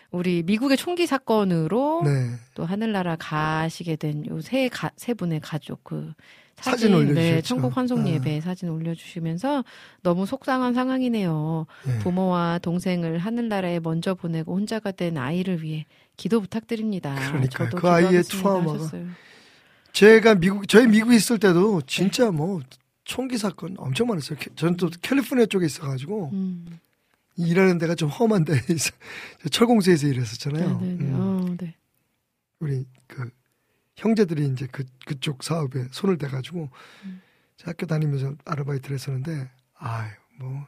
우리 0.09 0.41
미국의 0.41 0.76
총기 0.76 1.05
사건으로 1.05 2.01
네. 2.03 2.32
또 2.55 2.65
하늘나라 2.65 3.15
가시게 3.15 3.95
된 3.95 4.26
요세 4.28 4.69
가, 4.69 4.89
세 4.97 5.13
분의 5.13 5.39
가족 5.39 5.84
그 5.84 6.13
사진 6.55 6.89
사진, 6.89 6.93
올려주셨죠. 6.95 7.22
네, 7.36 7.41
천국 7.43 7.78
환송 7.78 8.01
아. 8.05 8.09
예배 8.09 8.41
사진 8.41 8.69
올려주시면서 8.69 9.63
너무 10.01 10.26
속상한 10.26 10.74
상황이네요. 10.74 11.67
예. 11.88 11.99
부모와 11.99 12.57
동생을 12.59 13.19
하늘나라에 13.19 13.80
먼저 13.80 14.15
보내고 14.15 14.55
혼자가 14.55 14.89
된 14.91 15.17
아이를 15.17 15.61
위해 15.61 15.86
기도 16.17 16.41
부탁드립니다. 16.41 17.13
그러니까요. 17.15 17.69
저도 17.69 17.78
그 17.78 17.88
아이의 17.88 18.24
트라우마가. 18.24 18.74
하셨어요. 18.80 19.05
제가 19.93 20.36
미국 20.36 20.67
저희 20.67 20.88
미국에 20.88 21.15
있을 21.15 21.38
때도 21.38 21.82
진짜 21.84 22.32
뭐 22.32 22.61
총기 23.03 23.38
사건 23.38 23.76
엄청 23.78 24.07
많았어요. 24.07 24.38
캐- 24.39 24.49
저는 24.55 24.78
또 24.78 24.89
캘리포니아 25.01 25.45
쪽에 25.45 25.65
있어가지고 25.67 26.30
음, 26.34 26.65
일하는 27.42 27.78
데가 27.78 27.96
좀 27.96 28.10
험한 28.10 28.46
있어 28.70 28.92
철공소에서 29.50 30.08
일했었잖아요. 30.08 30.80
네, 30.80 30.88
네, 30.88 30.94
네. 30.96 31.06
음. 31.06 31.14
어, 31.16 31.56
네. 31.58 31.76
우리 32.60 32.86
그 33.08 33.30
형제들이 33.96 34.48
이제 34.48 34.68
그 34.72 34.86
그쪽 35.06 35.44
사업에 35.44 35.88
손을 35.92 36.18
대 36.18 36.28
가지고 36.28 36.70
음. 37.06 37.22
제가 37.58 37.72
학교 37.72 37.86
다니면서 37.86 38.36
아르바이트를 38.46 38.96
했었는데 38.96 39.50
아유 39.76 40.12
뭐 40.39 40.66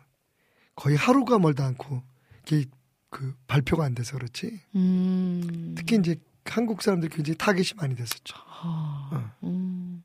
거의 0.76 0.96
하루가 0.96 1.40
멀다 1.40 1.66
않고 1.66 2.04
이게 2.46 2.66
그 3.10 3.36
발표가 3.48 3.86
안 3.86 3.96
돼서 3.96 4.18
그렇지 4.18 4.60
음. 4.76 5.76
특히 5.78 5.98
이제 5.98 6.16
한국 6.46 6.82
사람들 6.82 7.10
굉장히 7.10 7.38
타겟이 7.38 7.70
많이 7.78 7.96
됐었죠. 7.96 8.36
아, 8.38 9.10
어. 9.12 9.34
음. 9.44 10.04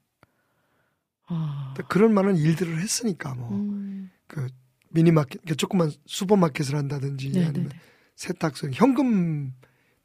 아, 1.26 1.74
근데 1.74 1.86
그런 1.88 2.14
많은 2.14 2.36
일들을 2.36 2.80
했으니까 2.80 3.34
뭐 3.34 3.50
음. 3.50 4.10
그 4.26 4.48
미니마켓, 4.90 5.42
그러니까 5.42 5.54
조그만 5.56 5.90
슈퍼마켓을 6.06 6.74
한다든지 6.76 7.30
네, 7.30 7.40
네, 7.40 7.46
아니면 7.46 7.68
네. 7.70 7.76
세탁소, 8.16 8.70
현금 8.72 9.52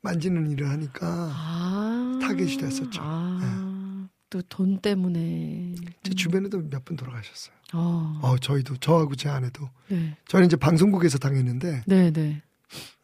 만지는 0.02 0.50
일을 0.52 0.70
하니까 0.70 1.08
아, 1.34 2.20
타겟이 2.22 2.58
됐었죠. 2.58 3.02
아, 3.04 4.08
또돈 4.30 4.80
때문에. 4.82 5.76
제 6.04 6.12
음. 6.12 6.16
주변에도 6.16 6.60
몇 6.70 6.84
분 6.86 6.98
돌아가셨어요. 6.98 7.56
어, 7.74 8.20
어, 8.22 8.38
저희도 8.38 8.78
저하고 8.78 9.16
제 9.16 9.30
아내도. 9.30 9.70
네, 9.88 10.16
저는 10.28 10.46
이제 10.48 10.56
방송국에서 10.56 11.18
당했는데. 11.18 11.84
네, 11.88 12.12
네. 12.12 12.42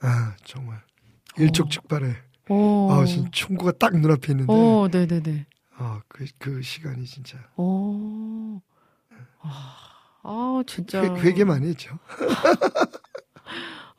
아 0.02 0.36
정말. 0.44 0.82
일촉즉발에. 1.38 2.16
오, 2.50 2.92
아 2.92 3.06
진짜 3.06 3.30
총구가 3.32 3.74
딱 3.74 3.96
눈앞에 3.98 4.34
있는데. 4.34 4.52
어, 4.52 4.88
네, 4.92 5.08
네, 5.08 5.22
네. 5.22 5.46
아그 5.78 6.26
그 6.38 6.62
시간이 6.62 7.06
진짜. 7.06 7.38
오, 7.56 8.62
아, 9.40 9.76
아, 10.24 10.64
진짜. 10.68 11.02
회, 11.02 11.44
많이 11.44 11.68
했죠. 11.70 11.98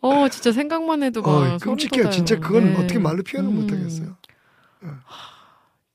어, 0.00 0.28
진짜 0.28 0.52
생각만 0.52 1.02
해도 1.02 1.22
막 1.22 1.54
어, 1.54 1.58
끔찍해요. 1.58 2.10
진짜 2.10 2.38
그건 2.38 2.72
네. 2.72 2.76
어떻게 2.76 2.98
말로 2.98 3.22
표현을 3.22 3.50
음. 3.50 3.54
못 3.56 3.72
하겠어요. 3.72 4.16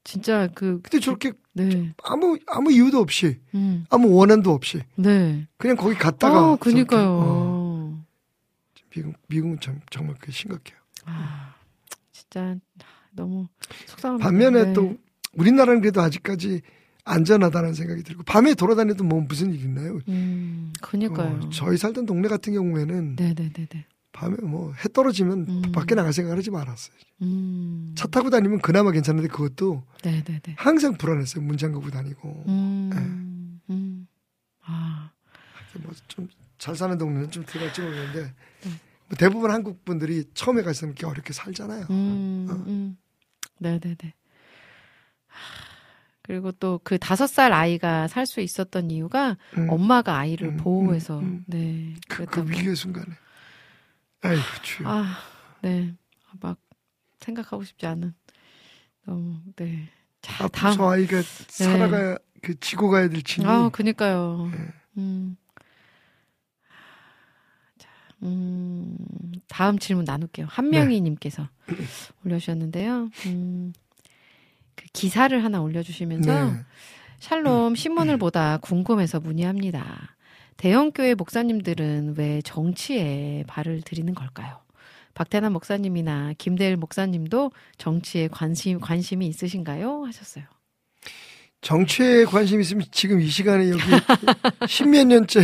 진짜 0.03 0.47
그, 0.53 0.79
근데 0.81 0.99
저렇게 0.99 1.33
네, 1.53 1.91
아무 2.03 2.37
아무 2.45 2.71
이유도 2.71 2.99
없이 2.99 3.39
음, 3.55 3.85
아무 3.89 4.13
원한도 4.15 4.51
없이 4.51 4.83
네. 4.95 5.47
그냥 5.57 5.75
거기 5.75 5.95
갔다가 5.95 6.37
아, 6.51 6.55
그니까요. 6.59 7.07
어, 7.11 8.05
미국 8.91 9.15
미국은 9.27 9.59
참 9.59 9.81
정말 9.89 10.15
그 10.19 10.31
심각해요. 10.31 10.79
아, 11.05 11.55
진짜 12.11 12.55
너무 13.11 13.47
속상합니다. 13.87 14.29
반면에 14.29 14.65
네. 14.65 14.73
또 14.73 14.95
우리나라는 15.33 15.81
그래도 15.81 16.01
아직까지 16.01 16.61
안전하다는 17.05 17.73
생각이 17.75 18.03
들고 18.03 18.23
밤에 18.23 18.55
돌아다녀도 18.55 19.03
뭐 19.03 19.21
무슨 19.21 19.53
일 19.53 19.61
있나요? 19.63 19.99
음, 20.09 20.73
그니까요. 20.81 21.39
어, 21.43 21.49
저희 21.51 21.77
살던 21.77 22.05
동네 22.05 22.27
같은 22.27 22.53
경우에는 22.53 23.15
네네네네. 23.15 23.85
밤에 24.11 24.35
뭐 24.41 24.73
해 24.73 24.89
떨어지면 24.93 25.45
음. 25.47 25.71
밖에 25.71 25.93
나갈 25.93 26.13
생각을 26.13 26.37
하지 26.37 26.49
말았어요. 26.51 26.95
음. 27.21 27.93
차 27.95 28.07
타고 28.07 28.29
다니면 28.29 28.59
그나마 28.59 28.91
괜찮은데 28.91 29.27
그것도 29.27 29.83
네네네. 30.03 30.55
항상 30.57 30.97
불안했어요. 30.97 31.43
문 31.43 31.57
잠그고 31.57 31.89
다니고. 31.91 32.43
음. 32.47 33.61
음. 33.69 34.07
아. 34.63 35.11
뭐좀 35.83 36.29
잘 36.57 36.75
사는 36.75 36.97
동네는 36.97 37.29
좀 37.31 37.45
들어갈지 37.45 37.81
모르겠는데 37.81 38.21
네. 38.23 38.69
뭐 39.09 39.17
대부분 39.19 39.51
한국 39.51 39.83
분들이 39.85 40.23
처음에 40.33 40.63
가서는 40.63 40.93
이렇게 40.93 41.05
어렵게 41.05 41.33
살잖아요. 41.33 41.85
음. 41.89 42.47
어. 42.49 42.53
음. 42.67 42.97
네네네. 43.59 44.13
하, 45.27 45.64
그리고 46.25 46.51
또 46.51 46.79
그 46.83 46.97
다섯 46.97 47.27
살 47.27 47.53
아이가 47.53 48.07
살 48.07 48.25
수 48.25 48.41
있었던 48.41 48.89
이유가 48.89 49.37
음. 49.57 49.69
엄마가 49.69 50.17
아이를 50.17 50.47
음, 50.49 50.57
보호해서 50.57 51.19
음, 51.19 51.23
음. 51.23 51.43
네 51.47 51.93
그, 52.07 52.25
그. 52.25 52.41
위기의 52.49 52.75
순간에. 52.75 53.05
아이고 54.21 54.41
주여. 54.63 54.87
아, 54.89 55.17
네. 55.61 55.93
막 56.41 56.57
생각하고 57.19 57.63
싶지 57.63 57.85
않은 57.85 58.13
너무 59.05 59.39
네. 59.55 59.87
자, 60.21 60.47
다음. 60.47 60.75
저 60.75 60.89
아이가 60.89 61.21
살아가야 61.47 62.17
그 62.41 62.59
지고 62.59 62.89
가야 62.89 63.07
될 63.07 63.21
짐이 63.21 63.45
아, 63.47 63.69
그니까요. 63.69 64.49
네. 64.51 64.57
음. 64.97 65.37
자, 67.77 67.89
음, 68.23 68.97
다음 69.47 69.77
질문 69.77 70.05
나눌게요. 70.05 70.47
한명희님께서 70.49 71.47
올려주셨는데요. 72.25 73.09
음, 73.27 73.73
그 74.75 74.85
기사를 74.93 75.43
하나 75.43 75.61
올려주시면서 75.61 76.51
네. 76.51 76.59
샬롬 77.19 77.75
신문을 77.75 78.17
보다 78.17 78.57
궁금해서 78.57 79.19
문의합니다. 79.19 80.15
대형교회 80.57 81.15
목사님들은 81.15 82.15
왜 82.17 82.41
정치에 82.41 83.43
발을 83.47 83.81
들이는 83.81 84.13
걸까요? 84.13 84.59
박태남 85.13 85.53
목사님이나 85.53 86.33
김대일 86.37 86.77
목사님도 86.77 87.51
정치에 87.77 88.27
관심 88.27 88.79
관심이 88.79 89.27
있으신가요? 89.27 90.03
하셨어요. 90.05 90.45
정치에 91.61 92.25
관심 92.25 92.61
있으면 92.61 92.85
지금 92.91 93.19
이 93.19 93.27
시간에 93.27 93.69
여기 93.69 93.81
십몇 94.67 95.07
년째 95.07 95.41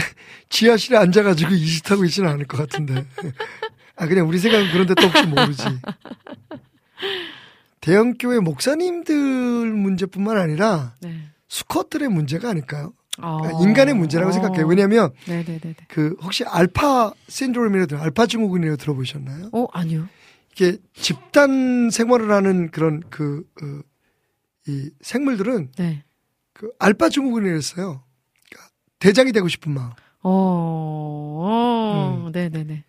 지하실에 0.49 0.97
앉아가지고 0.97 1.53
이짓하고 1.53 2.05
있지는 2.05 2.29
않을 2.29 2.45
것 2.45 2.57
같은데. 2.57 3.05
아 3.95 4.07
그냥 4.07 4.27
우리 4.27 4.37
생각은 4.37 4.71
그런데 4.71 4.93
또 4.93 5.07
혹시 5.07 5.25
모르지. 5.25 5.63
대형 7.81 8.13
교회 8.17 8.39
목사님들 8.39 9.15
문제뿐만 9.73 10.37
아니라 10.37 10.95
네. 11.01 11.19
수컷들의 11.47 12.07
문제가 12.09 12.49
아닐까요? 12.49 12.93
어. 13.19 13.37
그러니까 13.41 13.63
인간의 13.67 13.95
문제라고 13.95 14.31
생각해요. 14.31 14.65
왜냐하면 14.67 15.11
네네네네. 15.27 15.75
그 15.89 16.15
혹시 16.21 16.45
알파 16.45 17.11
신드롬이라도 17.27 17.97
알파 17.97 18.25
증후군이라고 18.27 18.77
들어보셨나요? 18.77 19.49
어 19.51 19.67
아니요. 19.73 20.07
이게 20.53 20.77
집단 20.93 21.89
생활을 21.89 22.31
하는 22.31 22.71
그런 22.71 23.01
그, 23.09 23.43
어, 23.61 23.81
이 24.67 24.91
생물들은 25.01 25.71
네. 25.77 26.03
그 26.53 26.71
알파 26.77 27.09
증후군이랬어요. 27.09 28.03
그러니까 28.49 28.69
대장이 28.99 29.31
되고 29.31 29.47
싶은 29.47 29.73
마음. 29.73 29.89
어. 30.23 30.29
어. 31.43 32.25
음. 32.27 32.31
네네네. 32.31 32.83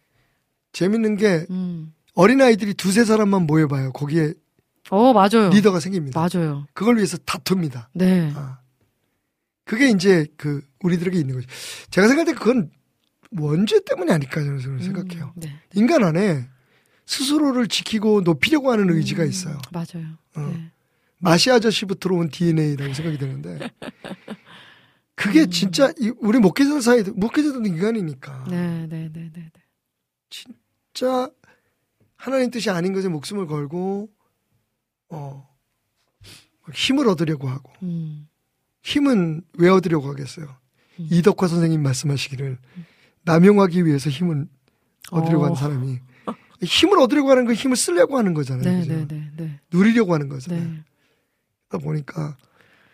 재밌는 0.72 1.16
게 1.16 1.46
음. 1.50 1.94
어린 2.14 2.42
아이들이 2.42 2.74
두세 2.74 3.04
사람만 3.04 3.46
모여봐요. 3.46 3.92
거기에 3.92 4.34
어 4.90 5.12
맞아요. 5.12 5.50
리더가 5.50 5.80
생깁니다. 5.80 6.20
맞아요. 6.20 6.66
그걸 6.74 6.96
위해서 6.96 7.16
다툽니다. 7.18 7.88
네. 7.94 8.32
아. 8.34 8.58
그게 9.64 9.88
이제 9.90 10.26
그 10.36 10.62
우리들에게 10.82 11.18
있는 11.18 11.36
거죠. 11.36 11.48
제가 11.90 12.08
생각할 12.08 12.34
때 12.34 12.38
그건 12.38 12.70
원죄 13.38 13.82
때문이 13.84 14.10
아닐까 14.12 14.42
저는 14.42 14.58
생각해요. 14.80 15.32
음, 15.36 15.40
네. 15.40 15.50
인간 15.74 16.04
안에 16.04 16.46
스스로를 17.06 17.68
지키고 17.68 18.20
높이려고 18.22 18.70
하는 18.70 18.90
의지가 18.90 19.22
음, 19.22 19.28
있어요. 19.28 19.58
맞아요. 19.72 20.06
어. 20.36 20.40
네. 20.52 20.70
마시 21.18 21.50
아저씨부터 21.50 22.12
온 22.14 22.28
DNA라고 22.28 22.92
생각이 22.92 23.16
드는데 23.16 23.70
그게 25.14 25.42
음. 25.42 25.50
진짜 25.50 25.92
이- 26.00 26.12
우리 26.18 26.38
목회자들 26.40 26.82
사이에 26.82 27.02
목회자들도 27.14 27.66
인간이니까 27.66 28.44
네, 28.50 28.86
네, 28.88 29.08
네, 29.12 29.30
네, 29.32 29.50
네. 29.54 29.62
진짜 30.28 31.30
하나님 32.16 32.50
뜻이 32.50 32.70
아닌 32.70 32.92
것에 32.92 33.08
목숨을 33.08 33.46
걸고 33.46 34.08
어 35.12 35.48
힘을 36.72 37.08
얻으려고 37.08 37.48
하고 37.48 37.72
음. 37.82 38.28
힘은 38.82 39.42
왜 39.54 39.68
얻으려고 39.68 40.08
하겠어요? 40.08 40.46
음. 41.00 41.08
이덕화 41.10 41.48
선생님 41.48 41.82
말씀하시기를 41.82 42.58
남용하기 43.24 43.84
위해서 43.86 44.10
힘은 44.10 44.48
얻으려고 45.10 45.42
어. 45.42 45.46
하는 45.46 45.56
사람이 45.56 46.00
힘을 46.62 46.98
얻으려고 47.00 47.30
하는 47.30 47.44
건 47.44 47.54
힘을 47.54 47.76
쓰려고 47.76 48.16
하는 48.16 48.34
거잖아요. 48.34 48.62
네? 48.62 48.86
네, 48.86 49.06
네, 49.06 49.30
네. 49.36 49.60
누리려고 49.72 50.14
하는 50.14 50.28
거잖아요. 50.28 50.64
네. 50.64 50.84
그러다 51.68 51.84
보니까 51.84 52.36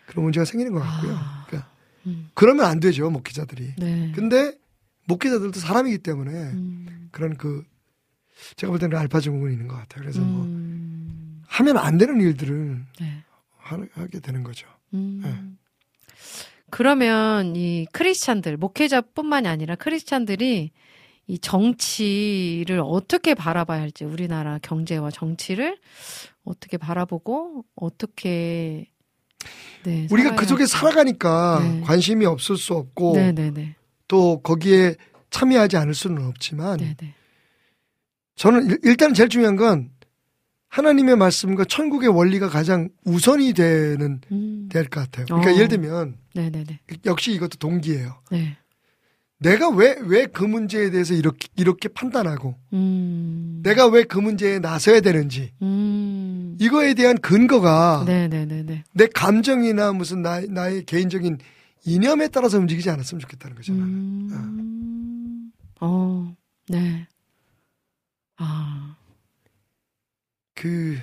그런 0.07 0.23
문제가 0.23 0.45
생기는 0.45 0.73
것 0.73 0.79
같고요. 0.79 1.15
아. 1.15 1.45
그러니까 1.47 1.71
음. 2.07 2.29
그러면 2.33 2.65
안 2.65 2.79
되죠 2.79 3.09
목회자들이. 3.09 3.75
네. 3.77 4.11
근데 4.15 4.57
목회자들도 5.05 5.59
사람이기 5.59 5.99
때문에 5.99 6.31
음. 6.31 7.09
그런 7.11 7.37
그 7.37 7.63
제가 8.55 8.71
볼 8.71 8.79
때는 8.79 8.97
알파 8.97 9.19
증후군이 9.19 9.53
있는 9.53 9.67
것 9.67 9.75
같아요. 9.75 10.01
그래서 10.01 10.21
뭐 10.21 10.43
음. 10.45 10.58
하면 11.49 11.77
안 11.77 11.97
되는 11.97 12.21
일들을 12.21 12.79
네. 12.99 13.23
하- 13.57 13.79
하게 13.93 14.19
되는 14.19 14.43
거죠. 14.43 14.67
음. 14.93 15.21
네. 15.23 15.33
그러면 16.69 17.55
이 17.55 17.87
크리스찬들, 17.91 18.57
목회자뿐만이 18.57 19.47
아니라 19.47 19.75
크리스찬들이 19.75 20.71
이 21.27 21.39
정치를 21.39 22.81
어떻게 22.83 23.33
바라봐야 23.33 23.81
할지, 23.81 24.03
우리나라 24.05 24.59
경제와 24.61 25.09
정치를 25.11 25.77
어떻게 26.43 26.77
바라보고 26.77 27.65
어떻게 27.75 28.87
네, 29.83 30.07
우리가 30.11 30.35
그 30.35 30.45
속에. 30.45 30.65
살아가니까 30.65 31.59
네. 31.63 31.81
관심이 31.81 32.25
없을 32.25 32.57
수 32.57 32.73
없고 32.75 33.13
네, 33.15 33.31
네, 33.31 33.51
네. 33.51 33.75
또 34.07 34.41
거기에 34.41 34.95
참여하지 35.29 35.77
않을 35.77 35.93
수는 35.93 36.25
없지만 36.25 36.77
네, 36.77 36.95
네. 36.99 37.13
저는 38.35 38.69
일- 38.71 38.79
일단 38.83 39.13
제일 39.13 39.29
중요한 39.29 39.55
건 39.55 39.91
하나님의 40.69 41.15
말씀과 41.17 41.65
천국의 41.65 42.09
원리가 42.09 42.47
가장 42.49 42.89
우선이 43.03 43.53
되는 43.53 44.21
음. 44.31 44.69
될것 44.71 45.05
같아요. 45.05 45.25
그러니까 45.25 45.51
어. 45.51 45.55
예를 45.55 45.67
들면 45.67 46.15
네, 46.35 46.49
네, 46.49 46.63
네. 46.63 46.79
역시 47.05 47.31
이것도 47.33 47.57
동기예요. 47.59 48.21
네. 48.31 48.55
내가 49.41 49.69
왜 49.69 49.95
왜 50.01 50.27
그 50.27 50.43
문제에 50.43 50.89
대해서 50.91 51.13
이렇게 51.13 51.47
이렇게 51.55 51.87
판단하고 51.87 52.55
음. 52.73 53.61
내가 53.63 53.87
왜 53.87 54.03
그 54.03 54.19
문제에 54.19 54.59
나서야 54.59 54.99
되는지 55.01 55.53
음. 55.61 56.57
이거에 56.59 56.93
대한 56.93 57.17
근거가 57.19 58.03
네, 58.05 58.27
네, 58.27 58.45
네, 58.45 58.63
네. 58.63 58.83
내 58.93 59.07
감정이나 59.07 59.93
무슨 59.93 60.21
나, 60.21 60.41
나의 60.41 60.83
개인적인 60.85 61.37
이념에 61.85 62.27
따라서 62.27 62.57
움직이지 62.59 62.89
않았으면 62.89 63.21
좋겠다는 63.21 63.55
거죠. 63.55 63.73
나는. 63.73 63.87
음. 63.89 65.51
어. 65.79 66.35
네. 66.67 67.07
아. 68.37 68.68
그 70.59 70.99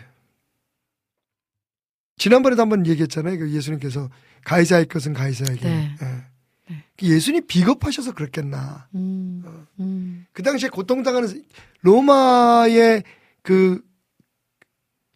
지난번에도 2.18 2.60
한번 2.60 2.86
얘기했잖아요. 2.86 3.38
그 3.38 3.50
예수님께서 3.52 4.10
가이사의 4.44 4.86
것은 4.86 5.14
가이사에게. 5.14 5.64
네. 5.66 5.96
예. 6.02 6.06
네. 6.68 6.84
그 6.98 7.06
예수님 7.06 7.46
비겁하셔서 7.46 8.12
그랬겠나. 8.12 8.88
음. 8.94 9.42
어. 9.46 9.66
음. 9.80 10.26
그 10.32 10.42
당시에 10.42 10.68
고통당하는 10.68 11.42
로마의 11.80 13.02
그 13.40 13.82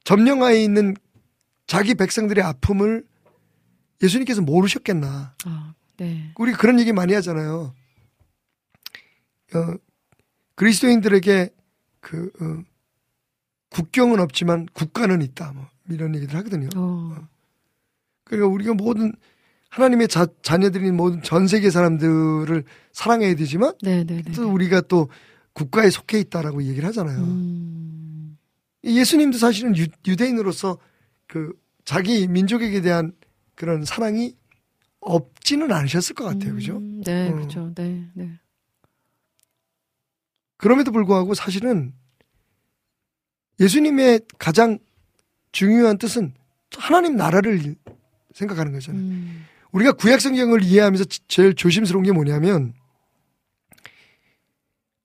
점령하에 0.05 0.63
있는 0.63 0.97
자기 1.67 1.95
백성들의 1.95 2.43
아픔을 2.43 3.07
예수님께서 4.03 4.41
모르셨겠나. 4.41 5.35
아, 5.45 5.75
네. 5.99 6.33
우리 6.39 6.53
그런 6.53 6.81
얘기 6.81 6.93
많이 6.95 7.13
하잖아요. 7.13 7.75
어, 9.55 9.75
그리스도인들에게 10.55 11.51
그 12.01 12.33
어, 12.41 12.70
국경은 13.71 14.21
없지만 14.21 14.67
국가는 14.73 15.21
있다. 15.23 15.53
뭐 15.53 15.67
이런 15.89 16.15
얘기들 16.15 16.37
하거든요. 16.37 16.69
어. 16.77 17.17
그러니까 18.25 18.49
우리가 18.49 18.75
모든 18.75 19.13
하나님의 19.71 20.09
자, 20.09 20.27
자녀들인 20.43 20.97
모든 20.97 21.23
전 21.23 21.47
세계 21.47 21.71
사람들을 21.71 22.65
사랑해야 22.93 23.35
되지만 23.35 23.73
네, 23.83 24.05
네, 24.05 24.23
네. 24.23 24.33
또 24.33 24.51
우리가 24.51 24.83
또 24.83 25.09
국가에 25.53 25.91
속해 25.91 26.19
있다라고 26.21 26.65
얘기를 26.65 26.89
하잖아요. 26.89 27.19
음. 27.19 28.37
예수님도 28.83 29.39
사실은 29.39 29.77
유, 29.77 29.87
유대인으로서 30.07 30.79
그 31.27 31.53
자기 31.85 32.27
민족에게 32.27 32.81
대한 32.81 33.13
그런 33.55 33.85
사랑이 33.85 34.35
없지는 35.01 35.73
않으셨을 35.73 36.15
것 36.15 36.25
같아요. 36.25 36.55
그죠? 36.55 36.77
음, 36.77 37.03
네, 37.05 37.31
어. 37.31 37.37
그죠. 37.37 37.73
네, 37.75 38.07
네. 38.15 38.31
그럼에도 40.57 40.93
불구하고 40.93 41.35
사실은 41.35 41.95
예수님의 43.61 44.21
가장 44.39 44.79
중요한 45.53 45.99
뜻은 45.99 46.33
하나님 46.77 47.17
나라를 47.17 47.75
생각하는 48.33 48.73
거잖아요. 48.73 49.03
음. 49.03 49.45
우리가 49.73 49.93
구약 49.93 50.21
성경을 50.21 50.63
이해하면서 50.65 51.05
지- 51.05 51.21
제일 51.29 51.55
조심스러운 51.55 52.05
게 52.05 52.13
뭐냐면 52.13 52.73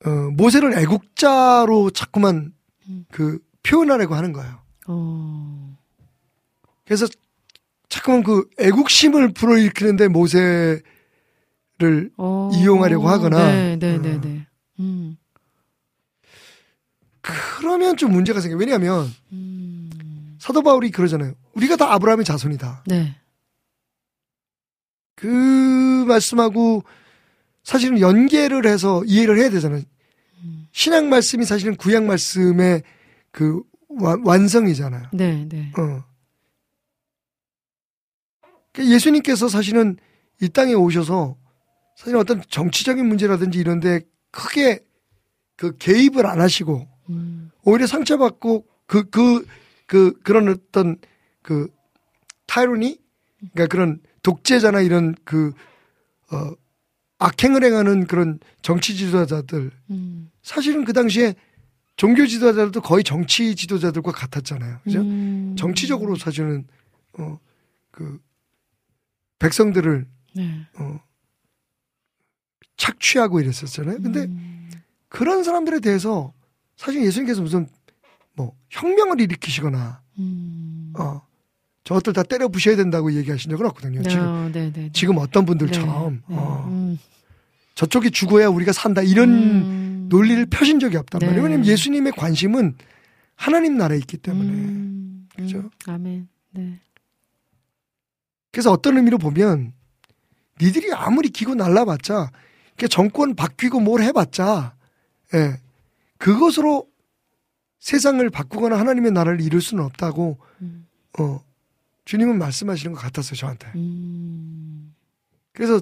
어, 0.05 0.09
모세를 0.31 0.77
애국자로 0.79 1.89
자꾸만 1.91 2.53
음. 2.87 3.05
그 3.11 3.39
표현하려고 3.63 4.13
하는 4.15 4.31
거예요. 4.33 4.59
어. 4.87 5.77
그래서 6.85 7.07
자꾸만 7.89 8.23
그 8.23 8.47
애국심을 8.59 9.33
불어일으키는데 9.33 10.07
모세를 10.09 10.83
어. 12.17 12.51
이용하려고 12.53 13.09
하거나. 13.09 13.51
네, 13.51 13.77
네, 13.77 13.97
네, 13.97 14.13
어. 14.15 14.21
네. 14.21 14.47
음. 14.79 15.17
그러면 17.59 17.97
좀 17.97 18.11
문제가 18.11 18.39
생겨요. 18.39 18.59
왜냐하면 18.59 19.11
음. 19.32 20.36
사도 20.39 20.61
바울이 20.61 20.91
그러잖아요. 20.91 21.34
우리가 21.53 21.76
다 21.76 21.91
아브라함의 21.93 22.23
자손이다. 22.26 22.84
네. 22.88 23.15
그 25.15 26.05
말씀하고 26.07 26.84
사실은 27.63 27.99
연계를 27.99 28.67
해서 28.67 29.03
이해를 29.05 29.39
해야 29.39 29.49
되잖아요. 29.49 29.82
음. 30.43 30.67
신약 30.71 31.05
말씀이 31.05 31.45
사실은 31.45 31.76
구약 31.76 32.03
말씀의 32.03 32.84
그 33.32 33.63
완- 33.89 34.21
완성이잖아요. 34.23 35.07
네, 35.13 35.47
네. 35.49 35.71
어. 35.80 36.03
그 38.73 38.86
예수님께서 38.91 39.47
사실은 39.47 39.97
이 40.41 40.49
땅에 40.49 40.73
오셔서 40.73 41.38
사실 41.95 42.17
어떤 42.17 42.43
정치적인 42.49 43.05
문제라든지 43.07 43.57
이런데 43.57 44.01
크게 44.32 44.80
그 45.55 45.78
개입을 45.78 46.28
안 46.28 46.41
하시고 46.41 46.86
음. 47.09 47.51
오히려 47.63 47.87
상처받고 47.87 48.65
그, 48.85 49.09
그, 49.09 49.45
그, 49.85 50.13
그런 50.23 50.47
어떤 50.49 50.97
그 51.41 51.67
타이로니? 52.47 52.99
그러니까 53.53 53.67
그런 53.67 53.99
독재자나 54.23 54.81
이런 54.81 55.15
그, 55.23 55.53
어, 56.31 56.51
악행을 57.19 57.63
행하는 57.63 58.07
그런 58.07 58.39
정치 58.61 58.95
지도자들. 58.95 59.71
음. 59.89 60.31
사실은 60.41 60.85
그 60.85 60.93
당시에 60.93 61.35
종교 61.95 62.25
지도자들도 62.27 62.81
거의 62.81 63.03
정치 63.03 63.55
지도자들과 63.55 64.11
같았잖아요. 64.11 64.79
그죠? 64.83 65.01
음. 65.01 65.55
정치적으로 65.57 66.15
사실은, 66.15 66.67
어, 67.17 67.39
그, 67.91 68.19
백성들을, 69.39 70.05
네. 70.35 70.67
어, 70.77 70.99
착취하고 72.77 73.39
이랬었잖아요. 73.39 74.01
근데 74.01 74.25
음. 74.25 74.69
그런 75.07 75.43
사람들에 75.43 75.79
대해서 75.79 76.33
사실 76.76 77.03
예수님께서 77.05 77.41
무슨 77.41 77.67
뭐 78.34 78.55
혁명을 78.69 79.21
일으키시거나 79.21 80.01
음. 80.19 80.93
어 80.97 81.21
저것들 81.84 82.13
다 82.13 82.23
때려 82.23 82.47
부셔야 82.47 82.76
된다고 82.76 83.13
얘기하신 83.13 83.51
적은 83.51 83.65
없거든요. 83.67 84.01
지금 84.03 84.23
어, 84.26 84.49
네, 84.51 84.71
네, 84.71 84.71
네. 84.73 84.89
지금 84.91 85.17
어떤 85.17 85.45
분들처럼 85.45 86.13
네, 86.13 86.21
네. 86.28 86.36
어, 86.36 86.65
음, 86.67 86.99
저쪽이 87.76 88.11
죽어야 88.11 88.47
우리가 88.49 88.73
산다 88.73 89.01
이런 89.01 89.30
음. 89.30 90.05
논리를 90.09 90.45
펴신 90.47 90.80
적이 90.80 90.97
없단 90.97 91.19
네. 91.19 91.28
말이에요. 91.28 91.43
왜냐면 91.43 91.65
예수님의 91.65 92.13
관심은 92.13 92.76
하나님 93.36 93.78
나라에 93.78 93.97
있기 93.99 94.17
때문에. 94.17 94.49
음, 94.49 95.28
그죠? 95.36 95.57
음, 95.57 95.69
아멘. 95.86 96.28
네. 96.51 96.80
그래서 98.51 98.71
어떤 98.71 98.97
의미로 98.97 99.17
보면 99.17 99.73
니들이 100.61 100.93
아무리 100.93 101.30
기고 101.30 101.55
날라봤자 101.55 102.32
그 102.78 102.88
정권 102.88 103.36
바뀌고 103.36 103.82
뭘 103.82 104.01
해봤자 104.01 104.76
예, 105.34 105.59
그것으로 106.26 106.89
세상을 107.78 108.28
바꾸거나 108.32 108.80
하나님의 108.80 109.11
나라를 109.11 109.41
이룰 109.41 109.61
수는 109.61 109.84
없다고 109.84 110.39
음. 110.63 110.88
어, 111.19 111.39
주님은 112.05 112.39
말씀하시는 112.39 112.95
것 112.95 112.99
같았어요 112.99 113.36
저한테. 113.36 113.67
음. 113.76 114.95
그래서 115.53 115.80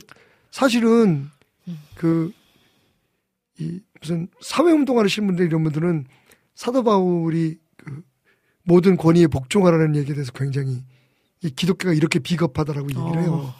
사실은 0.51 1.29
음. 1.69 1.79
그이 1.95 3.79
무슨 4.01 4.27
사회운동 4.41 4.99
하시는 4.99 5.25
분들 5.27 5.45
이런 5.45 5.63
분들은 5.63 6.07
사도 6.55 6.83
바울이 6.83 7.57
그 7.77 8.03
모든 8.63 8.97
권위에 8.97 9.27
복종하라는 9.27 9.95
얘기에 9.95 10.13
대해서 10.13 10.33
굉장히 10.33 10.83
이 11.41 11.51
기독교가 11.51 11.93
이렇게 11.93 12.19
비겁하다라고 12.19 12.89
얘기를 12.89 13.23
해요. 13.23 13.33
어. 13.33 13.55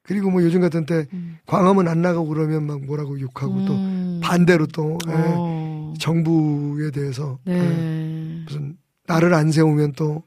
그리고 0.00 0.30
뭐 0.30 0.42
요즘 0.42 0.62
같은 0.62 0.86
때 0.86 1.06
음. 1.12 1.36
광화문 1.44 1.88
안 1.88 2.00
나가고 2.00 2.26
그러면 2.26 2.66
막 2.66 2.82
뭐라고 2.82 3.20
욕하고 3.20 3.66
또 3.66 3.74
음. 3.74 4.07
반대로 4.20 4.66
또 4.66 4.98
예, 5.08 5.12
어. 5.12 5.94
정부에 5.98 6.90
대해서 6.90 7.38
예, 7.46 7.52
네. 7.58 8.42
무슨 8.44 8.76
나를 9.06 9.34
안 9.34 9.50
세우면 9.52 9.92
또 9.92 10.22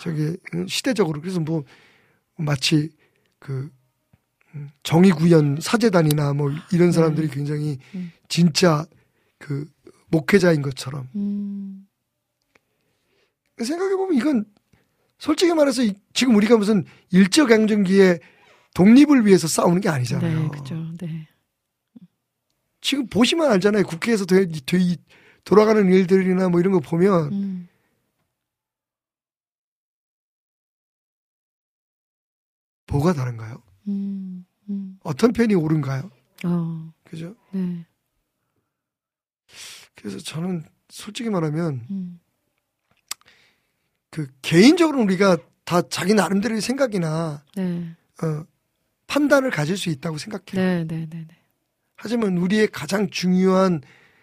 저기 0.00 0.36
음, 0.54 0.66
시대적으로 0.66 1.20
그래서 1.20 1.40
뭐 1.40 1.64
마치 2.36 2.90
그 3.38 3.70
음, 4.54 4.68
정의구현 4.82 5.58
사제단이나 5.60 6.32
뭐 6.34 6.50
이런 6.72 6.92
사람들이 6.92 7.28
굉장히 7.28 7.78
음. 7.94 8.10
진짜 8.28 8.84
그 9.38 9.66
목회자인 10.08 10.62
것처럼 10.62 11.08
음. 11.14 11.86
생각해 13.62 13.96
보면 13.96 14.16
이건 14.16 14.44
솔직히 15.18 15.52
말해서 15.52 15.82
이- 15.82 15.94
지금 16.14 16.34
우리가 16.36 16.56
무슨 16.56 16.84
일제강점기에 17.12 18.18
독립을 18.74 19.26
위해서 19.26 19.46
싸우는 19.48 19.80
게 19.80 19.88
아니잖아요. 19.88 20.42
네, 20.42 20.48
그죠. 20.48 20.74
네. 20.98 21.26
지금 22.80 23.06
보시면 23.06 23.50
알잖아요. 23.50 23.84
국회에서 23.84 24.24
되, 24.24 24.46
되, 24.46 24.78
돌아가는 25.44 25.86
일들이나 25.90 26.48
뭐 26.48 26.60
이런 26.60 26.72
거 26.72 26.80
보면 26.80 27.32
음. 27.32 27.68
뭐가 32.86 33.12
다른가요? 33.12 33.62
음. 33.88 34.44
음. 34.68 34.98
어떤 35.02 35.32
편이 35.32 35.54
옳은가요? 35.54 36.10
어. 36.44 36.92
그죠? 37.04 37.34
네. 37.52 37.86
그래서 39.94 40.18
저는 40.18 40.64
솔직히 40.88 41.30
말하면 41.30 41.86
음. 41.90 42.20
그 44.10 44.26
개인적으로 44.42 45.00
우리가 45.02 45.36
다 45.64 45.82
자기 45.88 46.14
나름대로의 46.14 46.60
생각이나 46.60 47.44
네. 47.54 47.94
어, 48.22 48.44
판단을 49.06 49.50
가질 49.50 49.76
수 49.76 49.88
있다고 49.90 50.18
생각해요. 50.18 50.54
네, 50.54 50.84
네, 50.84 51.06
네, 51.08 51.26
네. 51.28 51.39
하지만 52.02 52.38
우리의 52.38 52.68
가장 52.68 53.10
중요한 53.10 53.82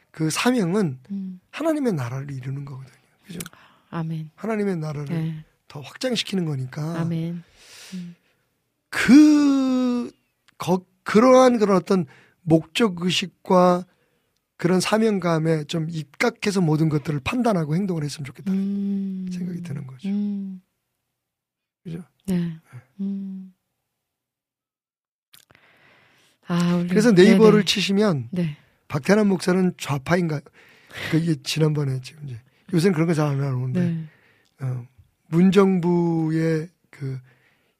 그 0.09 0.31
사명은 0.31 0.99
음. 1.11 1.39
하나님의 1.51 1.93
나라를 1.93 2.31
이루는 2.31 2.65
거거든요. 2.65 2.97
그죠? 3.25 3.39
아멘. 3.91 4.31
하나님의 4.35 4.77
나라를 4.77 5.05
네. 5.05 5.45
더 5.67 5.79
확장시키는 5.81 6.45
거니까 6.45 6.99
아멘. 6.99 7.43
그 8.89 10.11
거, 10.57 10.83
그러한 11.03 11.59
그런 11.59 11.77
어떤 11.77 12.05
목적 12.41 12.99
의식과 13.01 13.85
그런 14.55 14.79
사명감에 14.79 15.65
좀 15.65 15.87
입각해서 15.91 16.61
모든 16.61 16.89
것들을 16.89 17.19
판단하고 17.19 17.75
행동을 17.75 18.03
했으면 18.03 18.25
좋겠다. 18.25 18.51
는 18.51 18.59
음. 18.59 19.31
생각이 19.31 19.61
드는 19.61 19.85
거죠. 19.85 20.09
음. 20.09 20.61
그죠? 21.83 22.03
네. 22.25 22.57
음. 23.01 23.53
아, 26.47 26.75
우리 26.75 26.87
그래서 26.87 27.11
네이버를 27.11 27.59
네네. 27.59 27.65
치시면 27.65 28.29
네. 28.31 28.57
박태남 28.87 29.27
목사는 29.27 29.73
좌파인가? 29.77 30.39
그 31.11 31.17
이게 31.17 31.35
지난번에 31.43 31.99
지금 32.01 32.27
이제 32.27 32.39
요새는 32.73 32.93
그런 32.93 33.07
거 33.07 33.13
잘 33.13 33.27
안 33.27 33.39
나오는데 33.39 33.79
네. 33.81 34.07
어, 34.61 34.85
문정부의 35.27 36.69
그 36.89 37.19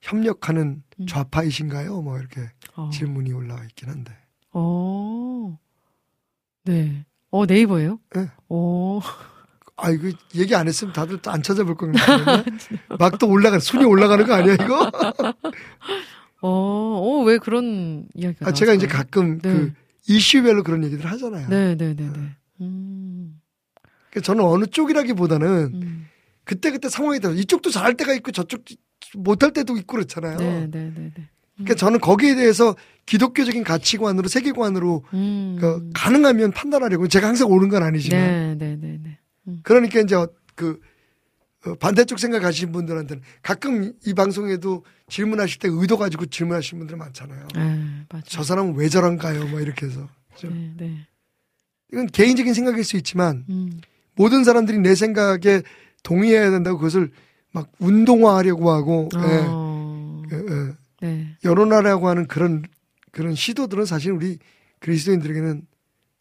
협력하는 0.02 0.84
음. 1.00 1.06
좌파이신가요? 1.08 2.02
뭐 2.02 2.18
이렇게 2.20 2.42
어. 2.76 2.90
질문이 2.92 3.32
올라와 3.34 3.64
있긴 3.64 3.90
한데. 3.90 4.12
어. 4.52 5.58
네. 6.66 7.06
어, 7.32 7.46
네이버예요? 7.46 8.00
네. 8.16 8.28
어. 8.50 9.00
아 9.80 9.92
이거 9.92 10.10
얘기 10.36 10.56
안 10.56 10.68
했으면 10.68 10.92
다들 10.94 11.20
또안 11.20 11.44
찾아볼 11.44 11.76
건데 11.76 12.00
막 13.00 13.18
또 13.20 13.30
올라가 13.30 13.60
순위 13.60 13.86
올라가는 13.86 14.26
거 14.26 14.34
아니야 14.34 14.54
이거? 14.56 14.90
어, 16.42 16.50
어, 16.50 17.24
왜 17.24 17.38
그런 17.38 18.06
이야기가 18.14 18.48
아 18.48 18.54
제가 18.54 18.74
이제 18.74 18.86
나왔어요? 18.88 19.04
가끔 19.06 19.40
네. 19.40 19.52
그 19.54 19.74
이슈별로 20.08 20.64
그런 20.64 20.84
얘기들 20.84 21.06
하잖아요. 21.06 21.50
네, 21.50 21.76
네, 21.76 21.96
네, 21.96 22.10
네. 22.12 22.20
음. 22.62 23.40
그러니까 24.10 24.22
저는 24.26 24.44
어느 24.44 24.66
쪽이라기보다는 24.66 25.48
음. 25.74 26.08
그때 26.44 26.72
그때 26.72 26.90
상황이 26.90 27.20
따라 27.20 27.34
이쪽도 27.36 27.70
잘할 27.72 27.96
때가 27.96 28.14
있고 28.14 28.32
저쪽 28.32 28.64
못할 29.16 29.52
때도 29.52 29.78
있고 29.78 29.98
그렇잖아요. 29.98 30.38
네, 30.38 30.68
네, 30.72 30.92
네, 30.96 31.12
네. 31.16 31.30
그러니까 31.56 31.76
저는 31.76 32.00
거기에 32.00 32.36
대해서 32.36 32.76
기독교적인 33.08 33.64
가치관으로 33.64 34.28
세계관으로 34.28 35.04
음. 35.14 35.58
그 35.60 35.90
가능하면 35.94 36.52
판단하려고 36.52 37.08
제가 37.08 37.28
항상 37.28 37.50
옳은 37.52 37.70
건 37.70 37.82
아니지만 37.84 38.20
네, 38.20 38.56
네, 38.56 38.78
네, 38.80 39.00
네. 39.04 39.20
그러니까 39.64 40.00
이제 40.02 40.16
어- 40.16 40.30
그 40.56 40.80
어, 41.66 41.74
반대쪽 41.76 42.20
생각하시는 42.20 42.72
분들한테는 42.72 43.24
가끔 43.42 43.92
이 44.06 44.14
방송에도 44.14 44.86
질문하실 45.10 45.60
때 45.60 45.70
의도 45.72 45.98
가지고 45.98 46.26
질문하시는 46.26 46.80
분들 46.80 46.98
많잖아요. 46.98 47.48
아, 47.56 48.06
맞아. 48.12 48.26
저 48.28 48.44
사람은 48.44 48.76
왜 48.76 48.90
저런가요? 48.90 49.48
뭐 49.48 49.62
이렇게 49.62 49.86
해서 49.86 50.08
그죠? 50.34 50.50
네, 50.50 50.74
네. 50.78 51.08
이건 51.92 52.08
개인적인 52.08 52.54
생각일 52.54 52.84
수 52.84 52.98
있지만 52.98 53.46
음. 53.50 53.80
모든 54.16 54.44
사람들이 54.44 54.80
내 54.80 54.96
생각에 54.96 55.62
동의해야 56.04 56.52
된다고 56.52 56.78
그것을 56.78 57.12
막 57.52 57.72
운동화하려고 57.80 58.72
하고 58.72 59.10
예, 59.16 59.20
어. 59.48 60.24
예, 60.32 60.36
예, 60.36 60.74
네. 61.02 61.38
여론하려고 61.44 62.10
하는 62.10 62.28
그런 62.28 62.64
그런 63.12 63.36
시도들은 63.36 63.86
사실 63.86 64.12
우리 64.12 64.38
그리스도인들에게는 64.80 65.66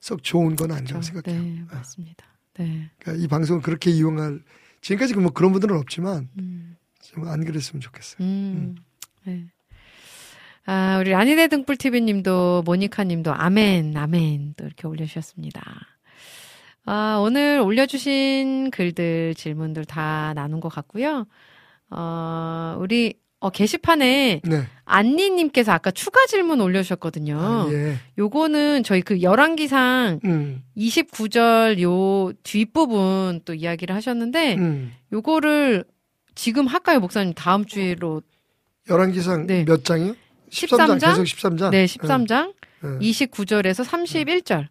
썩 0.01 0.23
좋은 0.23 0.55
건 0.55 0.71
아니라고 0.71 1.01
그렇죠. 1.01 1.13
생각해요. 1.13 1.43
네, 1.43 1.65
맞습니다. 1.71 2.25
네. 2.59 2.91
그러니까 3.01 3.25
이 3.25 3.27
방송을 3.27 3.61
그렇게 3.63 3.91
이용할 3.91 4.41
지금까지 4.81 5.15
뭐 5.15 5.33
그런 5.33 5.51
분들은 5.53 5.77
없지만 5.77 6.29
음. 6.39 6.66
좀안 7.17 7.45
그랬으면 7.45 7.81
좋겠어요. 7.81 8.19
음. 8.21 8.77
네. 9.25 9.45
아, 10.67 10.99
우리 11.01 11.11
라니네 11.11 11.49
등불 11.49 11.77
TV 11.77 12.01
님도 12.01 12.63
모니카 12.65 13.05
님도 13.05 13.33
아멘, 13.33 13.97
아멘 13.97 14.55
또 14.57 14.65
이렇게 14.65 14.87
올려주셨습니다. 14.87 15.63
아, 16.87 17.19
오늘 17.21 17.61
올려주신 17.61 18.71
글들, 18.71 19.35
질문들 19.35 19.85
다 19.85 20.33
나눈 20.35 20.61
것 20.61 20.69
같고요. 20.69 21.27
어, 21.91 22.77
우리, 22.79 23.15
어, 23.41 23.51
게시판에 23.51 24.41
네. 24.45 24.63
안니님께서 24.85 25.73
아까 25.73 25.91
추가 25.91 26.25
질문 26.27 26.61
올려주셨거든요. 26.61 27.39
아, 27.39 27.69
예. 27.73 27.97
요거는 28.19 28.85
저희 28.85 29.03
그 29.03 29.21
열왕기상 29.21 30.21
음. 30.25 30.63
29절 30.77 31.81
요 31.81 32.33
뒷부분 32.45 33.41
또 33.45 33.55
이야기를 33.55 33.95
하셨는데, 33.95 34.55
음. 34.57 34.93
요거를 35.13 35.85
지금 36.37 36.67
할까요, 36.69 37.01
목사님? 37.01 37.35
다음 37.35 37.65
주에로 37.65 38.23
열왕기상 38.89 39.47
네. 39.47 39.65
몇 39.65 39.85
장이요? 39.85 40.15
13 40.51 40.99
장? 41.01 41.17
계속 41.17 41.25
13장. 41.25 41.71
네, 41.71 41.85
13장 41.87 42.55
네. 42.83 42.99
29절에서 43.01 43.85
31절. 43.85 44.69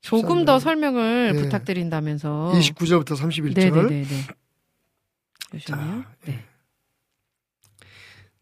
조금 0.00 0.44
더 0.44 0.60
설명을 0.60 1.32
네. 1.34 1.42
부탁드린다면서. 1.42 2.52
29절부터 2.54 3.16
31절. 3.16 3.54
네네네네. 3.56 4.06
잠시만요. 5.50 6.02
자, 6.02 6.08
네. 6.26 6.44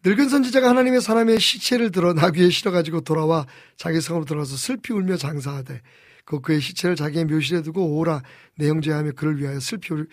늙은 0.05 0.29
선지자가 0.29 0.69
하나님의 0.69 1.01
사람의 1.01 1.41
시체를 1.41 1.91
들어 1.91 2.13
나귀에 2.13 2.51
실어가지고 2.51 3.01
돌아와 3.03 3.47
자기 3.79 4.03
성으로 4.03 4.27
들어가서 4.27 4.57
슬피 4.57 4.93
울며 4.93 5.17
장사하되 5.17 5.81
그 6.27 6.41
그의 6.41 6.61
시체를 6.61 6.95
자기의 6.97 7.25
묘실에 7.25 7.63
두고 7.63 7.97
오라 7.97 8.23
내 8.57 8.69
형제하며 8.69 9.13
그를 9.13 9.39
위하여 9.39 9.61
슬피 9.61 9.95
울- 9.95 10.09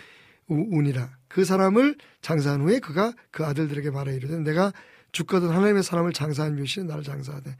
우- 0.47 0.67
우니라 0.77 1.15
그 1.27 1.45
사람을 1.45 1.95
장사한 2.21 2.61
후에 2.61 2.79
그가 2.79 3.13
그 3.31 3.45
아들들에게 3.45 3.89
말해 3.91 4.15
이르되 4.15 4.37
내가 4.39 4.73
죽거든 5.11 5.49
하나님의 5.49 5.83
사람을 5.83 6.13
장사한 6.13 6.55
묘실에 6.57 6.85
나를 6.85 7.03
장사하되 7.03 7.55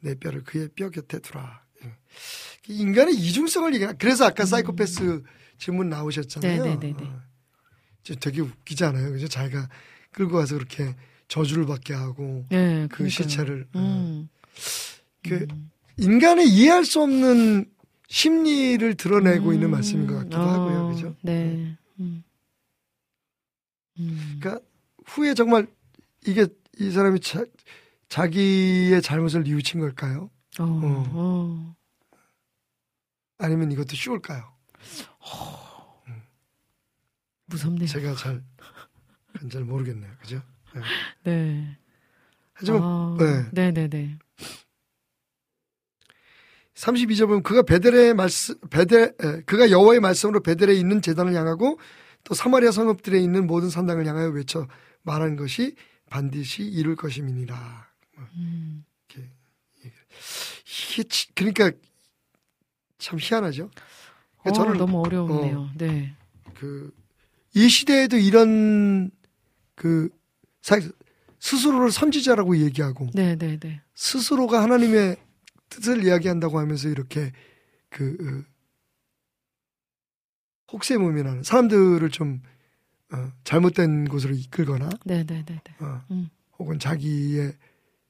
내 0.00 0.14
뼈를 0.14 0.42
그의 0.44 0.68
뼈 0.74 0.90
곁에 0.90 1.18
두라 1.20 1.62
예. 1.84 1.92
인간의 2.68 3.14
이중성을 3.14 3.74
얘기하 3.74 3.92
그래서 3.94 4.24
아까 4.26 4.44
사이코패스 4.44 5.22
질문 5.58 5.88
나오셨잖아요 5.88 6.62
음. 6.62 6.64
네네네네. 6.80 7.04
어. 7.04 7.20
저 8.02 8.14
되게 8.16 8.40
웃기지 8.40 8.84
않아요 8.84 9.10
그죠 9.12 9.26
자기가 9.28 9.68
끌고 10.12 10.36
가서 10.36 10.54
그렇게 10.56 10.94
저주를 11.28 11.66
받게 11.66 11.92
하고 11.94 12.44
네, 12.50 12.86
그 12.90 12.98
그러니까요. 12.98 13.08
시체를 13.08 13.66
어, 13.74 13.78
음. 13.78 14.28
그 15.28 15.46
인간의 15.96 16.48
이해할 16.48 16.84
수 16.84 17.02
없는 17.02 17.66
심리를 18.08 18.94
드러내고 18.94 19.52
있는 19.52 19.70
말씀인 19.70 20.06
것 20.06 20.14
같기도 20.18 20.36
어, 20.38 20.48
하고요, 20.48 20.88
그죠? 20.94 21.16
네. 21.22 21.76
음. 21.98 22.22
음. 23.98 24.38
그러니까 24.40 24.64
후에 25.06 25.34
정말 25.34 25.66
이게 26.26 26.46
이 26.78 26.90
사람이 26.90 27.20
자, 27.20 27.44
자기의 28.08 29.02
잘못을 29.02 29.42
뉘우친 29.44 29.80
걸까요? 29.80 30.30
어, 30.58 30.64
어. 30.64 31.76
아니면 33.38 33.72
이것도 33.72 33.94
쉬울까요? 33.94 34.56
무섭네요. 37.46 37.86
제가 37.86 38.14
잘, 38.16 38.42
잘 39.50 39.64
모르겠네요. 39.64 40.10
그죠? 40.20 40.42
네. 40.74 40.82
네. 41.24 41.78
하지만, 42.52 42.82
아, 42.82 43.16
네. 43.18 43.70
네네네. 43.72 44.18
32절 46.74 47.26
보면 47.26 47.42
그가 47.42 47.62
베델의 47.62 48.14
말씀, 48.14 48.58
베델, 48.68 49.14
에, 49.22 49.40
그가 49.46 49.70
여호와의 49.70 50.00
말씀으로 50.00 50.40
베델에 50.40 50.74
있는 50.74 51.00
재단을 51.00 51.34
향하고 51.34 51.78
또 52.26 52.34
사마리아 52.34 52.72
성읍들에 52.72 53.20
있는 53.20 53.46
모든 53.46 53.70
산당을 53.70 54.04
향하여 54.04 54.30
외쳐 54.30 54.66
말한 55.02 55.36
것이 55.36 55.76
반드시 56.10 56.64
이룰 56.64 56.96
것임이니라. 56.96 57.86
음. 58.36 58.84
이게, 60.98 61.02
치- 61.04 61.32
그러니까 61.34 61.70
참 62.98 63.18
희한하죠? 63.20 63.70
그러니까 64.40 64.50
어, 64.50 64.52
저는 64.52 64.78
너무 64.78 65.00
어려운데요. 65.04 65.70
네. 65.76 66.16
그, 66.54 66.92
이 67.54 67.68
시대에도 67.68 68.16
이런, 68.16 69.10
그, 69.76 70.08
사- 70.62 70.80
스스로를 71.38 71.92
선지자라고 71.92 72.56
얘기하고, 72.58 73.08
네 73.14 73.36
네 73.36 73.58
네. 73.58 73.80
스스로가 73.94 74.62
하나님의 74.62 75.16
뜻을 75.68 76.04
이야기한다고 76.04 76.58
하면서 76.58 76.88
이렇게, 76.88 77.32
그, 77.90 78.16
어, 78.20 78.55
혹세무민하는 80.72 81.42
사람들을 81.42 82.08
좀, 82.10 82.42
어, 83.12 83.30
잘못된 83.44 84.08
곳으로 84.08 84.34
이끌거나, 84.34 84.88
네네네네. 85.04 85.60
어, 85.80 86.02
음. 86.10 86.28
혹은 86.58 86.78
자기의 86.78 87.52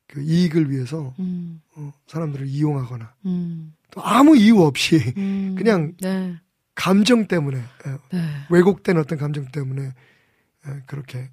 그 0.07 0.23
이익을 0.23 0.71
위해서, 0.71 1.15
음. 1.19 1.61
어, 1.75 1.93
사람들을 2.07 2.47
이용하거나, 2.47 3.15
음. 3.27 3.75
또 3.91 4.03
아무 4.03 4.37
이유 4.37 4.61
없이, 4.63 4.99
음. 5.17 5.55
그냥 5.59 5.95
네. 6.01 6.37
감정 6.75 7.27
때문에, 7.27 7.59
어, 7.59 7.99
네. 8.13 8.21
왜곡된 8.51 8.97
어떤 8.97 9.19
감정 9.19 9.47
때문에 9.51 9.83
에, 9.87 10.83
그렇게 10.87 11.31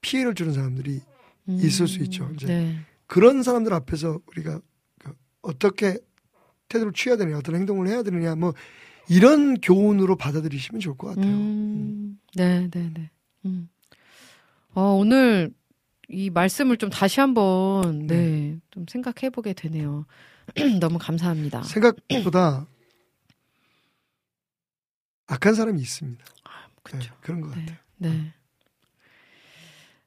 피해를 0.00 0.34
주는 0.34 0.52
사람들이 0.52 1.00
음. 1.48 1.58
있을 1.60 1.86
수 1.86 2.02
있죠. 2.02 2.30
이제 2.34 2.46
네. 2.46 2.78
그런 3.06 3.42
사람들 3.42 3.72
앞에서 3.72 4.20
우리가 4.26 4.60
그 4.98 5.12
어떻게 5.42 5.98
태도를 6.68 6.92
취해야 6.92 7.16
되느냐, 7.16 7.38
어떤 7.38 7.54
행동을 7.54 7.86
해야 7.88 8.02
되느냐, 8.02 8.34
뭐 8.34 8.54
이런 9.08 9.60
교훈으로 9.60 10.16
받아들이시면 10.16 10.80
좋을 10.80 10.96
것 10.96 11.08
같아요. 11.08 11.26
음. 11.26 12.18
네 12.36 12.68
네 12.70 12.90
네. 12.94 13.10
음. 13.44 13.68
어, 14.74 14.92
오늘 14.94 15.52
이 16.08 16.30
말씀을 16.30 16.76
좀 16.76 16.90
다시 16.90 17.20
한번 17.20 18.06
네, 18.06 18.58
좀 18.70 18.86
생각해 18.88 19.30
보게 19.30 19.52
되네요. 19.52 20.06
너무 20.80 20.98
감사합니다. 20.98 21.62
생각보다 21.62 22.66
악한 25.26 25.54
사람이 25.54 25.80
있습니다. 25.80 26.24
그쵸. 26.82 26.98
네, 26.98 27.08
그런 27.20 27.40
것 27.40 27.48
같아요. 27.50 27.76
네. 27.96 28.32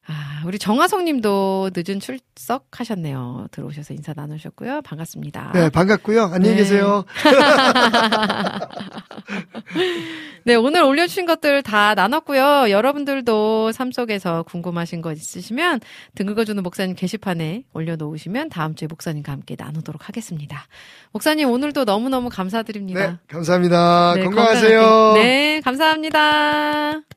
네. 0.08 0.14
아, 0.14 0.42
우리 0.46 0.58
정화성 0.58 1.06
님도 1.06 1.72
늦은 1.76 2.00
출석하셨네요. 2.00 3.48
들어오셔서 3.52 3.94
인사 3.94 4.14
나누셨고요. 4.16 4.82
반갑습니다. 4.84 5.52
네, 5.54 5.70
반갑고요. 5.70 6.32
안녕히 6.34 6.52
네. 6.52 6.56
계세요. 6.58 7.04
네, 10.46 10.56
오늘 10.56 10.84
올려주신 10.84 11.26
것들 11.26 11.62
다 11.62 11.94
나눴고요. 11.94 12.70
여러분들도 12.70 13.74
삶 13.74 13.92
속에서 13.92 14.44
궁금하신 14.44 15.02
거 15.02 15.12
있으시면 15.12 15.82
등 16.16 16.26
긁어주는 16.28 16.64
목사님 16.64 16.96
게시판에 16.96 17.64
올려놓으시면 17.74 18.50
다음 18.50 18.76
주에 18.76 18.88
목사님과 18.88 19.34
함께 19.34 19.58
나누도록 19.60 20.08
하겠습니다. 20.08 20.68
목사님 21.12 21.52
오늘도 21.52 21.84
너무너무 21.84 22.30
감사드립니다. 22.30 23.08
네, 23.08 23.18
감사합니다. 23.28 24.14
네, 24.16 24.24
건강하세요. 24.24 24.80
건강하게. 24.80 25.22
네, 25.22 25.62
감사합니다. 25.62 27.17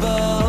나 0.00 0.41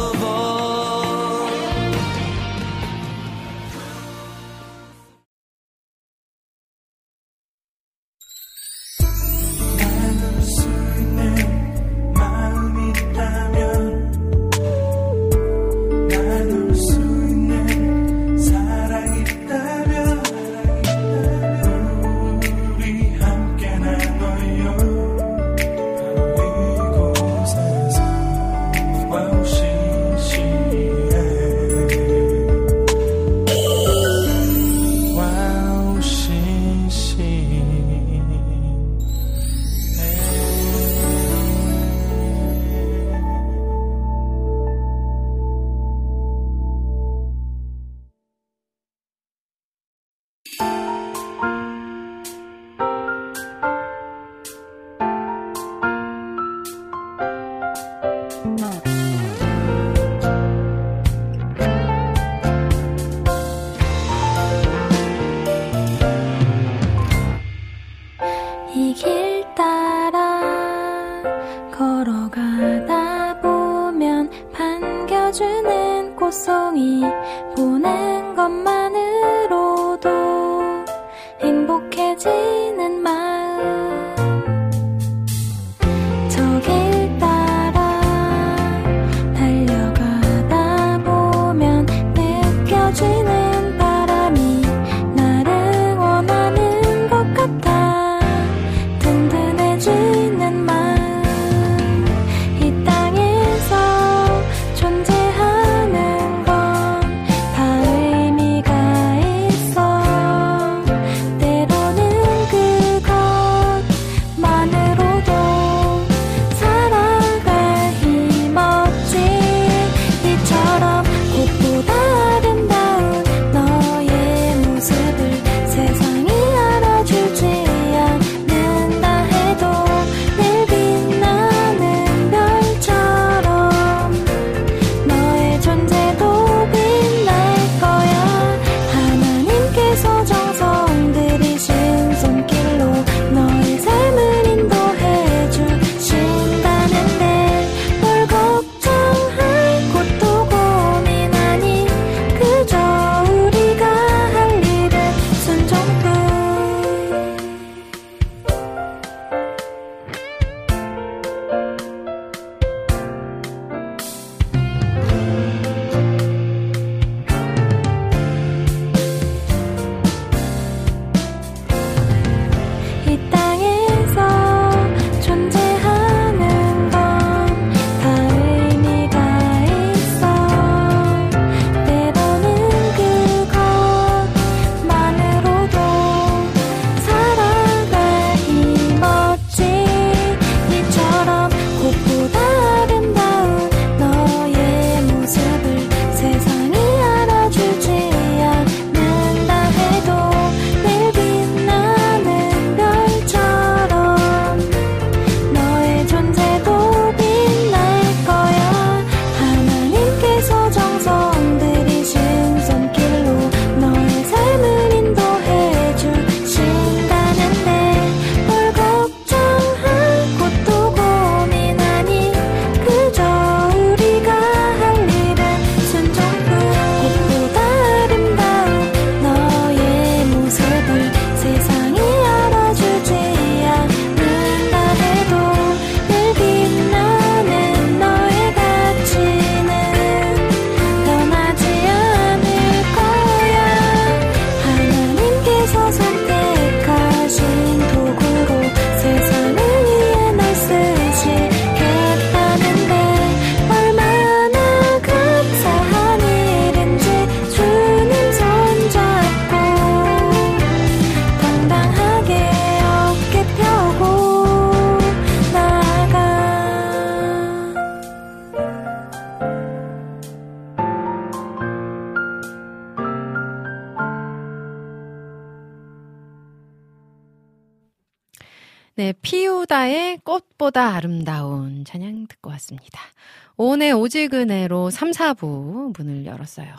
오지근해로 284.14 284.92
3, 284.92 285.10
4부 285.10 285.98
문을 285.98 286.26
열었어요. 286.28 286.76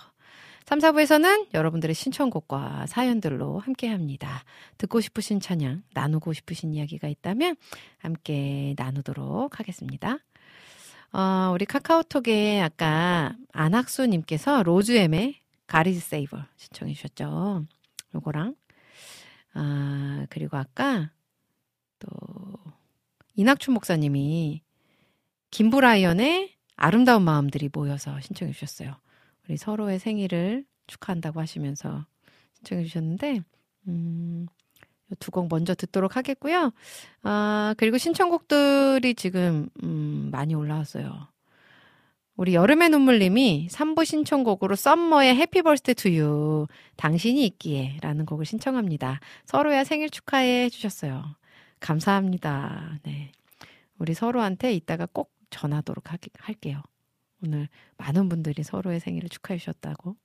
3, 0.66 0.78
4부에서는 0.78 1.48
여러분들의 1.52 1.92
신청곡과 1.92 2.86
사연들로 2.86 3.58
함께 3.58 3.88
합니다. 3.88 4.44
듣고 4.78 5.00
싶으신 5.00 5.40
찬양, 5.40 5.82
나누고 5.94 6.32
싶으신 6.32 6.72
이야기가 6.72 7.08
있다면 7.08 7.56
함께 7.98 8.74
나누도록 8.78 9.58
하겠습니다. 9.58 10.18
어, 11.12 11.50
우리 11.52 11.64
카카오톡에 11.64 12.60
아까 12.60 13.34
안학수님께서 13.52 14.62
로즈엠의 14.62 15.34
가리즈 15.66 16.00
세이버 16.00 16.38
신청해 16.56 16.94
주셨죠. 16.94 17.66
요거랑, 18.14 18.54
아, 19.54 20.26
그리고 20.30 20.56
아까 20.56 21.10
또 21.98 22.08
이낙춘 23.34 23.74
목사님이 23.74 24.62
김브라이언의 25.50 26.54
아름다운 26.76 27.22
마음들이 27.22 27.68
모여서 27.72 28.20
신청해 28.20 28.52
주셨어요. 28.52 28.96
우리 29.48 29.56
서로의 29.56 29.98
생일을 29.98 30.64
축하한다고 30.86 31.40
하시면서 31.40 32.06
신청해 32.54 32.84
주셨는데 32.84 33.40
음, 33.88 34.46
두 35.20 35.30
곡 35.30 35.48
먼저 35.48 35.74
듣도록 35.74 36.16
하겠고요. 36.16 36.72
아, 37.22 37.74
그리고 37.78 37.98
신청곡들이 37.98 39.14
지금 39.14 39.68
음, 39.82 40.28
많이 40.32 40.54
올라왔어요. 40.54 41.28
우리 42.36 42.54
여름의 42.54 42.88
눈물님이 42.90 43.68
3부 43.70 44.04
신청곡으로 44.04 44.74
썸머의 44.74 45.36
해피 45.36 45.62
벌스데 45.62 45.94
투유 45.94 46.66
당신이 46.96 47.44
있기에 47.46 47.98
라는 48.02 48.26
곡을 48.26 48.44
신청합니다. 48.44 49.20
서로야 49.46 49.84
생일 49.84 50.10
축하해 50.10 50.68
주셨어요. 50.68 51.22
감사합니다. 51.78 52.98
네. 53.04 53.30
우리 53.98 54.14
서로한테 54.14 54.72
이따가 54.72 55.06
꼭 55.06 55.32
전하도록 55.54 56.12
하, 56.12 56.18
할게요. 56.38 56.82
오늘 57.42 57.68
많은 57.96 58.28
분들이 58.28 58.62
서로의 58.62 59.00
생일을 59.00 59.28
축하해 59.28 59.58
주셨다고. 59.58 60.16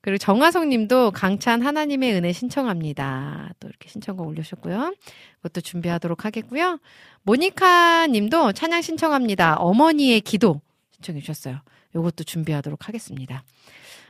그리고 0.00 0.18
정화성 0.18 0.68
님도 0.68 1.12
강찬 1.12 1.62
하나님의 1.62 2.14
은혜 2.14 2.32
신청합니다. 2.32 3.52
또 3.60 3.68
이렇게 3.68 3.88
신청곡 3.88 4.26
올려주셨고요. 4.26 4.94
그것도 5.36 5.60
준비하도록 5.60 6.24
하겠고요. 6.24 6.80
모니카 7.22 8.08
님도 8.08 8.52
찬양 8.52 8.82
신청합니다. 8.82 9.56
어머니의 9.56 10.20
기도 10.20 10.60
신청해 10.90 11.20
주셨어요. 11.20 11.60
요것도 11.94 12.24
준비하도록 12.24 12.88
하겠습니다. 12.88 13.44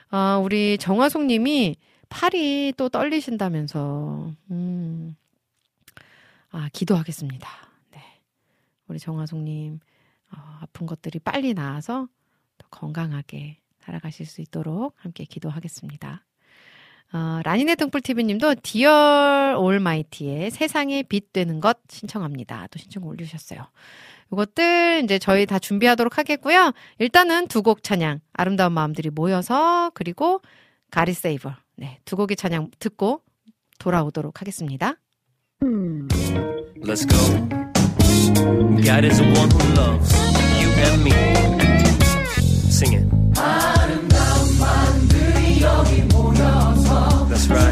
아, 0.09 0.39
우리 0.43 0.79
정화송 0.79 1.27
님이 1.27 1.77
팔이 2.09 2.75
또 2.77 2.89
떨리신다면서, 2.89 4.33
음, 4.51 5.17
아, 6.51 6.69
기도하겠습니다. 6.73 7.49
네. 8.93 8.97
우리 8.97 8.99
정화송 8.99 9.45
님, 9.45 9.81
어, 10.33 10.37
아픈 10.61 10.87
것들이 10.87 11.19
빨리 11.19 11.55
나아서 11.55 12.09
건강하게 12.71 13.59
살아가실 13.81 14.27
수 14.27 14.41
있도록 14.43 14.95
함께 14.99 15.25
기도하겠습니다. 15.25 16.25
어, 17.15 17.41
라니네 17.45 17.75
등불TV님도 17.75 18.57
Dear 18.63 19.55
Almighty의 19.59 20.51
세상에 20.51 21.03
빛 21.03 21.33
되는 21.33 21.61
것 21.61 21.79
신청합니다. 21.89 22.69
또 22.71 22.79
신청 22.79 23.05
올려주셨어요. 23.05 23.67
이것들 24.33 25.03
이제 25.05 25.19
저희 25.19 25.45
다 25.47 25.59
준비하도록 25.59 26.17
하겠고요. 26.17 26.73
일단은 26.99 27.49
두 27.49 27.63
곡 27.63 27.83
찬양, 27.83 28.21
아름다운 28.33 28.73
마음들이 28.73 29.11
모여서 29.11 29.91
그리고 29.95 30.41
가리 30.91 31.13
세이버. 31.13 31.55
네, 31.77 31.99
두 32.05 32.17
곡의 32.17 32.37
찬양 32.37 32.71
듣고 32.79 33.23
돌아오도록 33.79 34.41
하겠습니다. 34.41 34.97
Let's 36.83 37.07
go. 37.09 37.62
God 38.35 39.05
is 39.05 39.19
the 39.19 39.25
one 39.25 39.51
who 39.51 39.59
loves 39.75 40.13
you 40.61 40.69
and 40.87 41.05
me. 41.05 41.13
Sing 42.71 42.93
it. 42.95 43.07
That's 47.29 47.47
right. 47.49 47.72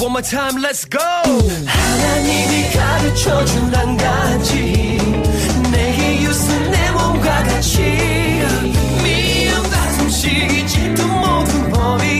One 0.00 0.12
more 0.12 0.22
time, 0.22 0.56
let's 0.62 0.84
go! 0.84 0.98
하나님이 0.98 2.70
가르쳐 2.72 3.44
준 3.44 3.74
한 3.74 3.96
가지. 3.96 4.98
내 5.70 6.20
이웃은 6.22 6.70
내 6.70 6.90
몸과 6.92 7.42
같이. 7.44 7.82
미움 9.02 9.62
다툼 9.70 10.08
시기 10.10 10.66
질투 10.66 11.06
모두 11.06 11.70
버리 11.70 12.19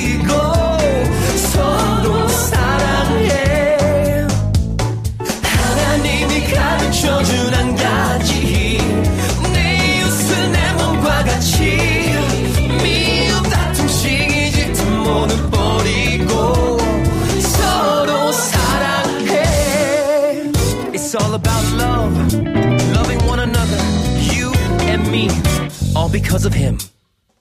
because 26.30 26.46
of 26.46 26.54
Him. 26.54 26.78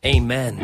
Amen. 0.03 0.59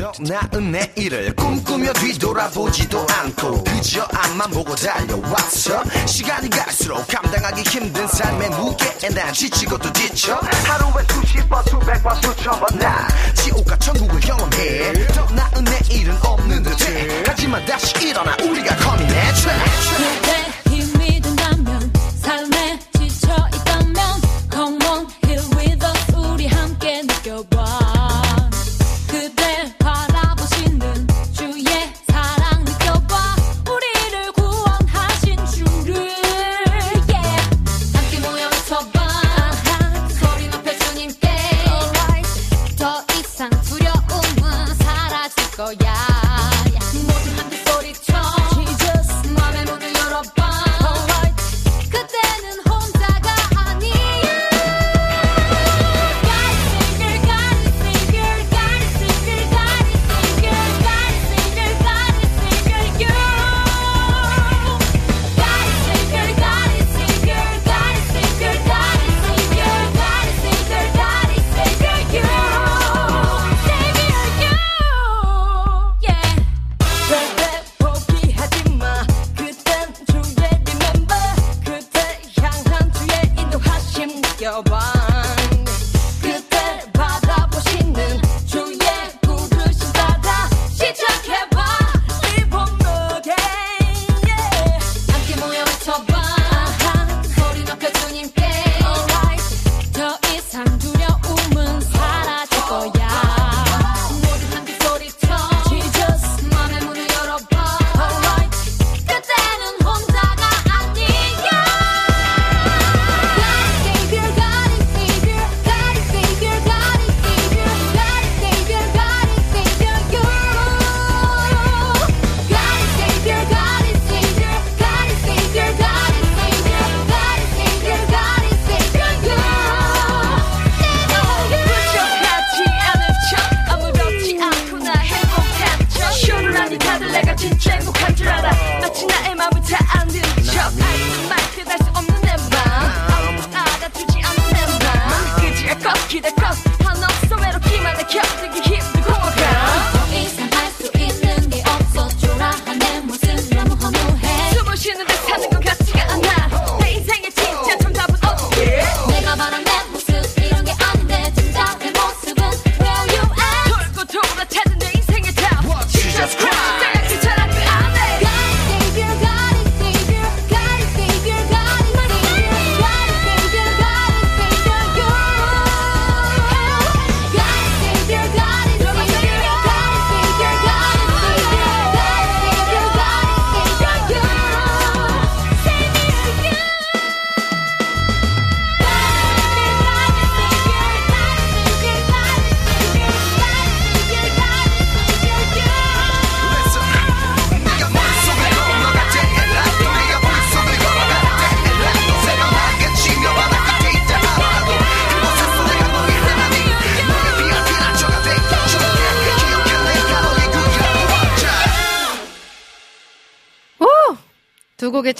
더 0.00 0.12
나은 0.18 0.72
내일을 0.72 1.34
꿈꾸며 1.34 1.92
뒤돌아보지도 1.94 3.06
않고 3.08 3.64
그저 3.64 4.06
앞만 4.12 4.50
보고 4.50 4.74
달려왔어 4.74 5.84
시간이 6.06 6.50
갈수록 6.50 7.06
감당하기 7.06 7.62
힘든 7.62 8.06
삶의 8.06 8.50
무게에 8.50 9.10
난 9.10 9.32
지치고 9.32 9.78
또 9.78 9.92
지쳐 9.92 10.34
하루에 10.36 11.04
수십 11.10 11.48
번 11.48 11.62
수백 11.64 12.02
번 12.02 12.14
수천 12.22 12.60
번나 12.60 13.08
지옥과 13.34 13.78
천국을 13.78 14.20
경험해 14.20 15.06
더 15.08 15.26
나은 15.34 15.64
내일은 15.64 16.16
없는 16.22 16.62
듯해 16.62 17.22
하지만 17.26 17.64
다시 17.66 17.94
일어나 18.06 18.34
우리가 18.42 18.69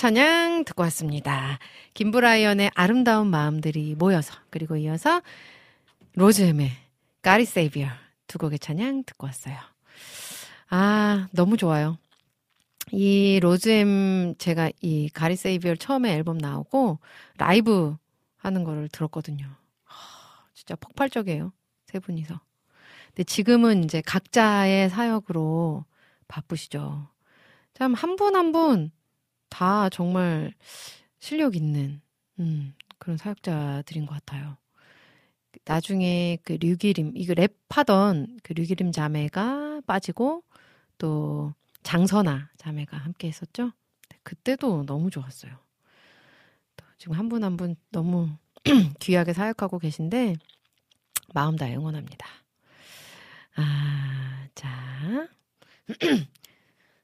찬양 0.01 0.64
듣고 0.64 0.82
왔습니다. 0.85 1.59
김브라이언의 1.93 2.70
아름다운 2.74 3.27
마음들이 3.27 3.94
모여서 3.98 4.32
그리고 4.48 4.78
이어서 4.78 5.20
로즈엠의 6.14 6.70
가리 7.20 7.44
세이비어 7.44 7.86
두 8.27 8.39
곡의 8.39 8.60
찬양 8.60 9.05
듣고 9.05 9.27
왔어요. 9.27 9.56
아 10.70 11.28
너무 11.32 11.59
좋아요. 11.59 11.98
이 12.93 13.40
로즈엠 13.43 14.36
제가 14.39 14.70
이 14.81 15.10
가리 15.10 15.36
세이비어 15.36 15.74
처음에 15.74 16.14
앨범 16.14 16.39
나오고 16.39 16.98
라이브 17.36 17.94
하는 18.39 18.64
거를 18.64 18.89
들었거든요. 18.89 19.51
하, 19.85 20.44
진짜 20.55 20.77
폭발적이에요. 20.77 21.52
세 21.85 21.98
분이서. 21.98 22.40
근데 23.09 23.24
지금은 23.24 23.85
이제 23.85 24.01
각자의 24.01 24.89
사역으로 24.89 25.85
바쁘시죠. 26.27 27.06
참 27.74 27.94
한 27.94 28.16
분 28.16 28.35
한분 28.35 28.90
다 29.51 29.89
정말 29.90 30.55
실력 31.20 31.56
있는 31.56 32.01
음, 32.40 32.74
그런 32.98 33.16
사역자들인 33.18 34.06
것 34.06 34.14
같아요. 34.14 34.56
나중에 35.64 36.39
그 36.44 36.55
류기림 36.60 37.12
이거 37.16 37.35
랩하던 37.35 38.39
그 38.43 38.52
류기림 38.52 38.93
자매가 38.93 39.82
빠지고 39.86 40.43
또 40.98 41.55
장선아 41.82 42.51
자매가 42.56 42.97
함께 42.97 43.28
했었죠. 43.28 43.72
네, 44.10 44.18
그때도 44.22 44.85
너무 44.86 45.10
좋았어요. 45.10 45.52
또 46.77 46.85
지금 46.98 47.14
한분 47.16 47.44
한 47.44 47.56
분 47.56 47.77
너무 47.90 48.28
귀하게 49.01 49.32
사역하고 49.32 49.78
계신데 49.78 50.36
마음 51.35 51.56
다해 51.56 51.77
응원합니다. 51.77 52.27
아, 53.56 54.47
자. 54.55 55.28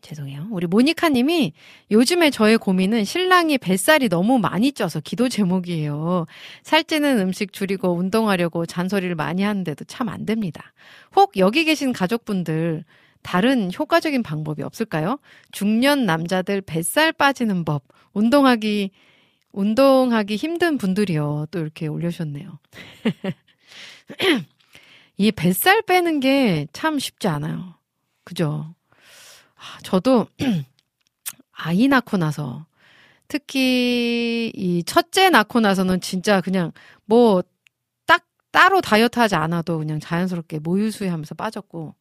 죄송해요. 0.00 0.48
우리 0.50 0.66
모니카 0.66 1.10
님이 1.10 1.52
요즘에 1.90 2.30
저의 2.30 2.58
고민은 2.58 3.04
신랑이 3.04 3.58
뱃살이 3.58 4.08
너무 4.08 4.38
많이 4.38 4.72
쪄서 4.72 5.00
기도 5.00 5.28
제목이에요. 5.28 6.26
살찌는 6.62 7.18
음식 7.20 7.52
줄이고 7.52 7.92
운동하려고 7.94 8.66
잔소리를 8.66 9.14
많이 9.14 9.42
하는데도 9.42 9.84
참 9.84 10.08
안 10.08 10.24
됩니다. 10.24 10.72
혹 11.16 11.36
여기 11.36 11.64
계신 11.64 11.92
가족분들 11.92 12.84
다른 13.22 13.70
효과적인 13.76 14.22
방법이 14.22 14.62
없을까요? 14.62 15.18
중년 15.52 16.06
남자들 16.06 16.60
뱃살 16.62 17.12
빠지는 17.12 17.64
법, 17.64 17.82
운동하기, 18.14 18.90
운동하기 19.52 20.36
힘든 20.36 20.78
분들이요. 20.78 21.46
또 21.50 21.58
이렇게 21.58 21.88
올려주셨네요. 21.88 22.58
이 25.16 25.32
뱃살 25.32 25.82
빼는 25.82 26.20
게 26.20 26.66
참 26.72 26.98
쉽지 26.98 27.28
않아요. 27.28 27.74
그죠? 28.24 28.74
아, 29.58 29.78
저도 29.82 30.28
아이 31.52 31.88
낳고 31.88 32.16
나서 32.16 32.66
특히 33.28 34.52
이 34.54 34.84
첫째 34.84 35.30
낳고 35.30 35.60
나서는 35.60 36.00
진짜 36.00 36.40
그냥 36.40 36.72
뭐 37.06 37.42
딱 38.06 38.24
따로 38.52 38.80
다이어트 38.82 39.18
하지 39.20 39.36
않아도 39.36 39.78
그냥 39.78 40.00
자연스럽게 40.00 40.60
모유수유 40.60 41.10
하면서 41.12 41.34
빠졌고 41.36 41.94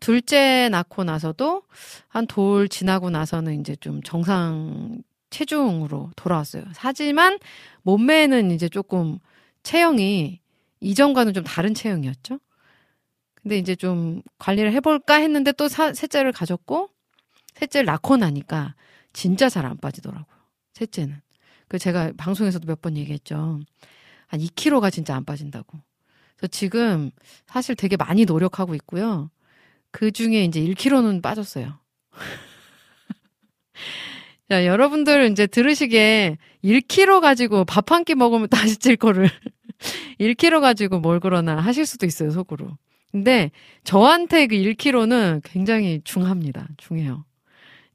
둘째 0.00 0.68
낳고 0.70 1.04
나서도 1.04 1.62
한 2.08 2.26
돌 2.28 2.68
지나고 2.68 3.10
나서는 3.10 3.60
이제 3.60 3.76
좀 3.76 4.02
정상 4.02 5.02
체중으로 5.30 6.10
돌아왔어요. 6.16 6.64
하지만 6.76 7.38
몸매는 7.82 8.50
이제 8.52 8.68
조금 8.68 9.18
체형이 9.64 10.40
이전과는 10.80 11.34
좀 11.34 11.44
다른 11.44 11.74
체형이었죠. 11.74 12.38
근데 13.42 13.58
이제 13.58 13.74
좀 13.74 14.22
관리를 14.38 14.72
해볼까 14.74 15.14
했는데 15.16 15.52
또 15.52 15.68
사, 15.68 15.92
셋째를 15.94 16.32
가졌고 16.32 16.88
셋째를 17.56 17.86
낳고 17.86 18.16
나니까 18.16 18.74
진짜 19.12 19.48
잘 19.48 19.66
안 19.66 19.76
빠지더라고요. 19.78 20.24
셋째는. 20.74 21.20
그 21.68 21.78
제가 21.78 22.12
방송에서도 22.16 22.66
몇 22.66 22.80
번 22.82 22.96
얘기했죠. 22.96 23.60
한 24.28 24.40
2kg가 24.40 24.92
진짜 24.92 25.14
안 25.16 25.24
빠진다고. 25.24 25.78
그래서 26.36 26.48
지금 26.50 27.10
사실 27.46 27.74
되게 27.76 27.96
많이 27.96 28.24
노력하고 28.24 28.74
있고요. 28.76 29.30
그 29.90 30.10
중에 30.12 30.44
이제 30.44 30.60
1kg는 30.60 31.22
빠졌어요. 31.22 31.78
자, 34.48 34.66
여러분들 34.66 35.30
이제 35.30 35.46
들으시기에 35.46 36.36
1kg 36.64 37.20
가지고 37.20 37.64
밥 37.64 37.90
한 37.92 38.04
끼 38.04 38.14
먹으면 38.14 38.48
다시 38.50 38.76
찔 38.76 38.96
거를 38.96 39.30
1kg 40.20 40.60
가지고 40.60 41.00
뭘 41.00 41.20
그러나 41.20 41.56
하실 41.60 41.86
수도 41.86 42.06
있어요, 42.06 42.30
속으로. 42.30 42.76
근데 43.12 43.50
저한테 43.84 44.46
그 44.46 44.54
1kg는 44.56 45.40
굉장히 45.44 46.00
중합니다. 46.04 46.68
중해요. 46.76 47.24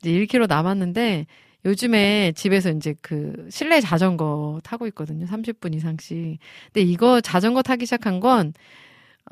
이제 0.01 0.11
1kg 0.11 0.47
남았는데 0.47 1.25
요즘에 1.65 2.31
집에서 2.33 2.69
이제 2.71 2.95
그 3.01 3.47
실내 3.49 3.81
자전거 3.81 4.59
타고 4.63 4.85
있거든요. 4.87 5.25
30분 5.25 5.73
이상씩. 5.75 6.37
근데 6.73 6.81
이거 6.81 7.21
자전거 7.21 7.61
타기 7.63 7.85
시작한 7.85 8.19
건, 8.19 8.53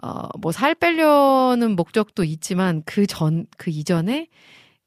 어, 0.03 0.27
뭐 0.39 0.51
살 0.51 0.76
빼려는 0.76 1.76
목적도 1.76 2.23
있지만 2.23 2.84
그 2.85 3.05
전, 3.07 3.45
그 3.57 3.69
이전에 3.72 4.27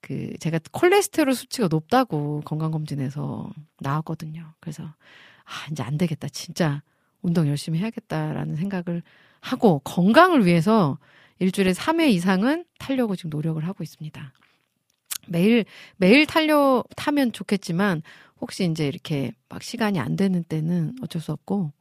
그 0.02 0.32
제가 0.40 0.60
콜레스테롤 0.72 1.34
수치가 1.34 1.68
높다고 1.68 2.42
건강검진에서 2.44 3.50
나왔거든요. 3.80 4.54
그래서, 4.60 4.84
아, 4.84 5.68
이제 5.72 5.82
안 5.82 5.98
되겠다. 5.98 6.28
진짜 6.28 6.82
운동 7.22 7.48
열심히 7.48 7.78
해야겠다라는 7.80 8.56
생각을 8.56 9.02
하고 9.46 9.80
건강을 9.84 10.44
위해서 10.44 10.98
일주일에 11.38 11.72
3회 11.72 12.10
이상은 12.10 12.64
타려고 12.78 13.14
지금 13.14 13.30
노력을 13.30 13.64
하고 13.64 13.84
있습니다. 13.84 14.32
매일 15.28 15.64
매일 15.96 16.26
타려 16.26 16.82
타면 16.96 17.32
좋겠지만 17.32 18.02
혹시 18.40 18.68
이제 18.68 18.88
이렇게 18.88 19.32
막 19.48 19.62
시간이 19.62 20.00
안 20.00 20.16
되는 20.16 20.42
때는 20.42 20.96
어쩔 21.00 21.22
수 21.22 21.30
없고 21.30 21.72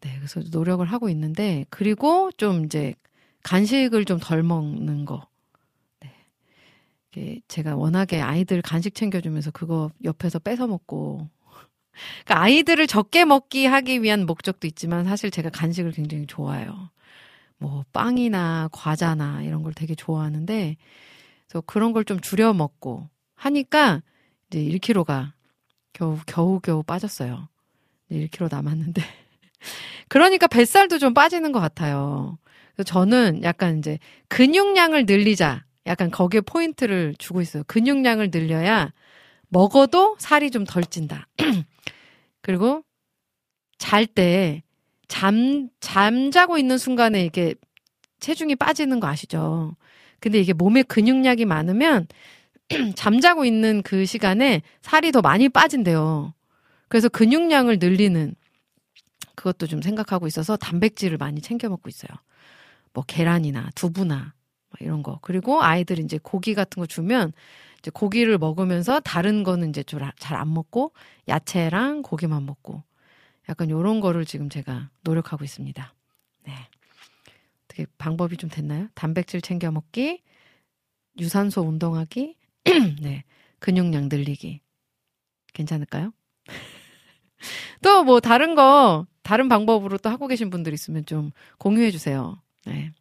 네 0.00 0.14
그래서 0.16 0.40
노력을 0.50 0.84
하고 0.84 1.08
있는데 1.08 1.66
그리고 1.70 2.32
좀 2.32 2.64
이제 2.64 2.94
간식을 3.44 4.04
좀 4.04 4.18
덜 4.18 4.42
먹는 4.42 5.04
거. 5.04 5.28
네. 6.00 6.12
이게 7.10 7.40
제가 7.46 7.76
워낙에 7.76 8.20
아이들 8.20 8.60
간식 8.60 8.96
챙겨주면서 8.96 9.52
그거 9.52 9.90
옆에서 10.02 10.40
뺏어 10.40 10.66
먹고 10.66 11.28
그러니까 12.24 12.42
아이들을 12.44 12.86
적게 12.86 13.24
먹기 13.24 13.66
하기 13.66 14.02
위한 14.02 14.26
목적도 14.26 14.66
있지만 14.66 15.04
사실 15.04 15.30
제가 15.30 15.50
간식을 15.50 15.92
굉장히 15.92 16.26
좋아해요. 16.26 16.90
뭐 17.58 17.84
빵이나 17.92 18.68
과자나 18.72 19.42
이런 19.42 19.62
걸 19.62 19.74
되게 19.74 19.94
좋아하는데 19.94 20.76
그래서 21.48 21.62
그런 21.66 21.92
걸 21.92 22.04
좀 22.04 22.20
줄여 22.20 22.52
먹고 22.54 23.08
하니까 23.34 24.02
이제 24.48 24.60
1kg가 24.60 25.32
겨우 25.92 26.18
겨우 26.26 26.60
겨우 26.60 26.82
빠졌어요. 26.82 27.48
1kg 28.10 28.50
남았는데 28.50 29.02
그러니까 30.08 30.46
뱃살도 30.46 30.98
좀 30.98 31.14
빠지는 31.14 31.52
것 31.52 31.60
같아요. 31.60 32.38
그래서 32.74 32.84
저는 32.84 33.42
약간 33.42 33.78
이제 33.78 33.98
근육량을 34.28 35.06
늘리자. 35.06 35.64
약간 35.86 36.10
거기에 36.10 36.42
포인트를 36.42 37.14
주고 37.18 37.40
있어요. 37.40 37.62
근육량을 37.66 38.30
늘려야 38.30 38.92
먹어도 39.48 40.16
살이 40.18 40.50
좀 40.50 40.64
덜 40.66 40.84
찐다. 40.84 41.28
그리고 42.48 42.82
잘 43.76 44.06
때 44.06 44.62
잠, 45.06 45.68
잠자고 45.80 46.56
있는 46.56 46.78
순간에 46.78 47.22
이게 47.22 47.54
체중이 48.20 48.56
빠지는 48.56 49.00
거 49.00 49.06
아시죠? 49.06 49.76
근데 50.18 50.40
이게 50.40 50.54
몸에 50.54 50.82
근육량이 50.82 51.44
많으면 51.44 52.06
잠자고 52.96 53.44
있는 53.44 53.82
그 53.82 54.06
시간에 54.06 54.62
살이 54.80 55.12
더 55.12 55.20
많이 55.20 55.50
빠진대요. 55.50 56.32
그래서 56.88 57.10
근육량을 57.10 57.80
늘리는 57.80 58.34
그것도 59.34 59.66
좀 59.66 59.82
생각하고 59.82 60.26
있어서 60.26 60.56
단백질을 60.56 61.18
많이 61.18 61.42
챙겨 61.42 61.68
먹고 61.68 61.90
있어요. 61.90 62.08
뭐 62.94 63.04
계란이나 63.06 63.68
두부나 63.74 64.32
이런 64.80 65.02
거. 65.02 65.18
그리고 65.20 65.62
아이들 65.62 65.98
이제 65.98 66.18
고기 66.22 66.54
같은 66.54 66.80
거 66.80 66.86
주면 66.86 67.34
이제 67.88 67.90
고기를 67.94 68.36
먹으면서 68.38 69.00
다른 69.00 69.42
거는 69.42 69.70
이제 69.70 69.82
좀 69.82 70.00
잘 70.18 70.36
안 70.36 70.52
먹고 70.52 70.92
야채랑 71.26 72.02
고기만 72.02 72.44
먹고 72.44 72.82
약간 73.48 73.70
요런 73.70 74.00
거를 74.00 74.26
지금 74.26 74.50
제가 74.50 74.90
노력하고 75.02 75.42
있습니다. 75.44 75.94
네. 76.46 76.52
어떻게 77.64 77.86
방법이 77.96 78.36
좀 78.36 78.50
됐나요? 78.50 78.88
단백질 78.94 79.40
챙겨 79.40 79.70
먹기, 79.70 80.22
유산소 81.18 81.62
운동하기, 81.62 82.36
네. 83.00 83.24
근육량 83.58 84.08
늘리기. 84.10 84.60
괜찮을까요? 85.54 86.12
또 87.82 88.04
뭐 88.04 88.20
다른 88.20 88.54
거, 88.54 89.06
다른 89.22 89.48
방법으로 89.48 89.96
또 89.98 90.10
하고 90.10 90.26
계신 90.26 90.50
분들 90.50 90.74
있으면 90.74 91.06
좀 91.06 91.30
공유해 91.58 91.90
주세요. 91.90 92.42
네. 92.66 92.92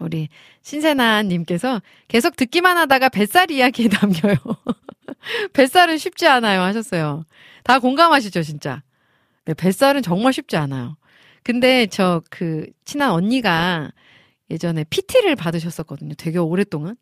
우리 0.00 0.28
신세나님께서 0.62 1.82
계속 2.08 2.36
듣기만 2.36 2.76
하다가 2.78 3.08
뱃살 3.10 3.50
이야기에 3.50 3.88
남겨요. 4.00 4.36
뱃살은 5.52 5.98
쉽지 5.98 6.26
않아요 6.26 6.62
하셨어요. 6.62 7.24
다 7.64 7.78
공감하시죠, 7.78 8.42
진짜. 8.42 8.82
네, 9.44 9.54
뱃살은 9.54 10.02
정말 10.02 10.32
쉽지 10.32 10.56
않아요. 10.56 10.96
근데 11.42 11.86
저 11.86 12.22
그 12.30 12.66
친한 12.84 13.10
언니가 13.12 13.90
예전에 14.50 14.84
PT를 14.84 15.36
받으셨었거든요. 15.36 16.14
되게 16.16 16.38
오랫동안. 16.38 16.96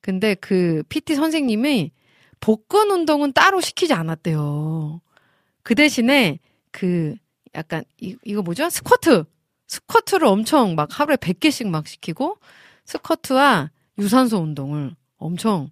근데 0.00 0.34
그 0.34 0.82
PT 0.88 1.14
선생님이 1.14 1.92
복근 2.40 2.90
운동은 2.90 3.32
따로 3.32 3.60
시키지 3.60 3.94
않았대요. 3.94 5.00
그 5.62 5.74
대신에 5.74 6.40
그 6.70 7.14
약간 7.54 7.84
이, 8.00 8.16
이거 8.24 8.42
뭐죠? 8.42 8.68
스쿼트. 8.68 9.24
스쿼트를 9.74 10.26
엄청 10.26 10.76
막 10.76 11.00
하루에 11.00 11.16
100개씩 11.16 11.66
막 11.66 11.88
시키고 11.88 12.38
스쿼트와 12.84 13.70
유산소 13.98 14.38
운동을 14.38 14.94
엄청 15.16 15.70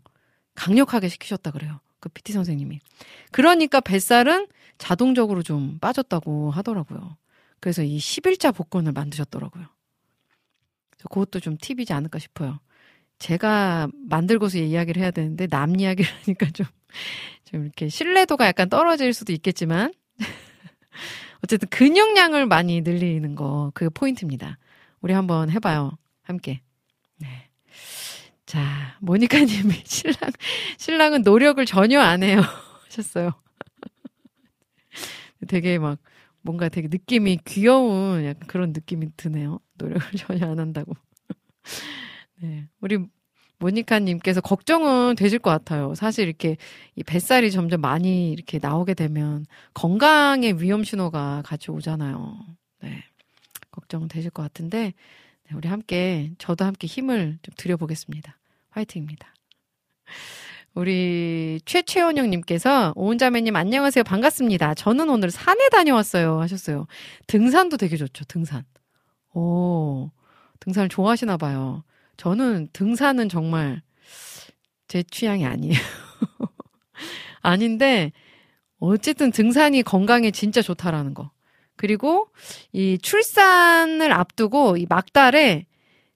강력하게 0.55 1.09
시키셨다 1.09 1.53
그래요. 1.53 1.81
그 2.01 2.09
PT 2.09 2.33
선생님이. 2.33 2.81
그러니까 3.31 3.81
뱃살은 3.81 4.49
자동적으로 4.79 5.43
좀 5.43 5.79
빠졌다고 5.79 6.51
하더라고요. 6.51 7.16
그래서 7.61 7.85
이 7.85 7.99
11자 7.99 8.53
복근을 8.53 8.91
만드셨더라고요. 8.93 9.66
그것도 11.09 11.41
좀 11.41 11.57
팁이지 11.61 11.93
않을까 11.93 12.19
싶어요. 12.19 12.59
제가 13.20 13.89
만들고서 14.09 14.59
이야기를 14.59 15.01
해야 15.01 15.12
되는데 15.12 15.47
남 15.47 15.79
이야기를 15.79 16.11
하니까 16.24 16.51
좀, 16.51 16.66
좀 17.45 17.62
이렇게 17.62 17.89
신뢰도가 17.89 18.47
약간 18.47 18.69
떨어질 18.69 19.12
수도 19.12 19.33
있겠지만 19.33 19.93
어쨌든 21.43 21.69
근육량을 21.69 22.47
많이 22.47 22.81
늘리는 22.81 23.35
거 23.35 23.73
그게 23.74 23.89
포인트입니다. 23.89 24.59
우리 25.01 25.12
한번 25.12 25.51
해봐요. 25.51 25.98
함께. 26.23 26.62
네. 27.19 27.51
자, 28.47 28.97
모니카님이 29.01 29.74
신랑, 29.85 30.31
신랑은 30.78 31.23
노력을 31.23 31.64
전혀 31.66 32.01
안 32.01 32.23
해요. 32.23 32.40
하셨어요. 32.86 33.32
되게 35.48 35.78
막, 35.78 35.98
뭔가 36.43 36.69
되게 36.69 36.89
느낌이 36.89 37.39
귀여운 37.44 38.24
약간 38.24 38.47
그런 38.47 38.73
느낌이 38.73 39.09
드네요. 39.16 39.60
노력을 39.74 40.06
전혀 40.16 40.47
안 40.47 40.59
한다고. 40.59 40.93
네. 42.40 42.69
우리 42.81 42.98
모니카님께서 43.62 44.40
걱정은 44.40 45.14
되실 45.14 45.39
것 45.39 45.51
같아요. 45.51 45.94
사실 45.94 46.26
이렇게 46.26 46.56
이 46.97 47.02
뱃살이 47.05 47.51
점점 47.52 47.80
많이 47.80 48.30
이렇게 48.32 48.59
나오게 48.60 48.94
되면 48.94 49.47
건강의 49.74 50.60
위험 50.60 50.82
신호가 50.82 51.43
같이 51.44 51.70
오잖아요. 51.70 52.36
네. 52.80 53.05
걱정은 53.70 54.09
되실 54.09 54.30
것 54.30 54.43
같은데, 54.43 54.93
네, 55.48 55.56
우리 55.56 55.68
함께, 55.68 56.32
저도 56.39 56.64
함께 56.64 56.86
힘을 56.86 57.39
좀 57.43 57.55
드려보겠습니다. 57.56 58.39
화이팅입니다. 58.70 59.32
우리 60.74 61.60
최채원영님께서 61.64 62.94
오은자매님 62.97 63.55
안녕하세요 63.55 64.05
반갑습니다. 64.05 64.74
저는 64.74 65.10
오늘 65.10 65.30
산에 65.30 65.68
다녀왔어요 65.68 66.40
하셨어요. 66.40 66.86
등산도 67.26 67.76
되게 67.76 67.97
좋죠 67.97 68.24
등산. 68.24 68.64
오 69.34 70.10
등산을 70.60 70.89
좋아하시나 70.89 71.36
봐요. 71.36 71.84
저는 72.23 72.69
등산은 72.73 73.28
정말 73.28 73.82
제 74.86 75.03
취향이 75.03 75.44
아니에요. 75.44 75.74
아닌데 77.43 78.12
어쨌든 78.78 79.32
등산이 79.32 79.82
건강에 79.82 80.31
진짜 80.31 80.62
좋다라는 80.62 81.15
거. 81.15 81.32
그리고 81.74 82.28
이 82.70 82.97
출산을 83.03 84.12
앞두고 84.12 84.77
이 84.77 84.86
막달에 84.89 85.66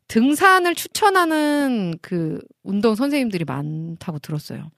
등산을 0.06 0.76
추천하는 0.76 1.98
그 2.02 2.40
운동 2.62 2.94
선생님들이 2.94 3.44
많다고 3.44 4.20
들었어요. 4.20 4.70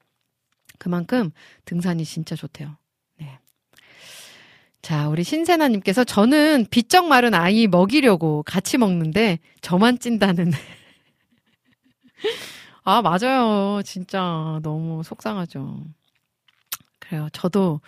그만큼 0.78 1.30
등산이 1.66 2.06
진짜 2.06 2.36
좋대요. 2.36 2.78
네. 3.18 3.38
자, 4.80 5.10
우리 5.10 5.24
신세나님께서 5.24 6.04
저는 6.04 6.68
비쩍 6.70 7.06
마른 7.06 7.34
아이 7.34 7.66
먹이려고 7.66 8.42
같이 8.44 8.78
먹는데 8.78 9.40
저만 9.60 9.98
찐다는. 9.98 10.52
아, 12.84 13.02
맞아요. 13.02 13.82
진짜 13.84 14.60
너무 14.62 15.02
속상하죠. 15.02 15.84
그래요. 16.98 17.28
저도 17.32 17.80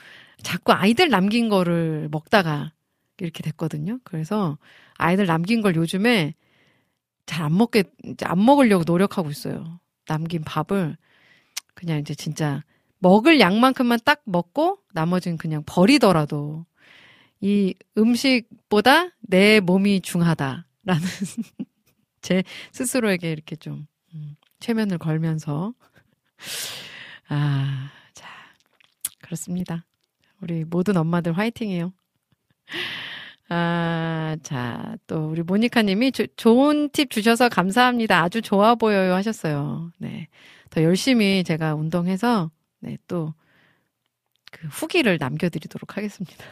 자꾸 0.42 0.72
아이들 0.72 1.08
남긴 1.10 1.48
거를 1.48 2.08
먹다가 2.10 2.72
이렇게 3.18 3.42
됐거든요. 3.42 3.98
그래서 4.04 4.58
아이들 4.96 5.26
남긴 5.26 5.60
걸 5.62 5.74
요즘에 5.76 6.34
잘 7.26 7.44
안 7.46 7.56
먹게, 7.56 7.84
안 8.24 8.44
먹으려고 8.44 8.84
노력하고 8.86 9.30
있어요. 9.30 9.80
남긴 10.06 10.42
밥을 10.42 10.96
그냥 11.74 11.98
이제 12.00 12.14
진짜 12.14 12.62
먹을 12.98 13.40
양만큼만 13.40 14.00
딱 14.04 14.22
먹고 14.24 14.78
나머지는 14.94 15.38
그냥 15.38 15.62
버리더라도 15.66 16.66
이 17.40 17.74
음식보다 17.98 19.10
내 19.22 19.60
몸이 19.60 20.00
중하다라는 20.02 20.64
제 22.22 22.44
스스로에게 22.72 23.32
이렇게 23.32 23.56
좀 23.56 23.74
음, 23.74 23.86
최면을 24.60 24.98
걸면서 24.98 25.74
아, 27.28 27.90
자, 28.14 28.28
그렇습니다. 29.22 29.84
우리 30.40 30.64
모든 30.64 30.96
엄마들 30.96 31.36
화이팅해요. 31.36 31.92
아, 33.48 34.36
자, 34.42 34.96
또 35.06 35.28
우리 35.28 35.42
모니카 35.42 35.82
님이 35.82 36.12
조, 36.12 36.26
좋은 36.36 36.90
팁 36.90 37.10
주셔서 37.10 37.48
감사합니다. 37.48 38.22
아주 38.22 38.42
좋아 38.42 38.74
보여요 38.76 39.14
하셨어요. 39.14 39.92
네. 39.98 40.28
더 40.70 40.82
열심히 40.82 41.42
제가 41.44 41.74
운동해서 41.74 42.50
네, 42.80 42.96
또 43.08 43.34
그 44.50 44.66
후기를 44.68 45.18
남겨 45.18 45.48
드리도록 45.48 45.96
하겠습니다. 45.96 46.44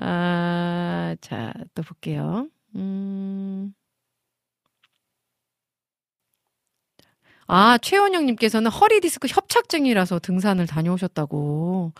아, 0.00 1.16
자, 1.20 1.52
또 1.74 1.82
볼게요. 1.82 2.48
음. 2.76 3.74
아, 7.46 7.78
최원영님께서는 7.78 8.70
허리 8.70 9.00
디스크 9.00 9.28
협착증이라서 9.28 10.20
등산을 10.20 10.66
다녀오셨다고. 10.66 11.92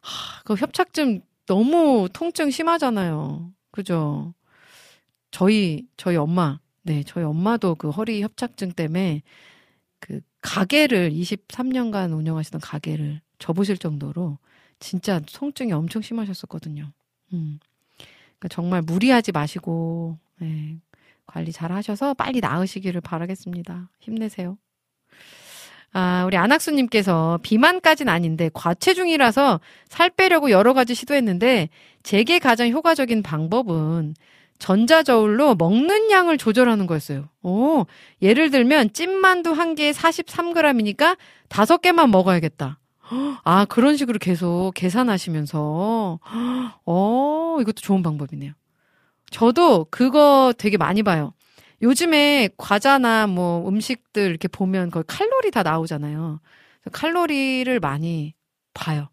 하, 0.00 0.42
그 0.44 0.54
협착증 0.54 1.22
너무 1.46 2.08
통증 2.12 2.50
심하잖아요. 2.50 3.50
그죠? 3.70 4.34
저희, 5.30 5.86
저희 5.96 6.16
엄마, 6.16 6.58
네, 6.82 7.02
저희 7.04 7.24
엄마도 7.24 7.74
그 7.74 7.90
허리 7.90 8.22
협착증 8.22 8.72
때문에 8.72 9.22
그 10.00 10.20
가게를 10.40 11.10
23년간 11.12 12.16
운영하시던 12.16 12.60
가게를 12.60 13.20
접으실 13.38 13.78
정도로 13.78 14.38
진짜 14.78 15.20
통증이 15.20 15.72
엄청 15.72 16.02
심하셨었거든요. 16.02 16.92
음. 17.32 17.60
그러니까 18.38 18.48
정말 18.50 18.82
무리하지 18.82 19.32
마시고, 19.32 20.18
네, 20.40 20.78
관리 21.26 21.52
잘 21.52 21.72
하셔서 21.72 22.14
빨리 22.14 22.40
나으시기를 22.40 23.00
바라겠습니다. 23.00 23.88
힘내세요. 24.00 24.58
아, 25.92 26.24
우리 26.26 26.36
안학수님께서 26.36 27.38
비만까진 27.42 28.08
아닌데 28.08 28.50
과체중이라서 28.54 29.60
살 29.88 30.10
빼려고 30.10 30.50
여러 30.50 30.72
가지 30.72 30.94
시도했는데 30.94 31.68
제게 32.02 32.38
가장 32.38 32.70
효과적인 32.70 33.22
방법은 33.22 34.14
전자저울로 34.58 35.56
먹는 35.56 36.10
양을 36.10 36.38
조절하는 36.38 36.86
거였어요. 36.86 37.28
오, 37.42 37.84
예를 38.22 38.50
들면 38.50 38.92
찐만두 38.92 39.52
한 39.52 39.74
개에 39.74 39.90
43g이니까 39.90 41.18
다섯 41.48 41.82
개만 41.82 42.10
먹어야겠다. 42.10 42.78
아, 43.44 43.64
그런 43.66 43.96
식으로 43.96 44.18
계속 44.18 44.72
계산하시면서, 44.74 46.20
어, 46.86 47.56
이것도 47.60 47.80
좋은 47.80 48.02
방법이네요. 48.02 48.52
저도 49.30 49.86
그거 49.90 50.54
되게 50.56 50.76
많이 50.76 51.02
봐요. 51.02 51.34
요즘에 51.82 52.48
과자나 52.56 53.26
뭐 53.26 53.68
음식들 53.68 54.30
이렇게 54.30 54.48
보면 54.48 54.90
거의 54.90 55.04
칼로리 55.06 55.50
다 55.50 55.62
나오잖아요. 55.62 56.40
칼로리를 56.92 57.80
많이 57.80 58.34
봐요. 58.72 59.08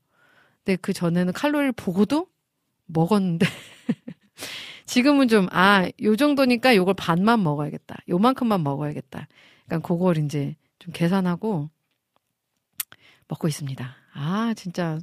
근데 0.63 0.75
그 0.75 0.93
전에는 0.93 1.33
칼로리를 1.33 1.71
보고도 1.73 2.27
먹었는데 2.85 3.45
지금은 4.85 5.27
좀, 5.27 5.47
아, 5.51 5.87
요 6.01 6.15
정도니까 6.15 6.75
요걸 6.75 6.95
반만 6.95 7.43
먹어야겠다. 7.43 7.97
요만큼만 8.09 8.63
먹어야겠다. 8.63 9.27
그러니까 9.65 9.87
그걸 9.87 10.17
이제 10.17 10.55
좀 10.79 10.93
계산하고 10.93 11.69
먹고 13.27 13.47
있습니다. 13.47 13.95
아, 14.13 14.53
진짜 14.55 14.97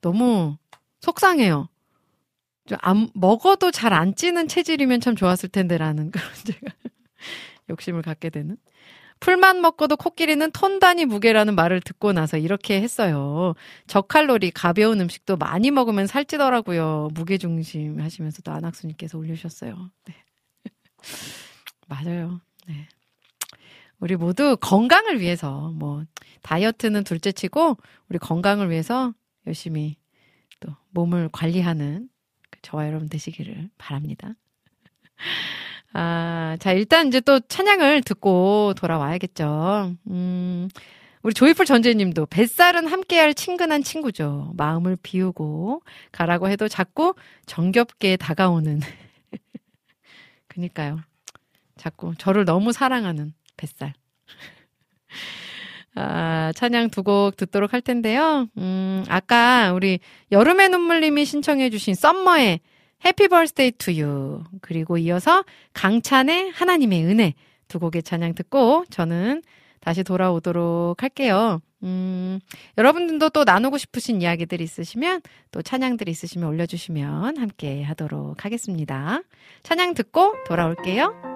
너무 0.00 0.56
속상해요. 1.00 1.68
안, 2.80 3.08
먹어도 3.14 3.70
잘 3.70 3.92
안 3.92 4.14
찌는 4.14 4.48
체질이면 4.48 5.00
참 5.00 5.16
좋았을 5.16 5.48
텐데라는 5.48 6.10
그런 6.12 6.26
제가 6.44 6.72
욕심을 7.70 8.02
갖게 8.02 8.30
되는. 8.30 8.56
풀만 9.20 9.60
먹고도 9.60 9.96
코끼리는 9.96 10.50
톤 10.50 10.80
단위 10.80 11.04
무게라는 11.04 11.54
말을 11.54 11.80
듣고 11.80 12.12
나서 12.12 12.38
이렇게 12.38 12.82
했어요. 12.82 13.54
저칼로리 13.86 14.50
가벼운 14.50 15.00
음식도 15.00 15.36
많이 15.36 15.70
먹으면 15.70 16.08
살찌더라고요. 16.08 17.10
무게 17.14 17.38
중심 17.38 18.00
하시면서도 18.00 18.50
안학수님께서 18.50 19.18
올려주셨어요. 19.18 19.90
네. 20.06 20.14
맞아요. 21.86 22.40
네. 22.66 22.88
우리 24.00 24.16
모두 24.16 24.56
건강을 24.60 25.20
위해서 25.20 25.70
뭐 25.76 26.02
다이어트는 26.42 27.04
둘째치고 27.04 27.76
우리 28.08 28.18
건강을 28.18 28.70
위해서 28.70 29.14
열심히 29.46 29.96
또 30.58 30.74
몸을 30.90 31.28
관리하는 31.30 32.08
저와 32.62 32.86
여러분 32.86 33.08
되시기를 33.08 33.70
바랍니다. 33.78 34.34
아, 35.92 36.56
자, 36.58 36.72
일단 36.72 37.08
이제 37.08 37.20
또 37.20 37.38
찬양을 37.40 38.02
듣고 38.02 38.74
돌아와야겠죠. 38.76 39.94
음, 40.08 40.68
우리 41.22 41.34
조이풀 41.34 41.66
전재님도 41.66 42.26
뱃살은 42.26 42.86
함께할 42.86 43.34
친근한 43.34 43.82
친구죠. 43.82 44.52
마음을 44.56 44.96
비우고 45.02 45.82
가라고 46.10 46.48
해도 46.48 46.66
자꾸 46.68 47.14
정겹게 47.46 48.16
다가오는. 48.16 48.80
그니까요. 50.48 51.00
자꾸 51.76 52.14
저를 52.18 52.44
너무 52.44 52.72
사랑하는 52.72 53.34
뱃살. 53.56 53.92
아, 55.94 56.52
찬양 56.54 56.90
두 56.90 57.02
곡 57.02 57.36
듣도록 57.36 57.72
할 57.72 57.80
텐데요. 57.80 58.46
음, 58.58 59.04
아까 59.08 59.72
우리 59.72 59.98
여름의 60.30 60.68
눈물님이 60.70 61.24
신청해주신 61.24 61.94
Summer의 61.94 62.60
Happy 63.04 63.28
Birthday 63.28 63.72
to 63.72 63.92
You. 63.96 64.42
그리고 64.60 64.96
이어서 64.98 65.44
강찬의 65.74 66.50
하나님의 66.50 67.04
은혜 67.04 67.34
두 67.68 67.78
곡의 67.80 68.02
찬양 68.04 68.34
듣고 68.34 68.84
저는 68.90 69.42
다시 69.80 70.04
돌아오도록 70.04 71.02
할게요. 71.02 71.60
음, 71.82 72.38
여러분들도 72.78 73.30
또 73.30 73.42
나누고 73.42 73.76
싶으신 73.76 74.22
이야기들 74.22 74.60
있으시면 74.60 75.20
또 75.50 75.62
찬양들 75.62 76.08
있으시면 76.08 76.48
올려주시면 76.48 77.38
함께 77.38 77.82
하도록 77.82 78.44
하겠습니다. 78.44 79.22
찬양 79.64 79.94
듣고 79.94 80.36
돌아올게요. 80.46 81.31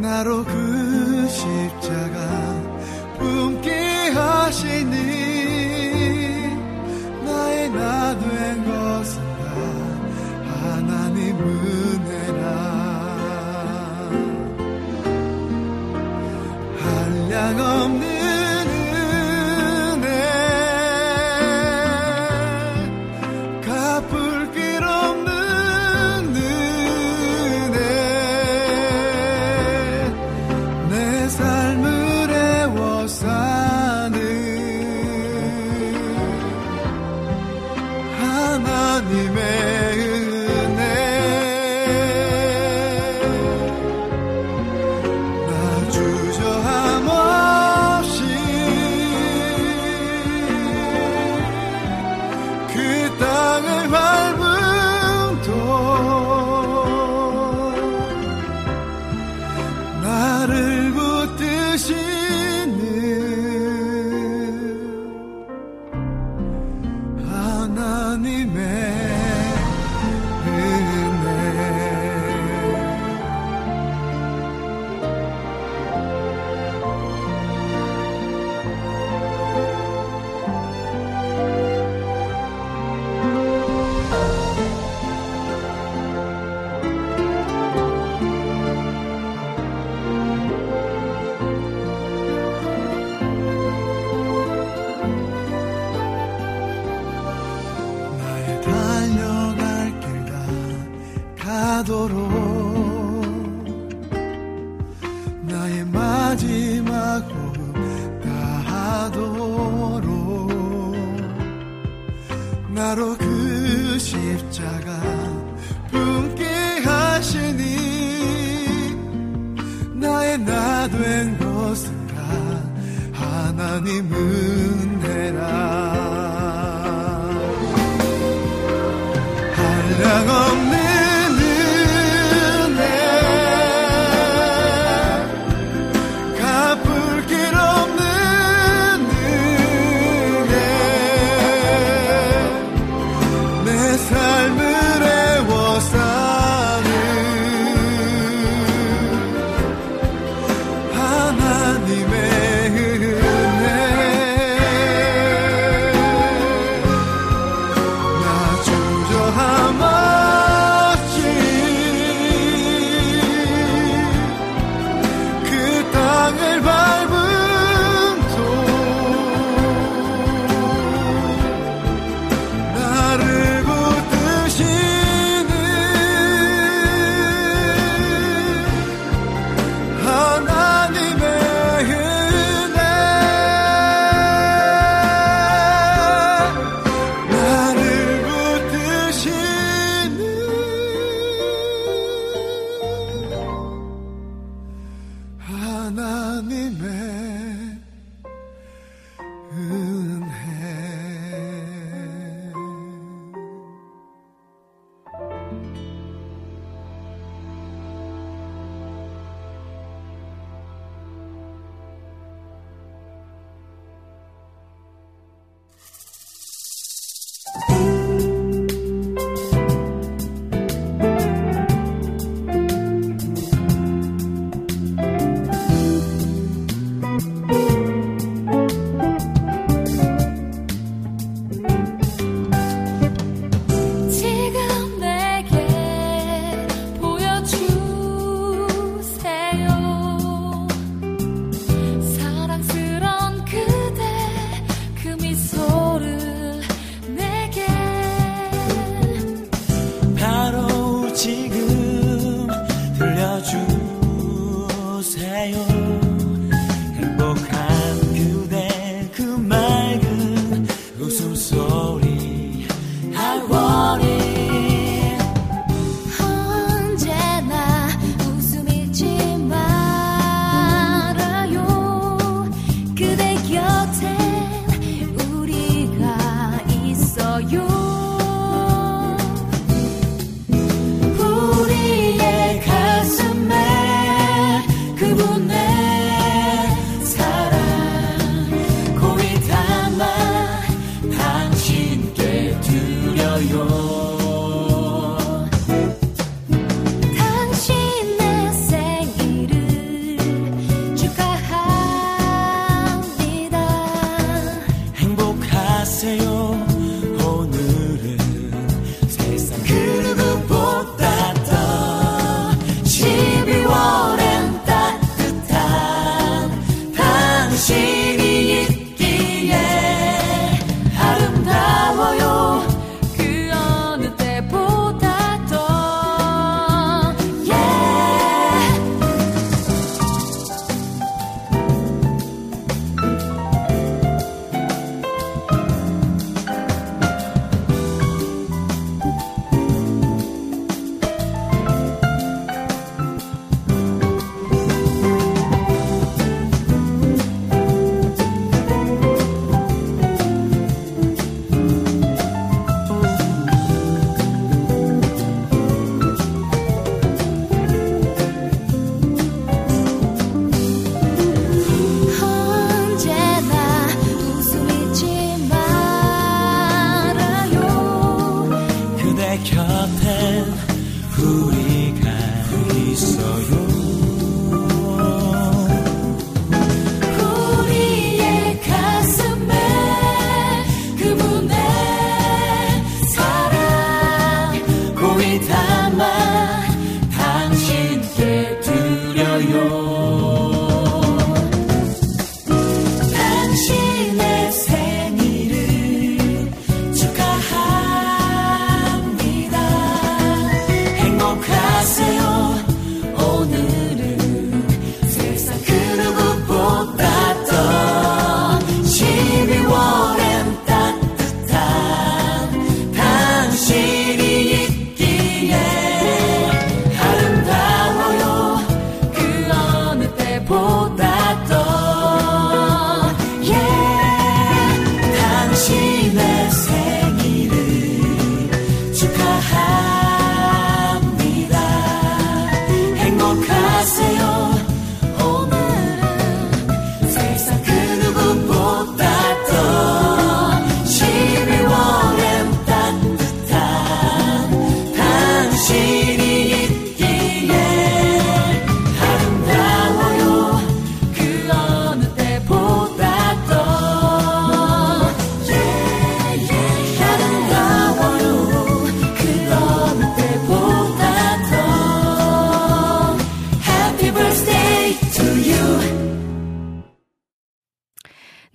나로 0.00 0.44
그 0.44 1.28
십자가 1.28 2.18
품게 3.18 4.10
하시니 4.10 5.27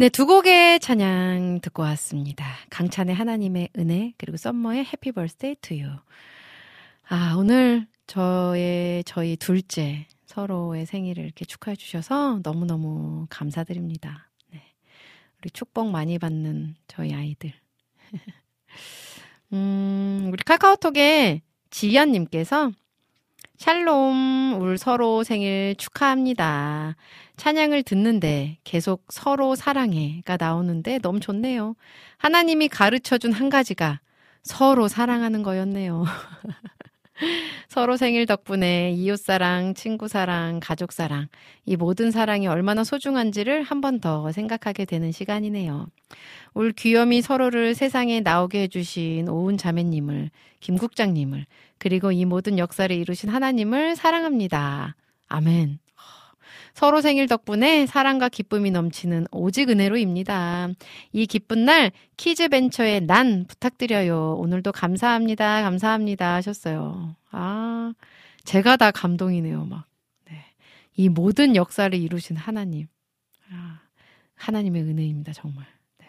네, 0.04 0.10
두 0.10 0.26
곡의 0.26 0.82
찬양 0.82 1.62
듣고 1.62 1.82
왔습니다. 1.84 2.46
강찬의 2.70 3.16
하나님의 3.16 3.70
은혜, 3.78 4.12
그리고 4.18 4.36
Summer의 4.36 4.84
Happy 4.84 5.14
Birthday 5.14 5.56
to 5.62 5.80
You. 5.80 5.86
아, 7.08 7.36
오늘 7.38 7.88
저의, 8.06 9.06
저희 9.06 9.38
둘째 9.38 10.06
서로의 10.26 10.86
생일을 10.88 11.24
이렇게 11.24 11.46
축하해 11.46 11.78
주셔서 11.78 12.42
너무너무 12.44 13.28
감사드립니다. 13.30 14.30
네. 14.52 14.62
우리 15.40 15.50
축복 15.52 15.90
많이 15.90 16.20
받는 16.20 16.76
저희 16.90 17.14
아이들. 17.14 17.54
음, 19.54 20.32
우리 20.34 20.44
카카오톡에 20.44 21.44
지연님께서 21.70 22.74
샬롬, 23.58 24.60
울 24.62 24.78
서로 24.78 25.24
생일 25.24 25.76
축하합니다. 25.78 26.96
찬양을 27.38 27.84
듣는데 27.84 28.58
계속 28.64 29.06
서로 29.10 29.56
사랑해가 29.56 30.38
나오는데 30.40 31.00
너무 31.00 31.20
좋네요. 31.20 31.76
하나님이 32.18 32.68
가르쳐 32.68 33.18
준 33.18 33.32
한 33.32 33.50
가지가 33.50 34.00
서로 34.44 34.88
사랑하는 34.88 35.44
거였네요. 35.44 36.04
서로 37.70 37.98
생일 37.98 38.26
덕분에 38.26 38.92
이웃 38.92 39.18
사랑, 39.20 39.74
친구 39.74 40.08
사랑, 40.08 40.60
가족 40.62 40.92
사랑, 40.92 41.28
이 41.66 41.76
모든 41.76 42.12
사랑이 42.12 42.48
얼마나 42.48 42.84
소중한지를 42.84 43.64
한 43.64 43.82
번 43.82 44.00
더 44.00 44.32
생각하게 44.32 44.86
되는 44.86 45.12
시간이네요. 45.12 45.88
올 46.56 46.72
귀염이 46.74 47.22
서로를 47.22 47.76
세상에 47.76 48.22
나오게 48.22 48.64
해주신 48.64 49.30
오은 49.30 49.58
자매님을, 49.58 50.32
김국장님을, 50.62 51.46
그리고 51.80 52.12
이 52.12 52.26
모든 52.26 52.60
역사를 52.60 52.96
이루신 52.96 53.30
하나님을 53.30 53.96
사랑합니다. 53.96 54.96
아멘. 55.28 55.80
서로 56.74 57.02
생일 57.02 57.28
덕분에 57.28 57.86
사랑과 57.86 58.30
기쁨이 58.30 58.72
넘치는 58.72 59.28
오직 59.32 59.70
은혜로입니다. 59.70 60.70
이 61.12 61.26
기쁜 61.28 61.66
날 61.66 61.92
키즈 62.18 62.50
벤처의 62.50 63.02
난 63.02 63.46
부탁드려요. 63.48 64.36
오늘도 64.40 64.72
감사합니다. 64.72 65.62
감사합니다 65.62 66.34
하셨어요. 66.34 67.16
아, 67.32 67.94
제가 68.44 68.78
다 68.78 68.90
감동이네요, 68.92 69.66
막. 69.66 69.86
네. 70.26 70.44
이 70.96 71.10
모든 71.10 71.56
역사를 71.56 71.94
이루신 71.94 72.38
하나님. 72.38 72.88
아, 73.52 73.80
하나님의 74.36 74.82
은혜입니다, 74.82 75.34
정말. 75.34 75.66
네. 76.00 76.08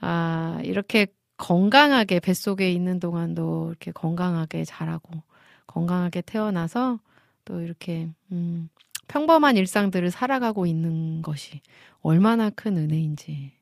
아, 0.00 0.60
이렇게 0.64 1.06
건강하게 1.36 2.20
뱃속에 2.20 2.72
있는 2.72 2.98
동안도 2.98 3.68
이렇게 3.70 3.92
건강하게 3.92 4.64
자라고 4.64 5.22
건강하게 5.66 6.22
태어나서 6.22 6.98
또 7.44 7.60
이렇게 7.60 8.08
음, 8.32 8.68
평범한 9.08 9.56
일상들을 9.56 10.10
살아가고 10.10 10.66
있는 10.66 11.22
것이 11.22 11.60
얼마나 12.00 12.50
큰 12.50 12.76
은혜인지 12.76 13.52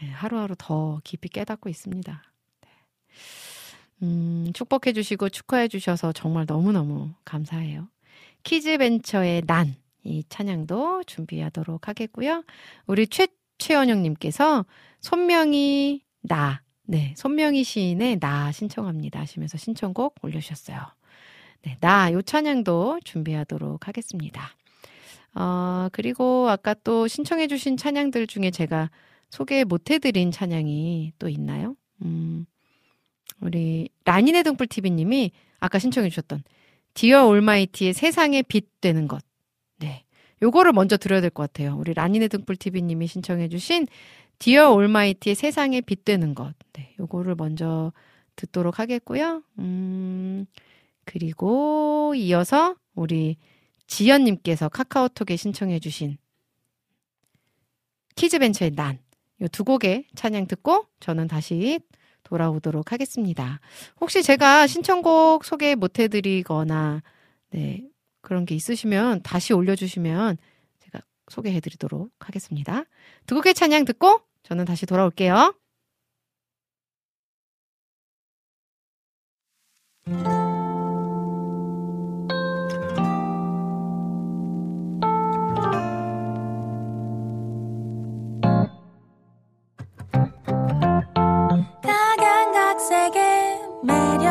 네, 0.00 0.08
하루하루 0.10 0.54
더 0.56 1.00
깊이 1.04 1.28
깨닫고 1.28 1.68
있습니다. 1.68 2.22
네. 2.60 2.68
음, 4.02 4.50
축복해 4.54 4.92
주시고 4.92 5.28
축하해 5.28 5.68
주셔서 5.68 6.12
정말 6.12 6.44
너무너무 6.46 7.12
감사해요. 7.24 7.88
키즈벤처의 8.44 9.42
난, 9.46 9.74
이 10.04 10.24
찬양도 10.28 11.04
준비하도록 11.04 11.88
하겠고요. 11.88 12.44
우리 12.86 13.06
최, 13.08 13.26
최원영님께서 13.58 14.64
손명이 15.00 16.02
나, 16.20 16.62
네, 16.84 17.14
손명희 17.16 17.64
시인의 17.64 18.20
나 18.20 18.52
신청합니다 18.52 19.20
하시면서 19.20 19.58
신청곡 19.58 20.14
올려주셨어요. 20.22 20.97
네, 21.62 21.76
나, 21.80 22.12
요 22.12 22.22
찬양도 22.22 23.00
준비하도록 23.04 23.86
하겠습니다. 23.88 24.50
어, 25.34 25.88
그리고 25.92 26.48
아까 26.48 26.74
또 26.84 27.06
신청해주신 27.06 27.76
찬양들 27.76 28.26
중에 28.26 28.50
제가 28.50 28.90
소개 29.30 29.64
못해드린 29.64 30.30
찬양이 30.30 31.12
또 31.18 31.28
있나요? 31.28 31.76
음, 32.02 32.46
우리 33.40 33.88
라니네 34.04 34.42
등불TV님이 34.44 35.32
아까 35.60 35.78
신청해주셨던 35.78 36.42
Dear 36.94 37.26
Almighty의 37.26 37.92
세상에 37.92 38.42
빛 38.42 38.80
되는 38.80 39.06
것. 39.06 39.22
네. 39.78 40.04
요거를 40.42 40.72
먼저 40.72 40.96
들어야 40.96 41.20
될 41.20 41.30
것 41.30 41.42
같아요. 41.52 41.76
우리 41.76 41.92
라니네 41.94 42.28
등불TV님이 42.28 43.06
신청해주신 43.06 43.86
Dear 44.38 44.70
Almighty의 44.70 45.34
세상에 45.34 45.80
빛 45.80 46.04
되는 46.04 46.34
것. 46.34 46.54
네. 46.72 46.94
요거를 46.98 47.34
먼저 47.36 47.92
듣도록 48.36 48.78
하겠고요. 48.78 49.42
음, 49.58 50.46
그리고 51.08 52.12
이어서 52.14 52.76
우리 52.94 53.38
지연님께서 53.86 54.68
카카오톡에 54.68 55.36
신청해주신 55.36 56.18
키즈벤처의 58.14 58.72
난. 58.72 58.98
요두 59.40 59.64
곡의 59.64 60.04
찬양 60.14 60.48
듣고 60.48 60.86
저는 61.00 61.26
다시 61.26 61.80
돌아오도록 62.24 62.92
하겠습니다. 62.92 63.58
혹시 64.02 64.22
제가 64.22 64.66
신청곡 64.66 65.46
소개 65.46 65.74
못 65.74 65.98
해드리거나, 65.98 67.02
네, 67.52 67.88
그런 68.20 68.44
게 68.44 68.54
있으시면 68.54 69.22
다시 69.22 69.54
올려주시면 69.54 70.36
제가 70.80 71.00
소개해드리도록 71.30 72.10
하겠습니다. 72.18 72.84
두 73.24 73.34
곡의 73.36 73.54
찬양 73.54 73.86
듣고 73.86 74.20
저는 74.42 74.66
다시 74.66 74.84
돌아올게요. 74.84 75.54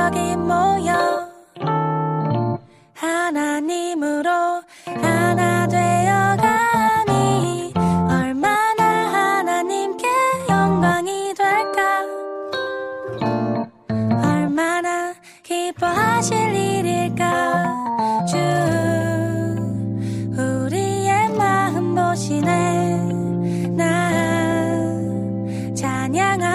매력이 0.08 0.36
모여 0.38 1.28
하나님으로 2.94 4.30
하나 4.86 5.68
되어가니 5.68 7.74
얼마나 8.10 8.84
하나님께 8.84 10.08
영광이 10.50 11.34
될까? 11.34 12.06
얼마나 14.24 15.14
기뻐하실 15.44 16.56
일일까? 16.56 17.76
주 18.28 18.38
우리의 20.42 21.30
마음 21.38 21.96
보시네. 21.96 22.98
나 23.76 24.10
찬양하 25.76 26.47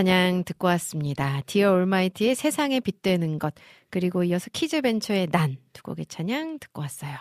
찬양 0.00 0.44
듣고 0.44 0.66
왔습니다. 0.68 1.42
디어 1.44 1.72
올마이티의 1.72 2.34
세상에 2.34 2.80
빗대는 2.80 3.38
것, 3.38 3.52
그리고 3.90 4.24
이어서 4.24 4.48
키즈벤처의 4.50 5.26
난, 5.30 5.58
두 5.74 5.82
곡의 5.82 6.06
찬양 6.06 6.58
듣고 6.58 6.80
왔어요. 6.80 7.18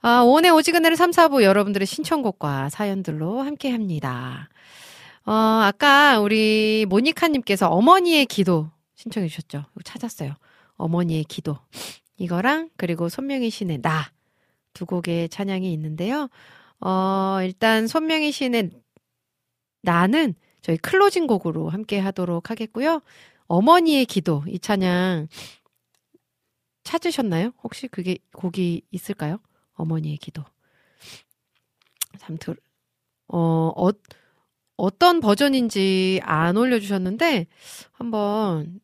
아, 0.00 0.20
오늘 0.20 0.52
오지근해를 0.52 0.96
3, 0.96 1.10
4부 1.10 1.42
여러분들의 1.42 1.84
신청곡과 1.84 2.68
사연들로 2.68 3.40
함께 3.40 3.72
합니다. 3.72 4.48
어, 5.26 5.32
아까 5.32 6.20
우리 6.20 6.86
모니카님께서 6.88 7.68
어머니의 7.68 8.26
기도 8.26 8.70
신청해 8.94 9.26
주셨죠. 9.26 9.64
찾았어요. 9.82 10.36
어머니의 10.76 11.24
기도. 11.24 11.58
이거랑, 12.16 12.70
그리고 12.76 13.08
손명희 13.08 13.50
신의 13.50 13.82
나. 13.82 14.12
두 14.72 14.86
곡의 14.86 15.30
찬양이 15.30 15.72
있는데요. 15.72 16.28
어, 16.78 17.38
일단 17.42 17.88
손명희 17.88 18.30
신의 18.30 18.70
나는 19.82 20.36
저희 20.62 20.76
클로징 20.76 21.26
곡으로 21.26 21.68
함께 21.68 21.98
하도록 21.98 22.48
하겠고요. 22.50 23.02
어머니의 23.46 24.06
기도, 24.06 24.44
이 24.46 24.58
찬양 24.58 25.28
찾으셨나요? 26.84 27.52
혹시 27.62 27.88
그게 27.88 28.18
곡이 28.32 28.82
있을까요? 28.90 29.38
어머니의 29.74 30.16
기도. 30.16 30.44
참 32.18 32.38
들, 32.38 32.56
어, 33.28 33.38
어, 33.38 33.90
어떤 34.76 35.20
버전인지 35.20 36.20
안 36.22 36.56
올려주셨는데, 36.56 37.46
한번, 37.92 38.80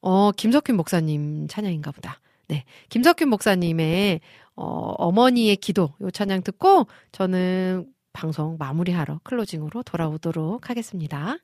어, 0.00 0.32
김석균 0.32 0.76
목사님 0.76 1.48
찬양인가 1.48 1.90
보다. 1.92 2.20
네. 2.48 2.64
김석균 2.90 3.28
목사님의, 3.28 4.20
어, 4.54 4.64
어머니의 4.98 5.56
기도, 5.56 5.94
요 6.00 6.10
찬양 6.10 6.42
듣고, 6.42 6.86
저는 7.12 7.91
방송 8.12 8.56
마무리하러 8.58 9.20
클로징으로 9.24 9.82
돌아오도록 9.82 10.70
하겠습니다. 10.70 11.38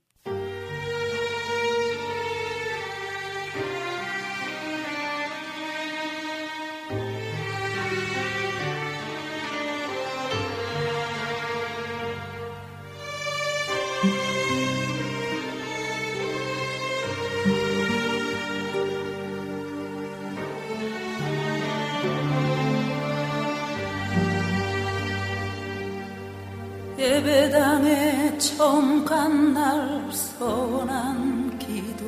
예배당에 27.09 28.37
처음 28.37 29.03
간 29.03 29.55
날 29.55 30.13
서원한 30.13 31.59
기도. 31.59 32.05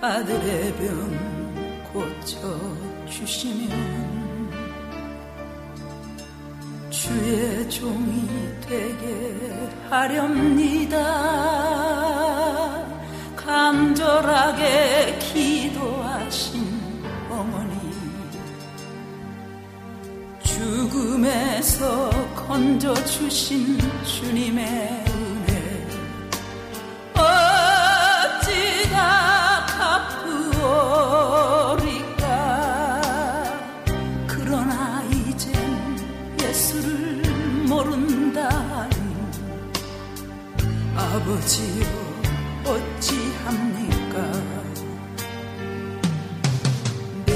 아들의 0.00 0.74
병 0.74 1.82
고쳐 1.92 2.40
주시면 3.08 3.70
주의 6.90 7.70
종이 7.70 8.28
되게 8.66 9.70
하렵니다. 9.88 10.96
간절하게 13.36 15.18
기도하신 15.20 16.66
어머니 17.30 17.72
죽음에서 20.42 22.10
건져주신 22.52 23.78
주님의 24.04 24.66
은혜. 25.08 25.88
어찌 27.14 28.90
다 28.90 29.64
갚으오리까. 30.60 32.26
그러나 34.26 35.02
이젠 35.10 35.50
예수를 36.42 37.22
모른다니. 37.66 38.96
아버지여 40.94 41.86
어찌합니까? 42.66 44.16
내 47.24 47.32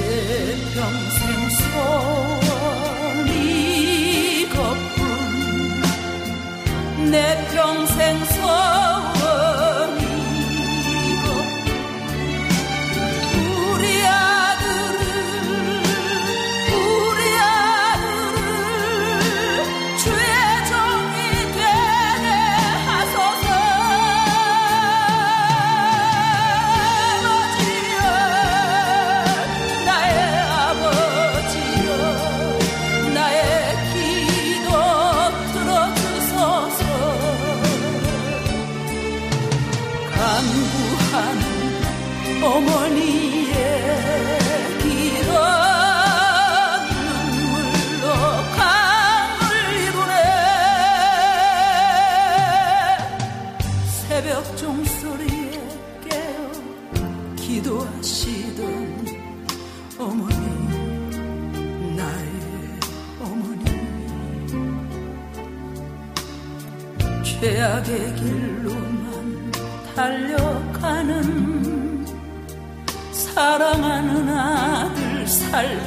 평생 0.74 1.48
소 1.48 2.35
내 7.10 7.36
평생 7.54 8.24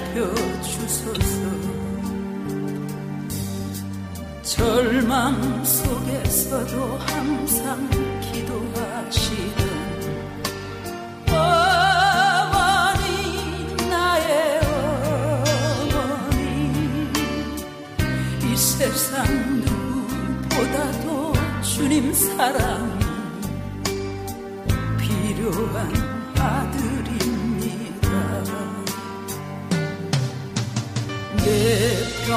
살펴주소서. 0.09 1.49
절망 4.41 5.63
속에서도 5.63 6.97
항상 6.97 7.89
기도하시던 8.21 9.69
어머니 11.29 13.07
나의 13.89 14.59
어머니. 15.93 17.11
이 18.43 18.57
세상 18.57 19.25
누구보다도 19.61 21.33
주님 21.61 22.11
사랑 22.13 22.98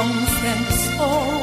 평생 0.02 0.70
소 0.96 1.41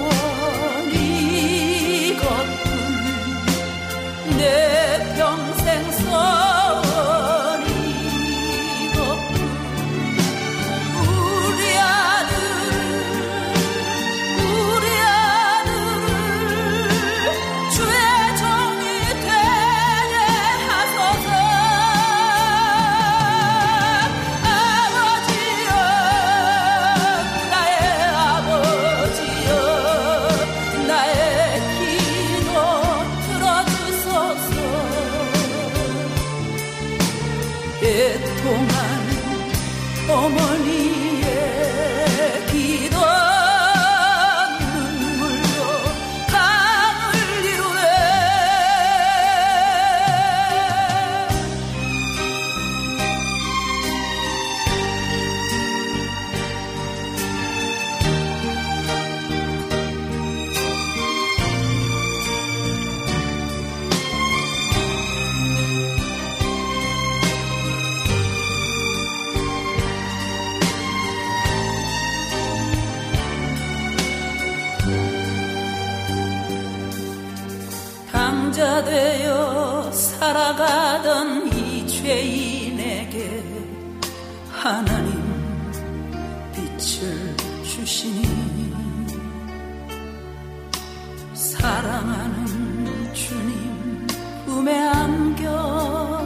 사랑하는 91.79 93.13
주님 93.13 94.05
품에 94.45 94.77
안겨. 94.77 96.21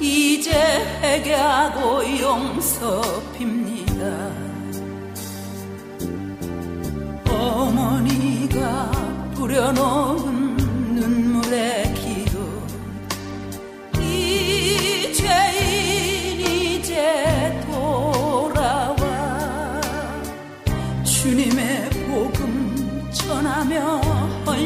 이제 0.00 0.50
회개하고 1.00 2.18
용서 2.18 3.00
빕니다. 3.38 4.02
어머니가 7.30 8.90
뿌려놓은 9.36 10.56
눈물의 10.96 11.94
기도 11.94 12.40
이죄 14.00 15.51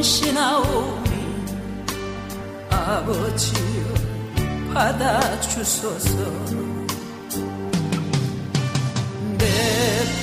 헌신하오니 0.07 1.11
아버지여 2.71 3.87
받아주소서. 4.73 6.17
내 9.37 9.45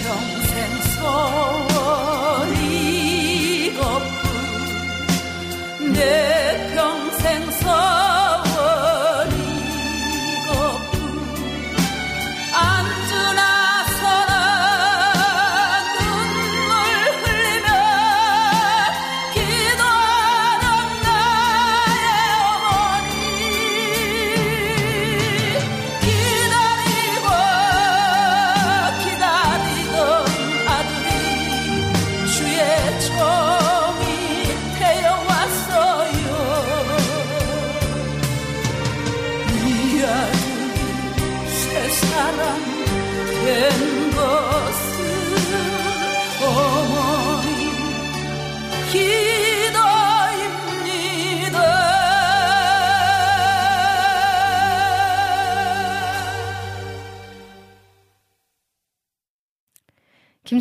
평생 0.03 0.53
서원이 0.95 2.53
걷고 3.77 4.23
내 5.93 6.32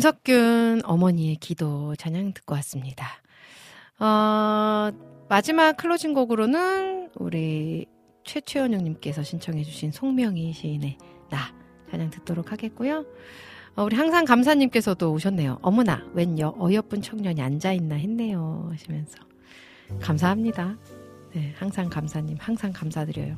김석균 0.03 0.81
어머니의 0.83 1.37
기도 1.37 1.95
찬양 1.95 2.33
듣고 2.33 2.55
왔습니다. 2.55 3.07
어, 3.99 4.91
마지막 5.29 5.77
클로징 5.77 6.13
곡으로는 6.13 7.11
우리 7.15 7.85
최최현영님께서 8.25 9.23
신청해주신 9.23 9.93
송명희 9.93 10.51
시인의 10.51 10.97
나 11.29 11.55
찬양 11.89 12.09
듣도록 12.09 12.51
하겠고요. 12.51 13.05
어, 13.77 13.83
우리 13.85 13.95
항상 13.95 14.25
감사님께서도 14.25 15.13
오셨네요. 15.13 15.59
어머나, 15.61 16.05
웬 16.11 16.37
여, 16.37 16.53
어여쁜 16.59 17.01
청년이 17.01 17.41
앉아있나 17.41 17.95
했네요. 17.95 18.67
하시면서. 18.73 19.19
감사합니다. 20.01 20.77
네, 21.33 21.53
항상 21.55 21.87
감사님, 21.87 22.35
항상 22.41 22.73
감사드려요. 22.73 23.37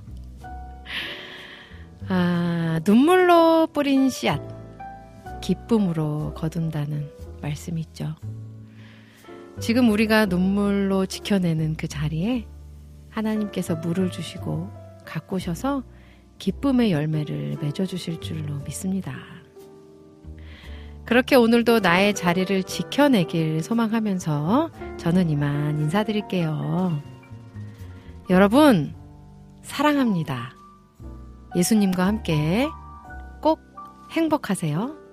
아, 2.07 2.79
눈물로 2.83 3.67
뿌린 3.67 4.09
씨앗. 4.09 4.54
기쁨으로 5.41 6.33
거둔다는 6.35 7.09
말씀이 7.41 7.81
있죠. 7.81 8.15
지금 9.59 9.89
우리가 9.89 10.25
눈물로 10.25 11.05
지켜내는 11.05 11.75
그 11.75 11.87
자리에 11.87 12.47
하나님께서 13.09 13.75
물을 13.75 14.11
주시고 14.11 14.69
가꾸셔서 15.05 15.83
기쁨의 16.37 16.91
열매를 16.91 17.57
맺어주실 17.61 18.19
줄로 18.19 18.59
믿습니다. 18.65 19.15
그렇게 21.05 21.35
오늘도 21.35 21.79
나의 21.79 22.15
자리를 22.15 22.63
지켜내길 22.63 23.61
소망하면서 23.61 24.71
저는 24.97 25.29
이만 25.29 25.79
인사드릴게요. 25.79 27.01
여러분, 28.29 28.95
사랑합니다. 29.61 30.55
예수님과 31.55 32.05
함께 32.05 32.67
꼭 33.41 33.59
행복하세요. 34.11 35.04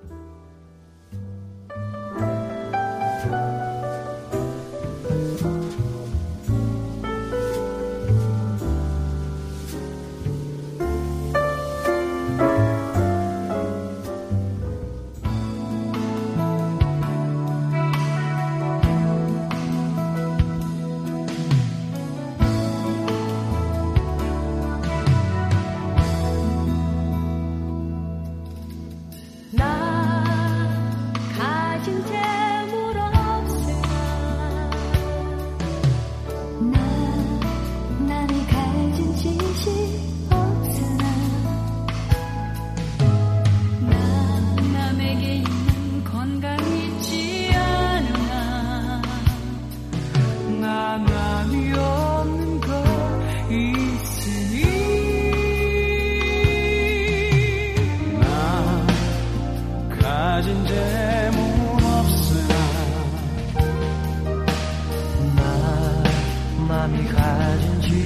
받지 67.23 68.03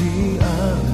못한 0.00 0.89